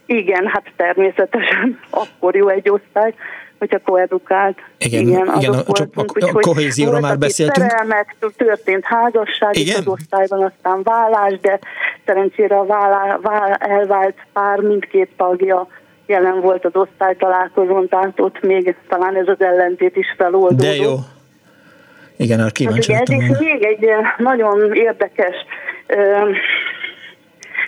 [0.06, 3.14] Igen, hát természetesen akkor jó egy osztály,
[3.58, 4.58] hogyha koedukált.
[4.78, 7.70] Igen, igen, igen a, voltunk, a, a, kohézióra már beszéltünk.
[7.70, 9.76] Szerelmek, történt házasság igen?
[9.78, 11.58] az osztályban, aztán vállás, de
[12.06, 15.66] szerencsére a vállá, vállá, elvált pár mindkét tagja
[16.10, 20.58] jelen volt az osztálytalálkozón, tehát ott még talán ez az ellentét is feloldódott.
[20.58, 20.94] De jó.
[22.16, 23.88] Igen, arra kíváncsi hát, És még egy
[24.18, 25.34] nagyon érdekes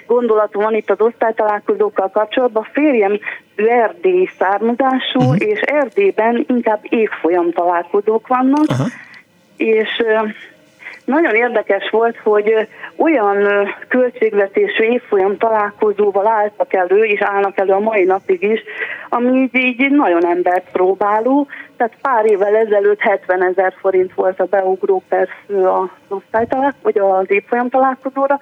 [0.06, 2.62] gondolatom van itt az osztálytalálkozókkal kapcsolatban.
[2.62, 3.18] A férjem
[3.54, 5.36] ő erdélyi származású, uh-huh.
[5.38, 8.86] és Erdélyben inkább évfolyam találkozók vannak, uh-huh.
[9.56, 10.02] és
[11.04, 18.04] nagyon érdekes volt, hogy olyan költségvetésű évfolyam találkozóval álltak elő, és állnak elő a mai
[18.04, 18.60] napig is,
[19.08, 21.46] ami így, így nagyon embert próbáló.
[21.76, 27.30] Tehát pár évvel ezelőtt 70 ezer forint volt a beugró persze az osztálytalálkozó, vagy az
[27.30, 28.38] évfolyam találkozóra,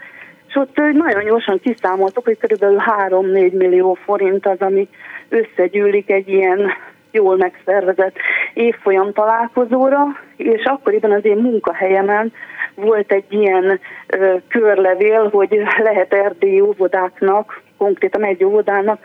[0.48, 2.64] és ott nagyon gyorsan kiszámoltuk, hogy kb.
[3.08, 4.88] 3-4 millió forint az, ami
[5.28, 6.72] összegyűlik egy ilyen
[7.10, 8.16] jól megszervezett
[8.54, 10.04] évfolyam találkozóra,
[10.36, 12.32] és akkoriban az én munkahelyemen
[12.74, 18.98] volt egy ilyen ö, körlevél, hogy lehet erdélyi óvodáknak, konkrétan egy óvodának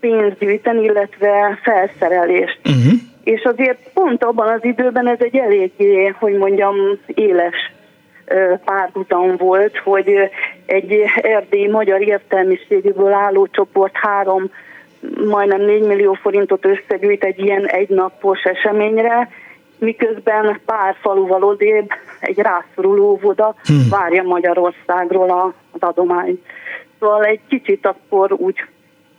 [0.00, 2.60] pénzt gyűjteni, illetve felszerelést.
[2.64, 2.92] Uh-huh.
[3.24, 7.72] És azért pont abban az időben ez egy eléggé, hogy mondjam, éles
[8.64, 10.30] párhuzam volt, hogy
[10.66, 14.50] egy erdélyi magyar értelmiségéből álló csoport három
[15.24, 19.28] majdnem 4 millió forintot összegyűjt egy ilyen egynapos eseményre,
[19.78, 21.88] miközben pár faluval odébb
[22.20, 23.88] egy rászoruló voda hmm.
[23.90, 26.40] várja Magyarországról az adományt.
[26.98, 28.56] Szóval egy kicsit akkor úgy,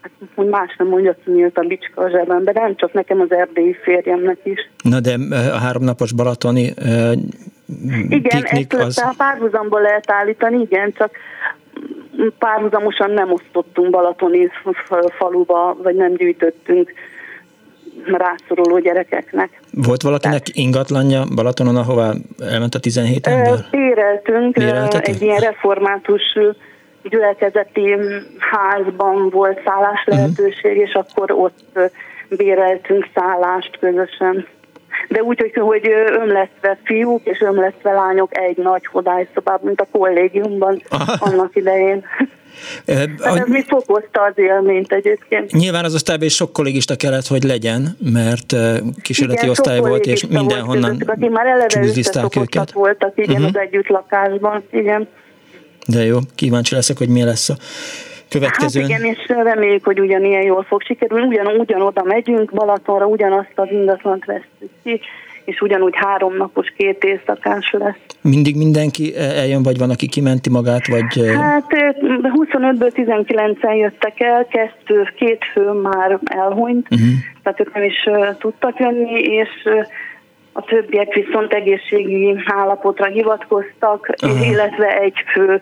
[0.02, 3.20] hát hogy más nem mondja, hogy nyílt a bicska a zsebembe, de nem csak nekem
[3.20, 4.70] az erdélyi férjemnek is.
[4.84, 7.12] Na de a háromnapos balatoni uh,
[8.10, 9.18] Igen, ezt az...
[9.18, 11.12] párhuzamból lehet állítani, igen, csak
[12.38, 14.50] párhuzamosan nem osztottunk Balatoni
[15.18, 16.94] faluba, vagy nem gyűjtöttünk
[18.06, 19.62] rászoruló gyerekeknek.
[19.72, 22.14] Volt valakinek ingatlanja Balatonon, ahová
[22.52, 23.60] elment a 17 ember?
[23.72, 24.58] Béreltünk,
[25.08, 26.22] egy ilyen református
[27.04, 27.96] gyülekezeti
[28.38, 30.16] házban volt szállás mhm.
[30.16, 30.88] lehetőség, uh-huh.
[30.88, 31.80] és akkor ott
[32.30, 34.48] béreltünk szállást közösen.
[35.08, 35.90] De úgy, hogy, hogy
[36.22, 41.16] ömlesztve fiúk és ömlesztve lányok egy nagy hodályszobában, mint a kollégiumban Aha.
[41.20, 42.06] annak idején.
[42.88, 45.52] Hát ez mi fokozta az élményt egyébként.
[45.52, 48.56] Nyilván az osztályban is sok kollégista kellett, hogy legyen, mert
[49.02, 51.88] kísérleti igen, osztály volt, és mindenhonnan volt aki már eleve
[52.40, 52.72] őket.
[52.72, 53.48] voltak, igen, uh-huh.
[53.48, 55.08] az együttlakásban, igen.
[55.88, 57.56] De jó, kíváncsi leszek, hogy mi lesz a
[58.32, 58.82] következő.
[58.82, 63.68] Hát igen, és reméljük, hogy ugyanilyen jól fog sikerülni, ugyan, ugyanoda megyünk Balatonra, ugyanazt az
[63.72, 65.02] ingatlant vesztük ki,
[65.46, 67.96] és ugyanúgy háromnapos, két éjszakás lesz.
[68.22, 71.36] Mindig mindenki eljön, vagy van, aki kimenti magát, vagy...
[71.36, 71.66] Hát
[72.02, 77.10] 25-ből 19-en jöttek el, kettő, két fő már elhunyt, uh-huh.
[77.44, 78.10] tehát ők nem is
[78.40, 79.50] tudtak jönni, és
[80.52, 84.48] a többiek viszont egészségügyi állapotra hivatkoztak, uh-huh.
[84.48, 85.62] illetve egy fő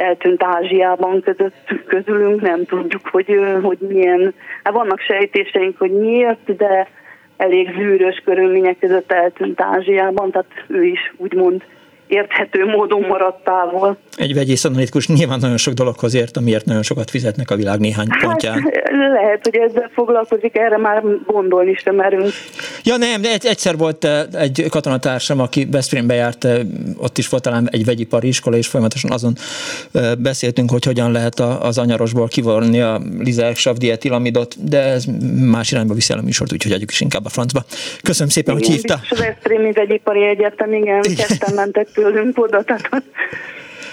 [0.00, 6.88] eltűnt Ázsiában között, közülünk, nem tudjuk, hogy, hogy milyen, hát vannak sejtéseink, hogy miért, de
[7.36, 11.62] elég zűrös körülmények között eltűnt Ázsiában, tehát ő is úgymond
[12.10, 13.96] érthető módon maradt távol.
[14.16, 18.06] Egy vegyész analitikus nyilván nagyon sok dologhoz ért, amiért nagyon sokat fizetnek a világ néhány
[18.10, 18.72] hát, pontján.
[19.08, 22.30] Lehet, hogy ezzel foglalkozik, erre már gondolni sem merünk.
[22.82, 26.60] Ja nem, de egyszer volt eh, egy katonatársam, aki Veszprémbe járt, eh,
[26.96, 29.32] ott is volt talán egy vegyipari iskola, és folyamatosan azon
[29.92, 35.04] eh, beszéltünk, hogy hogyan lehet az anyarosból kivonni a lizák savdietillamidot, de ez
[35.50, 37.64] más irányba viszi el a műsort, úgyhogy adjuk is inkább a francba.
[38.02, 39.00] Köszönöm szépen, igen, hogy hívta.
[39.16, 41.26] Veszprémi Vegyipari Egyetem, igen, igen.
[41.26, 43.02] ketten mentek tőlünk oda, tehát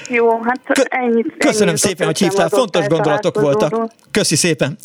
[0.08, 1.36] jó, hát ennyit.
[1.38, 3.92] Köszönöm ennyit szépen, hogy hívtál, fontos gondolatok voltak.
[4.12, 4.78] Köszi szépen.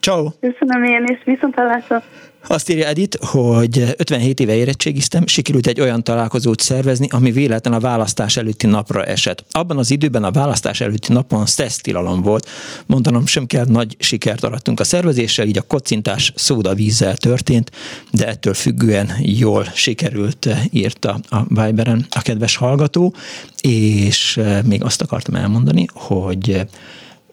[0.00, 0.28] Ciao.
[0.40, 2.02] Köszönöm én is, viszont hallásra.
[2.46, 7.80] Azt írja Edith, hogy 57 éve érettségiztem, sikerült egy olyan találkozót szervezni, ami véletlen a
[7.80, 9.44] választás előtti napra esett.
[9.50, 12.48] Abban az időben a választás előtti napon szesztilalom volt.
[12.86, 17.70] Mondanom sem kell, nagy sikert arattunk a szervezéssel, így a kocintás szódavízzel történt,
[18.10, 23.14] de ettől függően jól sikerült, írta a Viberen a kedves hallgató,
[23.60, 26.66] és eh, még azt akartam elmondani, hogy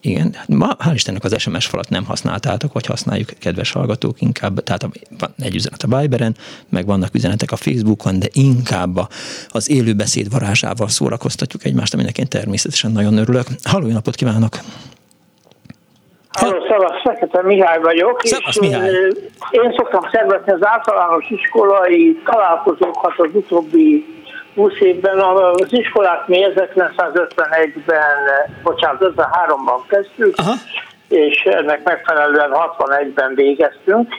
[0.02, 4.64] igen, hát ma hál' Istennek az SMS falat nem használtátok, vagy használjuk, kedves hallgatók, inkább,
[4.64, 4.82] tehát
[5.19, 6.36] van egy üzenet a Viberen,
[6.69, 8.98] meg vannak üzenetek a Facebookon, de inkább
[9.48, 13.45] az élőbeszéd varázsával szórakoztatjuk egymást, aminek én természetesen nagyon örülök.
[13.64, 14.57] Halló, napot kívánok!
[16.32, 18.90] Halló, szevasz, Fekete Mihály vagyok, Szevasz, és Mihály.
[19.49, 24.16] én szoktam szervezni az általános iskolai találkozókat az utóbbi
[24.58, 28.18] 20 évben az iskolát mi 1951-ben,
[28.64, 30.54] bocsánat, 53-ban kezdtük, Aha.
[31.10, 34.14] és ennek megfelelően 61-ben végeztünk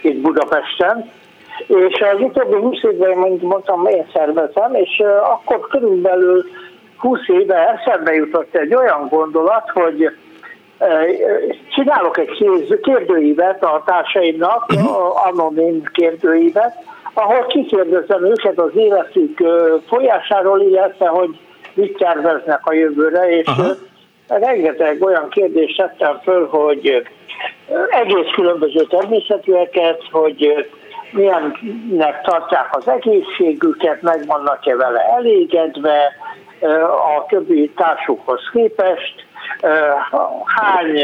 [0.00, 1.10] itt Budapesten.
[1.66, 6.44] És az utóbbi 20 évben, mint mondtam, én szervezem, és akkor körülbelül
[6.96, 10.16] 20 éve eszembe jutott egy olyan gondolat, hogy
[11.74, 15.26] csinálok egy kérdőívet a társaimnak, uh-huh.
[15.26, 16.74] anonim kérdőívet,
[17.14, 19.42] ahol kikérdezem őket az életük
[19.88, 21.38] folyásáról, illetve hogy
[21.74, 23.72] mit terveznek a jövőre, és Aha.
[24.26, 27.06] rengeteg olyan kérdést tettem föl, hogy
[27.90, 30.68] egész különböző természetűeket, hogy
[31.10, 36.12] milyennek tartják az egészségüket, meg vannak-e vele elégedve
[37.16, 39.26] a többi társukhoz képest,
[40.44, 41.00] hány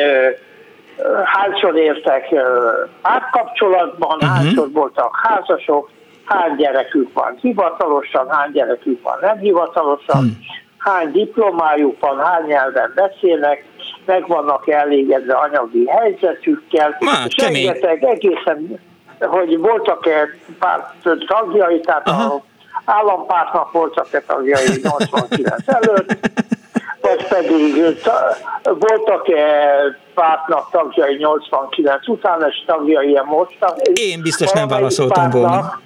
[1.25, 2.35] hányszor értek
[3.03, 4.31] átkapcsolatban, uh-huh.
[4.31, 5.91] hányszor voltak házasok,
[6.25, 10.39] hány gyerekük van hivatalosan, hány gyerekük van nem hivatalosan, hmm.
[10.79, 13.65] hány diplomájuk van, hány nyelven beszélnek,
[14.05, 18.81] meg vannak elégedve anyagi helyzetükkel, Már, és rengeteg egészen,
[19.21, 22.35] hogy voltak-e párt tagjai, tehát Aha.
[22.35, 22.43] a
[22.85, 26.19] állampártnak voltak-e tagjai 89 előtt,
[27.17, 27.99] vagy pedig
[28.63, 29.45] voltak-e
[30.15, 33.59] pártnak tagjai 89 után, és tagjai most.
[33.93, 35.81] Én biztos nem válaszoltam volna.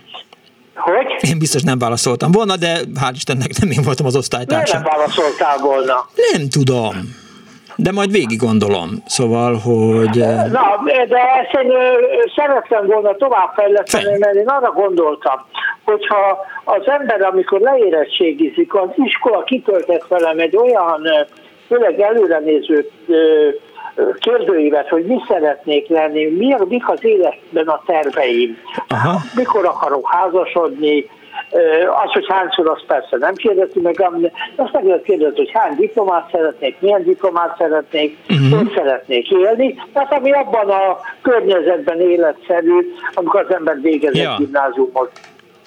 [0.74, 1.30] Hogy?
[1.30, 4.80] Én biztos nem válaszoltam volna, de hál' Istennek nem én voltam az osztálytársam.
[4.80, 6.08] Miért nem válaszoltál volna?
[6.32, 7.22] Nem tudom.
[7.76, 10.18] De majd végig gondolom, szóval, hogy...
[10.52, 11.72] Na, de ezt én
[12.36, 15.44] szerettem volna továbbfejleszteni, mert én arra gondoltam,
[15.84, 21.02] hogyha az ember, amikor leérettségizik, az iskola kitöltett velem egy olyan,
[21.66, 22.90] főleg előrenéző
[24.18, 29.18] kérdőívet, hogy mi szeretnék lenni, mi, mik az életben a terveim, Aha.
[29.34, 31.10] mikor akarok házasodni,
[32.04, 34.10] az, hogy hányszor, azt persze nem kérdezi meg,
[34.56, 38.58] azt meg lehet kérdezni, hogy hány diplomát szeretnék, milyen diplomát szeretnék, uh-huh.
[38.58, 44.30] hogy szeretnék élni, tehát ami abban a környezetben életszerű, amikor az ember végez ja.
[44.30, 45.10] egy gimnáziumot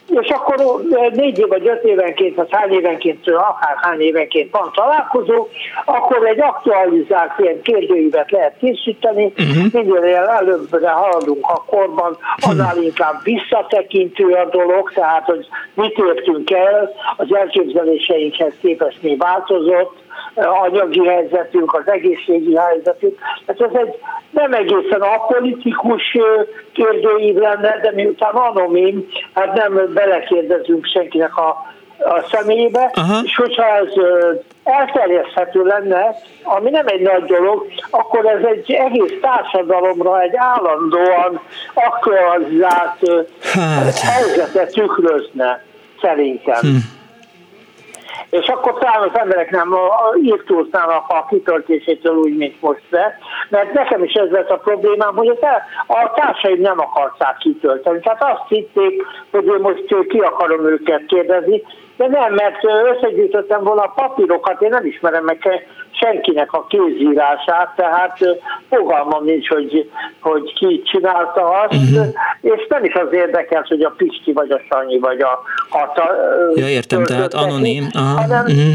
[0.09, 0.81] és akkor
[1.11, 5.47] négy év vagy öt évenként, vagy hány évenként, akár hány évenként van találkozó,
[5.85, 9.84] akkor egy aktualizált ilyen kérdőívet lehet készíteni, uh-huh.
[9.84, 16.91] minél előbbre haladunk a korban, annál inkább visszatekintő a dolog, tehát hogy mit értünk el,
[17.17, 20.05] az elképzeléseinkhez képest mi változott,
[20.38, 23.19] anyagi helyzetünk, az egészségi helyzetünk.
[23.47, 23.95] Hát ez egy
[24.30, 26.18] nem egészen apolitikus
[26.73, 31.47] kérdőív lenne, de miután anonim, hát nem belekérdezünk senkinek a,
[31.99, 33.19] a személyébe, Aha.
[33.23, 33.93] és hogyha ez
[34.64, 41.39] elterjeszthető lenne, ami nem egy nagy dolog, akkor ez egy egész társadalomra egy állandóan
[41.73, 43.99] aktualizált hát.
[43.99, 45.64] helyzetet tükrözne,
[46.01, 46.59] szerintem.
[46.61, 46.95] Hm
[48.29, 49.75] és akkor talán az emberek nem
[50.21, 53.17] írtóznának a kitöltésétől úgy, mint most be,
[53.49, 57.99] mert nekem is ez lett a problémám, hogy a, a társaim nem akarták kitölteni.
[57.99, 61.63] Tehát azt hitték, hogy én most ki akarom őket kérdezni,
[61.97, 62.63] de nem, mert
[62.95, 65.37] összegyűjtöttem volna a papírokat, én nem ismerem meg
[65.99, 68.17] senkinek a kézírását, tehát
[68.69, 72.07] fogalmam nincs, hogy, hogy ki csinálta azt, uh-huh.
[72.41, 76.09] és nem is az érdekel, hogy a Pisti vagy a Sanyi vagy a Hata.
[76.55, 77.87] Ja, értem, tehát anonim.
[77.93, 78.21] Aha.
[78.21, 78.73] Hanem, uh-huh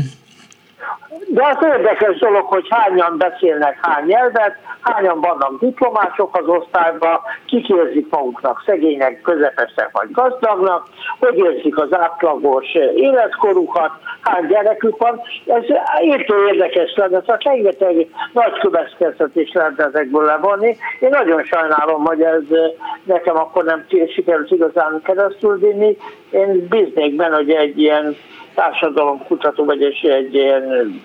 [1.29, 7.69] de az érdekes dolog, hogy hányan beszélnek hány nyelvet, hányan vannak diplomások az osztályban, kik
[7.69, 10.87] érzik maguknak szegények, közepesek vagy gazdagnak,
[11.19, 13.91] hogy érzik az átlagos életkorukat,
[14.21, 15.21] hány gyerekük van.
[15.47, 15.65] Ez
[16.01, 20.77] értő érdekes lenne, tehát rengeteg nagy következtetés lehet ezekből levonni.
[21.01, 22.43] Én nagyon sajnálom, hogy ez
[23.05, 25.97] nekem akkor nem sikerült igazán keresztül vinni.
[26.31, 28.17] Én bíznék benne, hogy egy ilyen
[28.55, 31.03] társadalomkutató, vagy egy, ilyen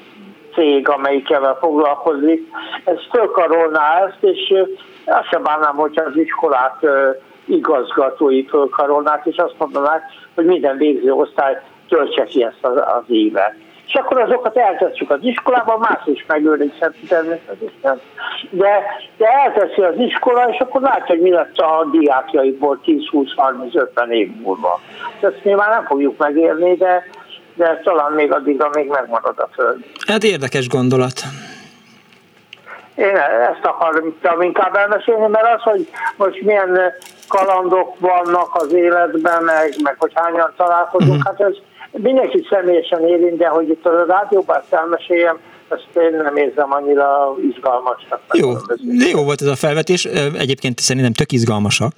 [0.54, 2.48] cég, amelyikkel foglalkozik,
[2.84, 4.54] ez fölkarolná ezt, és
[5.06, 6.86] azt sem bánnám, hogyha az iskolát
[7.46, 10.02] igazgatói fölkarolnák, és azt mondanák,
[10.36, 13.56] hogy minden végző osztály töltse ki ezt az, az évet.
[13.88, 18.00] És akkor azokat eltesszük az iskolában, más is megőrizheti természetesen.
[18.50, 18.84] De,
[19.18, 24.80] de elteszi az iskola, és akkor látja, hogy mi lett a diákjaiból 10-20-30-50 év múlva.
[25.20, 27.10] Ezt nyilván nem fogjuk megérni, de
[27.58, 29.86] de talán még addig, amíg megmarad a Föld.
[30.08, 31.22] Hát érdekes gondolat.
[32.96, 33.16] Én
[33.52, 36.80] ezt akartam inkább elmesélni, mert az, hogy most milyen
[37.28, 41.26] kalandok vannak az életben, meg, meg hogy hányan találkozunk, uh-huh.
[41.26, 41.56] hát ez
[41.92, 45.38] mindenki személyesen érint, de hogy itt a rádióban ezt elmeséljem,
[45.70, 48.22] ezt én nem érzem annyira izgalmasnak.
[48.34, 48.50] Jó,
[49.12, 50.06] jó volt ez a felvetés.
[50.38, 51.92] Egyébként szerintem tök izgalmasak,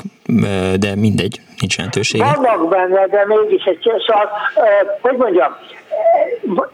[0.79, 2.23] de mindegy, nincs jelentősége.
[2.23, 4.29] Vannak benne, de mégis egy szóval,
[5.01, 5.55] hogy mondjam,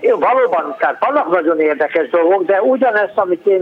[0.01, 3.61] valóban, tehát vannak nagyon érdekes dolgok, de ugyanezt, amit én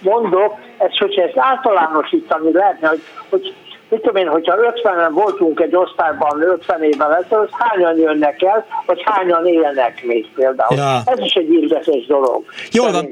[0.00, 3.54] mondok, ez, hogyha ezt általánosítani lehetne, hogy, hogy
[3.92, 9.02] mit tudom én, hogyha 50-en voltunk egy osztályban 50 évvel ezelőtt, hányan jönnek el, vagy
[9.04, 10.76] hányan élnek még például.
[10.76, 11.02] Ja.
[11.04, 12.44] Ez is egy érdekes dolog.
[12.70, 13.08] Jól van.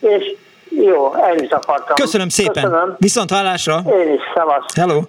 [0.00, 0.34] És
[0.68, 1.94] jó, ennyit akartam.
[1.94, 2.62] Köszönöm szépen.
[2.62, 2.96] Köszönöm.
[2.98, 3.82] Viszont hallásra.
[3.86, 4.74] Én is, szevasz.
[4.74, 5.00] Hello.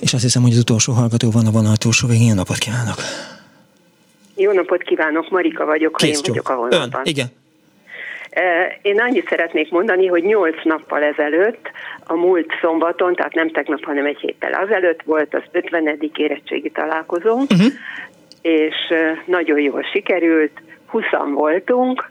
[0.00, 2.28] És azt hiszem, hogy az utolsó hallgató van a vonal túlsó végén.
[2.28, 2.96] Jó napot kívánok!
[4.34, 6.90] Jó napot kívánok, Marika vagyok, ha én vagyok a vonalban.
[6.92, 7.26] Ön, igen.
[8.82, 11.70] Én annyit szeretnék mondani, hogy nyolc nappal ezelőtt,
[12.04, 15.98] a múlt szombaton, tehát nem tegnap, hanem egy héttel azelőtt volt az 50.
[16.16, 17.72] érettségi találkozónk, uh-huh.
[18.42, 18.74] és
[19.24, 21.04] nagyon jól sikerült, 20
[21.34, 22.10] voltunk,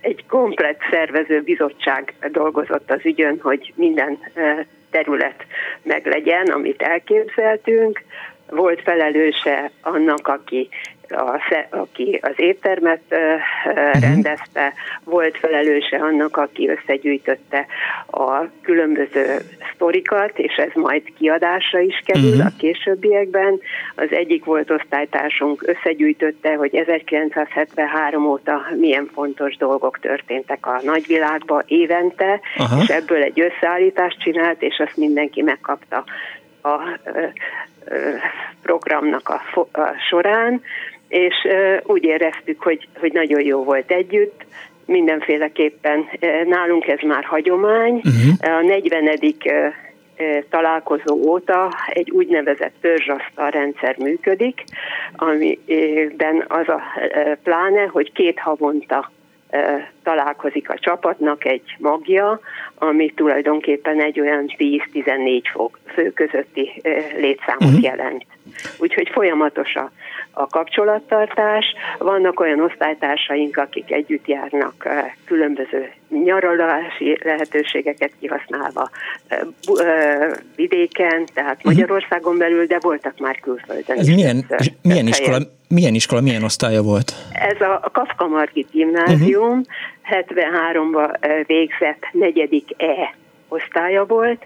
[0.00, 4.18] egy komplet szervező bizottság dolgozott az ügyön, hogy minden
[4.90, 5.44] terület
[5.82, 8.02] meglegyen, amit elképzeltünk.
[8.50, 10.68] Volt felelőse annak, aki
[11.08, 11.40] a,
[11.70, 14.72] aki az éttermet uh, rendezte,
[15.04, 17.66] volt felelőse annak, aki összegyűjtötte
[18.10, 19.36] a különböző
[19.74, 22.46] sztorikat, és ez majd kiadásra is kerül uh-huh.
[22.46, 23.60] a későbbiekben.
[23.94, 32.40] Az egyik volt osztálytársunk összegyűjtötte, hogy 1973 óta milyen fontos dolgok történtek a nagyvilágban évente,
[32.58, 32.82] uh-huh.
[32.82, 36.04] és ebből egy összeállítást csinált, és azt mindenki megkapta
[36.62, 36.98] a
[38.62, 39.42] programnak a,
[39.80, 40.62] a során,
[41.14, 41.34] és
[41.82, 44.44] úgy éreztük, hogy, hogy nagyon jó volt együtt,
[44.86, 46.08] mindenféleképpen
[46.46, 47.94] nálunk ez már hagyomány.
[47.94, 48.58] Uh-huh.
[48.58, 49.10] A 40
[50.50, 54.64] találkozó óta egy úgynevezett törzsasztal rendszer működik,
[55.16, 56.82] amiben az a
[57.42, 59.10] pláne, hogy két havonta
[60.02, 62.40] találkozik a csapatnak egy magja,
[62.78, 66.82] ami tulajdonképpen egy olyan 10-14 fok fő közötti
[67.16, 67.82] létszámot uh-huh.
[67.82, 68.24] jelent.
[68.78, 69.90] Úgyhogy folyamatos a,
[70.30, 71.64] a kapcsolattartás.
[71.98, 74.88] Vannak olyan osztálytársaink, akik együtt járnak
[75.24, 78.90] különböző nyaralási lehetőségeket kihasználva
[80.56, 81.72] vidéken, tehát uh-huh.
[81.72, 83.98] Magyarországon belül, de voltak már külföldön.
[83.98, 84.46] Ez milyen,
[84.82, 85.38] milyen, iskola,
[85.68, 87.12] milyen iskola, milyen osztálya volt?
[87.32, 90.24] Ez a, a Kafka Margit gimnázium, uh-huh.
[90.28, 93.14] 73-ban végzett negyedik E
[93.48, 94.44] osztálya volt,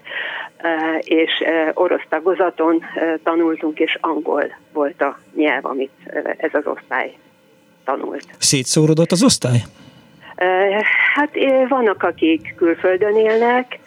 [0.99, 1.31] és
[1.73, 2.83] orosz tagozaton
[3.23, 4.43] tanultunk, és angol
[4.73, 5.91] volt a nyelv, amit
[6.37, 7.13] ez az osztály
[7.85, 8.25] tanult.
[8.37, 9.59] Szétszórodott az osztály?
[11.15, 11.29] Hát
[11.67, 13.79] vannak, akik külföldön élnek,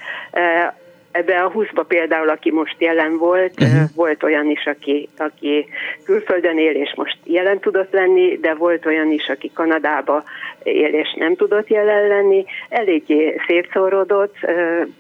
[1.12, 3.82] Ebbe a 20-ba például, aki most jelen volt, uh-huh.
[3.94, 5.66] volt olyan is, aki, aki
[6.04, 10.24] külföldön él és most jelen tudott lenni, de volt olyan is, aki Kanadába
[10.62, 12.44] él és nem tudott jelen lenni.
[12.68, 14.36] Eléggé szétszóródott,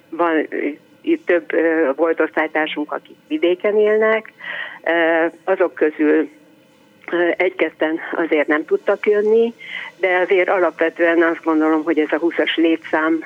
[0.08, 0.48] van
[1.00, 1.52] itt több
[1.96, 4.32] volt osztálytársunk, akik vidéken élnek,
[5.44, 6.28] azok közül
[7.36, 9.54] egy-ketten azért nem tudtak jönni,
[9.96, 13.22] de azért alapvetően azt gondolom, hogy ez a 20-as létszám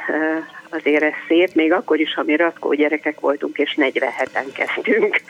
[0.78, 5.22] azért ez szép, még akkor is, ha mi ratkó gyerekek voltunk, és 47-en kezdtünk.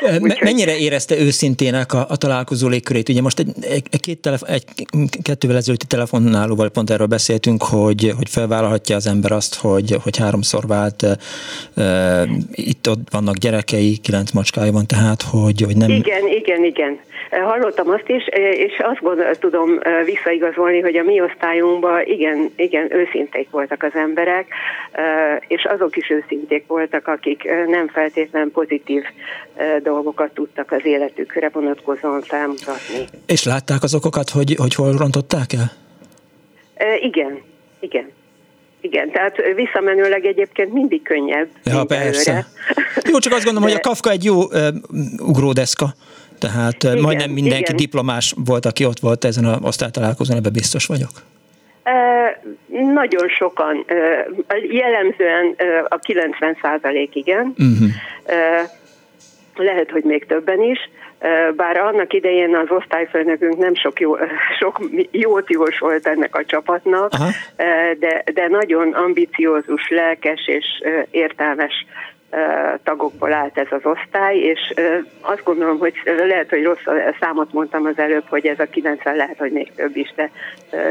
[0.40, 3.08] Mennyire érezte őszintének a, a találkozó légkörét?
[3.08, 4.64] Ugye most egy, egy, két telefon, egy
[5.22, 10.66] kettővel ezelőtti telefonálóval pont erről beszéltünk, hogy, hogy felvállalhatja az ember azt, hogy, hogy háromszor
[10.66, 11.02] vált,
[11.76, 15.90] uh, itt ott vannak gyerekei, kilenc macskája van, tehát hogy, hogy nem...
[15.90, 16.98] Igen, igen, igen.
[17.42, 23.50] Hallottam azt is, és azt gondol, tudom visszaigazolni, hogy a mi osztályunkban igen, igen, őszinték
[23.50, 24.46] voltak az emberek,
[25.48, 29.02] és azok is őszinték voltak, akik nem feltétlenül pozitív
[29.82, 33.04] dolgokat tudtak az életükre vonatkozóan felmutatni.
[33.26, 35.72] És látták az okokat, hogy, hogy hol rontották el?
[37.00, 37.42] Igen,
[37.80, 38.10] igen.
[38.80, 41.48] Igen, tehát visszamenőleg egyébként mindig könnyebb.
[41.64, 42.30] Ja, persze.
[42.30, 42.46] Előre.
[43.10, 43.74] Jó, csak azt gondolom, De...
[43.74, 44.66] hogy a Kafka egy jó uh,
[45.18, 45.94] ugródeszka.
[46.44, 47.76] Tehát igen, majdnem mindenki igen.
[47.76, 51.10] diplomás volt, aki ott volt ezen a osztálytalálkozón, ebben biztos vagyok.
[51.82, 51.92] E,
[52.92, 53.94] nagyon sokan, e,
[54.70, 55.54] jellemzően
[55.88, 57.88] a 90 százalék igen, uh-huh.
[59.56, 60.78] lehet, hogy még többen is,
[61.56, 64.16] bár annak idején az osztályfőnökünk nem sok, jó,
[64.58, 64.80] sok
[65.10, 67.12] jót jósolt ennek a csapatnak,
[67.98, 70.64] de, de nagyon ambiciózus, lelkes és
[71.10, 71.86] értelmes
[72.82, 74.74] tagokból állt ez az osztály, és
[75.20, 76.84] azt gondolom, hogy lehet, hogy rossz
[77.20, 80.30] számot mondtam az előbb, hogy ez a 90 lehet, hogy még több is, de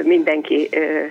[0.04, 0.70] mindenki,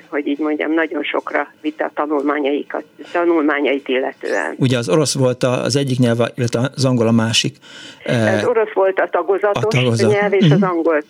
[0.08, 4.54] hogy így mondjam, nagyon sokra vitte a tanulmányaikat, tanulmányait illetően.
[4.56, 7.56] Ugye az orosz volt az egyik nyelv, illetve az angol a másik.
[8.04, 10.10] Az orosz volt a tagozatos a tagozat.
[10.10, 10.62] nyelv, és uh-huh.
[10.62, 11.06] az angolt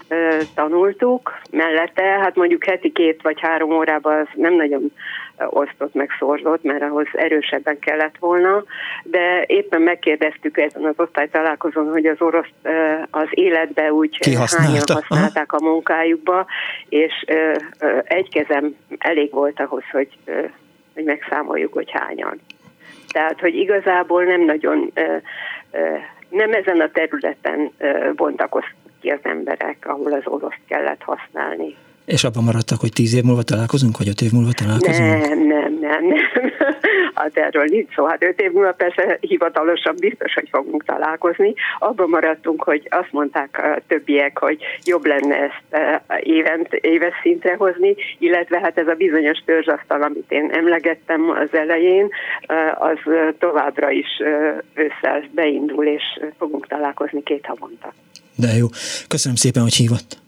[0.55, 4.93] tanultuk mellette, hát mondjuk heti két vagy három órában az nem nagyon
[5.51, 8.65] osztott, meg szorzott, mert ahhoz erősebben kellett volna,
[9.03, 12.51] de éppen megkérdeztük ezen az osztálytalálkozón, hogy az orosz
[13.11, 14.19] az életbe úgy
[14.57, 16.47] hányan használták a munkájukba,
[16.89, 17.25] és
[18.05, 20.09] egy kezem elég volt ahhoz, hogy,
[20.95, 22.41] hogy megszámoljuk, hogy hányan.
[23.09, 24.93] Tehát, hogy igazából nem nagyon,
[26.29, 27.73] nem ezen a területen
[28.15, 31.77] bontakoztak ki az emberek, ahol az orosz kellett használni.
[32.05, 35.27] És abban maradtak, hogy tíz év múlva találkozunk, vagy öt év múlva találkozunk?
[35.27, 36.17] Nem, nem, nem, nem.
[37.15, 38.05] Hát erről nincs szó.
[38.07, 41.55] Hát öt év múlva persze hivatalosan biztos, hogy fogunk találkozni.
[41.79, 45.85] Abban maradtunk, hogy azt mondták a többiek, hogy jobb lenne ezt
[46.23, 52.09] évent, éves szintre hozni, illetve hát ez a bizonyos törzsasztal, amit én emlegettem az elején,
[52.79, 52.99] az
[53.39, 54.09] továbbra is
[54.75, 56.03] ősszel beindul, és
[56.39, 57.95] fogunk találkozni két havonta.
[58.37, 58.67] De jó.
[59.09, 60.22] Köszönöm szépen, hogy hívott.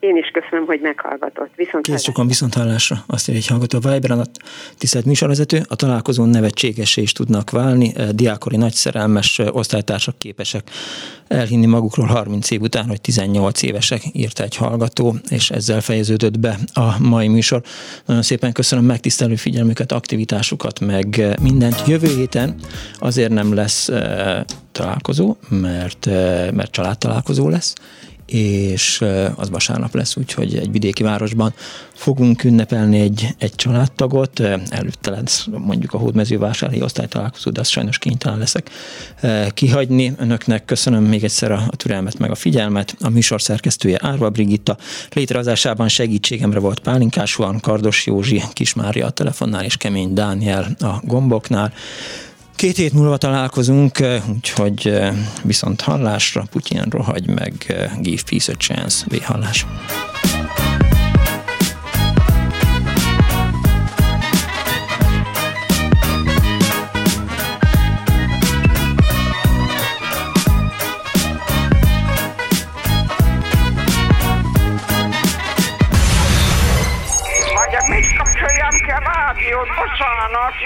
[0.00, 1.50] Én is köszönöm, hogy meghallgatott.
[1.56, 2.96] Viszont Kész sokan viszont hallásra.
[3.06, 4.24] Azt írja egy hallgató a Viberen, a
[4.78, 10.70] tisztelt műsorvezető, a találkozón nevetségesé is tudnak válni, eh, diákori nagyszerelmes eh, osztálytársak képesek
[11.28, 16.56] elhinni magukról 30 év után, hogy 18 évesek, írta egy hallgató, és ezzel fejeződött be
[16.72, 17.62] a mai műsor.
[18.06, 21.82] Nagyon szépen köszönöm megtisztelő figyelmüket, aktivitásukat, meg eh, mindent.
[21.86, 22.54] Jövő héten
[22.98, 23.90] azért nem lesz
[24.72, 26.06] találkozó, mert,
[26.52, 27.74] mert családtalálkozó lesz,
[28.32, 29.04] és
[29.34, 31.54] az vasárnap lesz, úgyhogy egy vidéki városban
[31.94, 38.38] fogunk ünnepelni egy, egy családtagot, előtte lesz mondjuk a hódmezővásárhelyi osztálytalálkozó, de azt sajnos kénytelen
[38.38, 38.70] leszek
[39.54, 40.12] kihagyni.
[40.18, 42.96] Önöknek köszönöm még egyszer a, a türelmet meg a figyelmet.
[43.00, 44.76] A műsor szerkesztője Árva Brigitta,
[45.12, 51.72] létrehozásában segítségemre volt Pálinkás van, Kardos Józsi, Kismária a telefonnál és Kemény Dániel a gomboknál.
[52.60, 53.98] Két hét múlva találkozunk,
[54.34, 54.98] úgyhogy
[55.42, 57.52] viszont hallásra, Putyin rohagy meg,
[58.00, 59.66] give peace a chance, véhallás.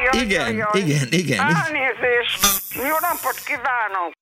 [0.05, 1.39] Jaj, igen, jaj, igen, igen.
[1.39, 2.40] Elnézést.
[2.74, 4.12] Jó napot kívánok.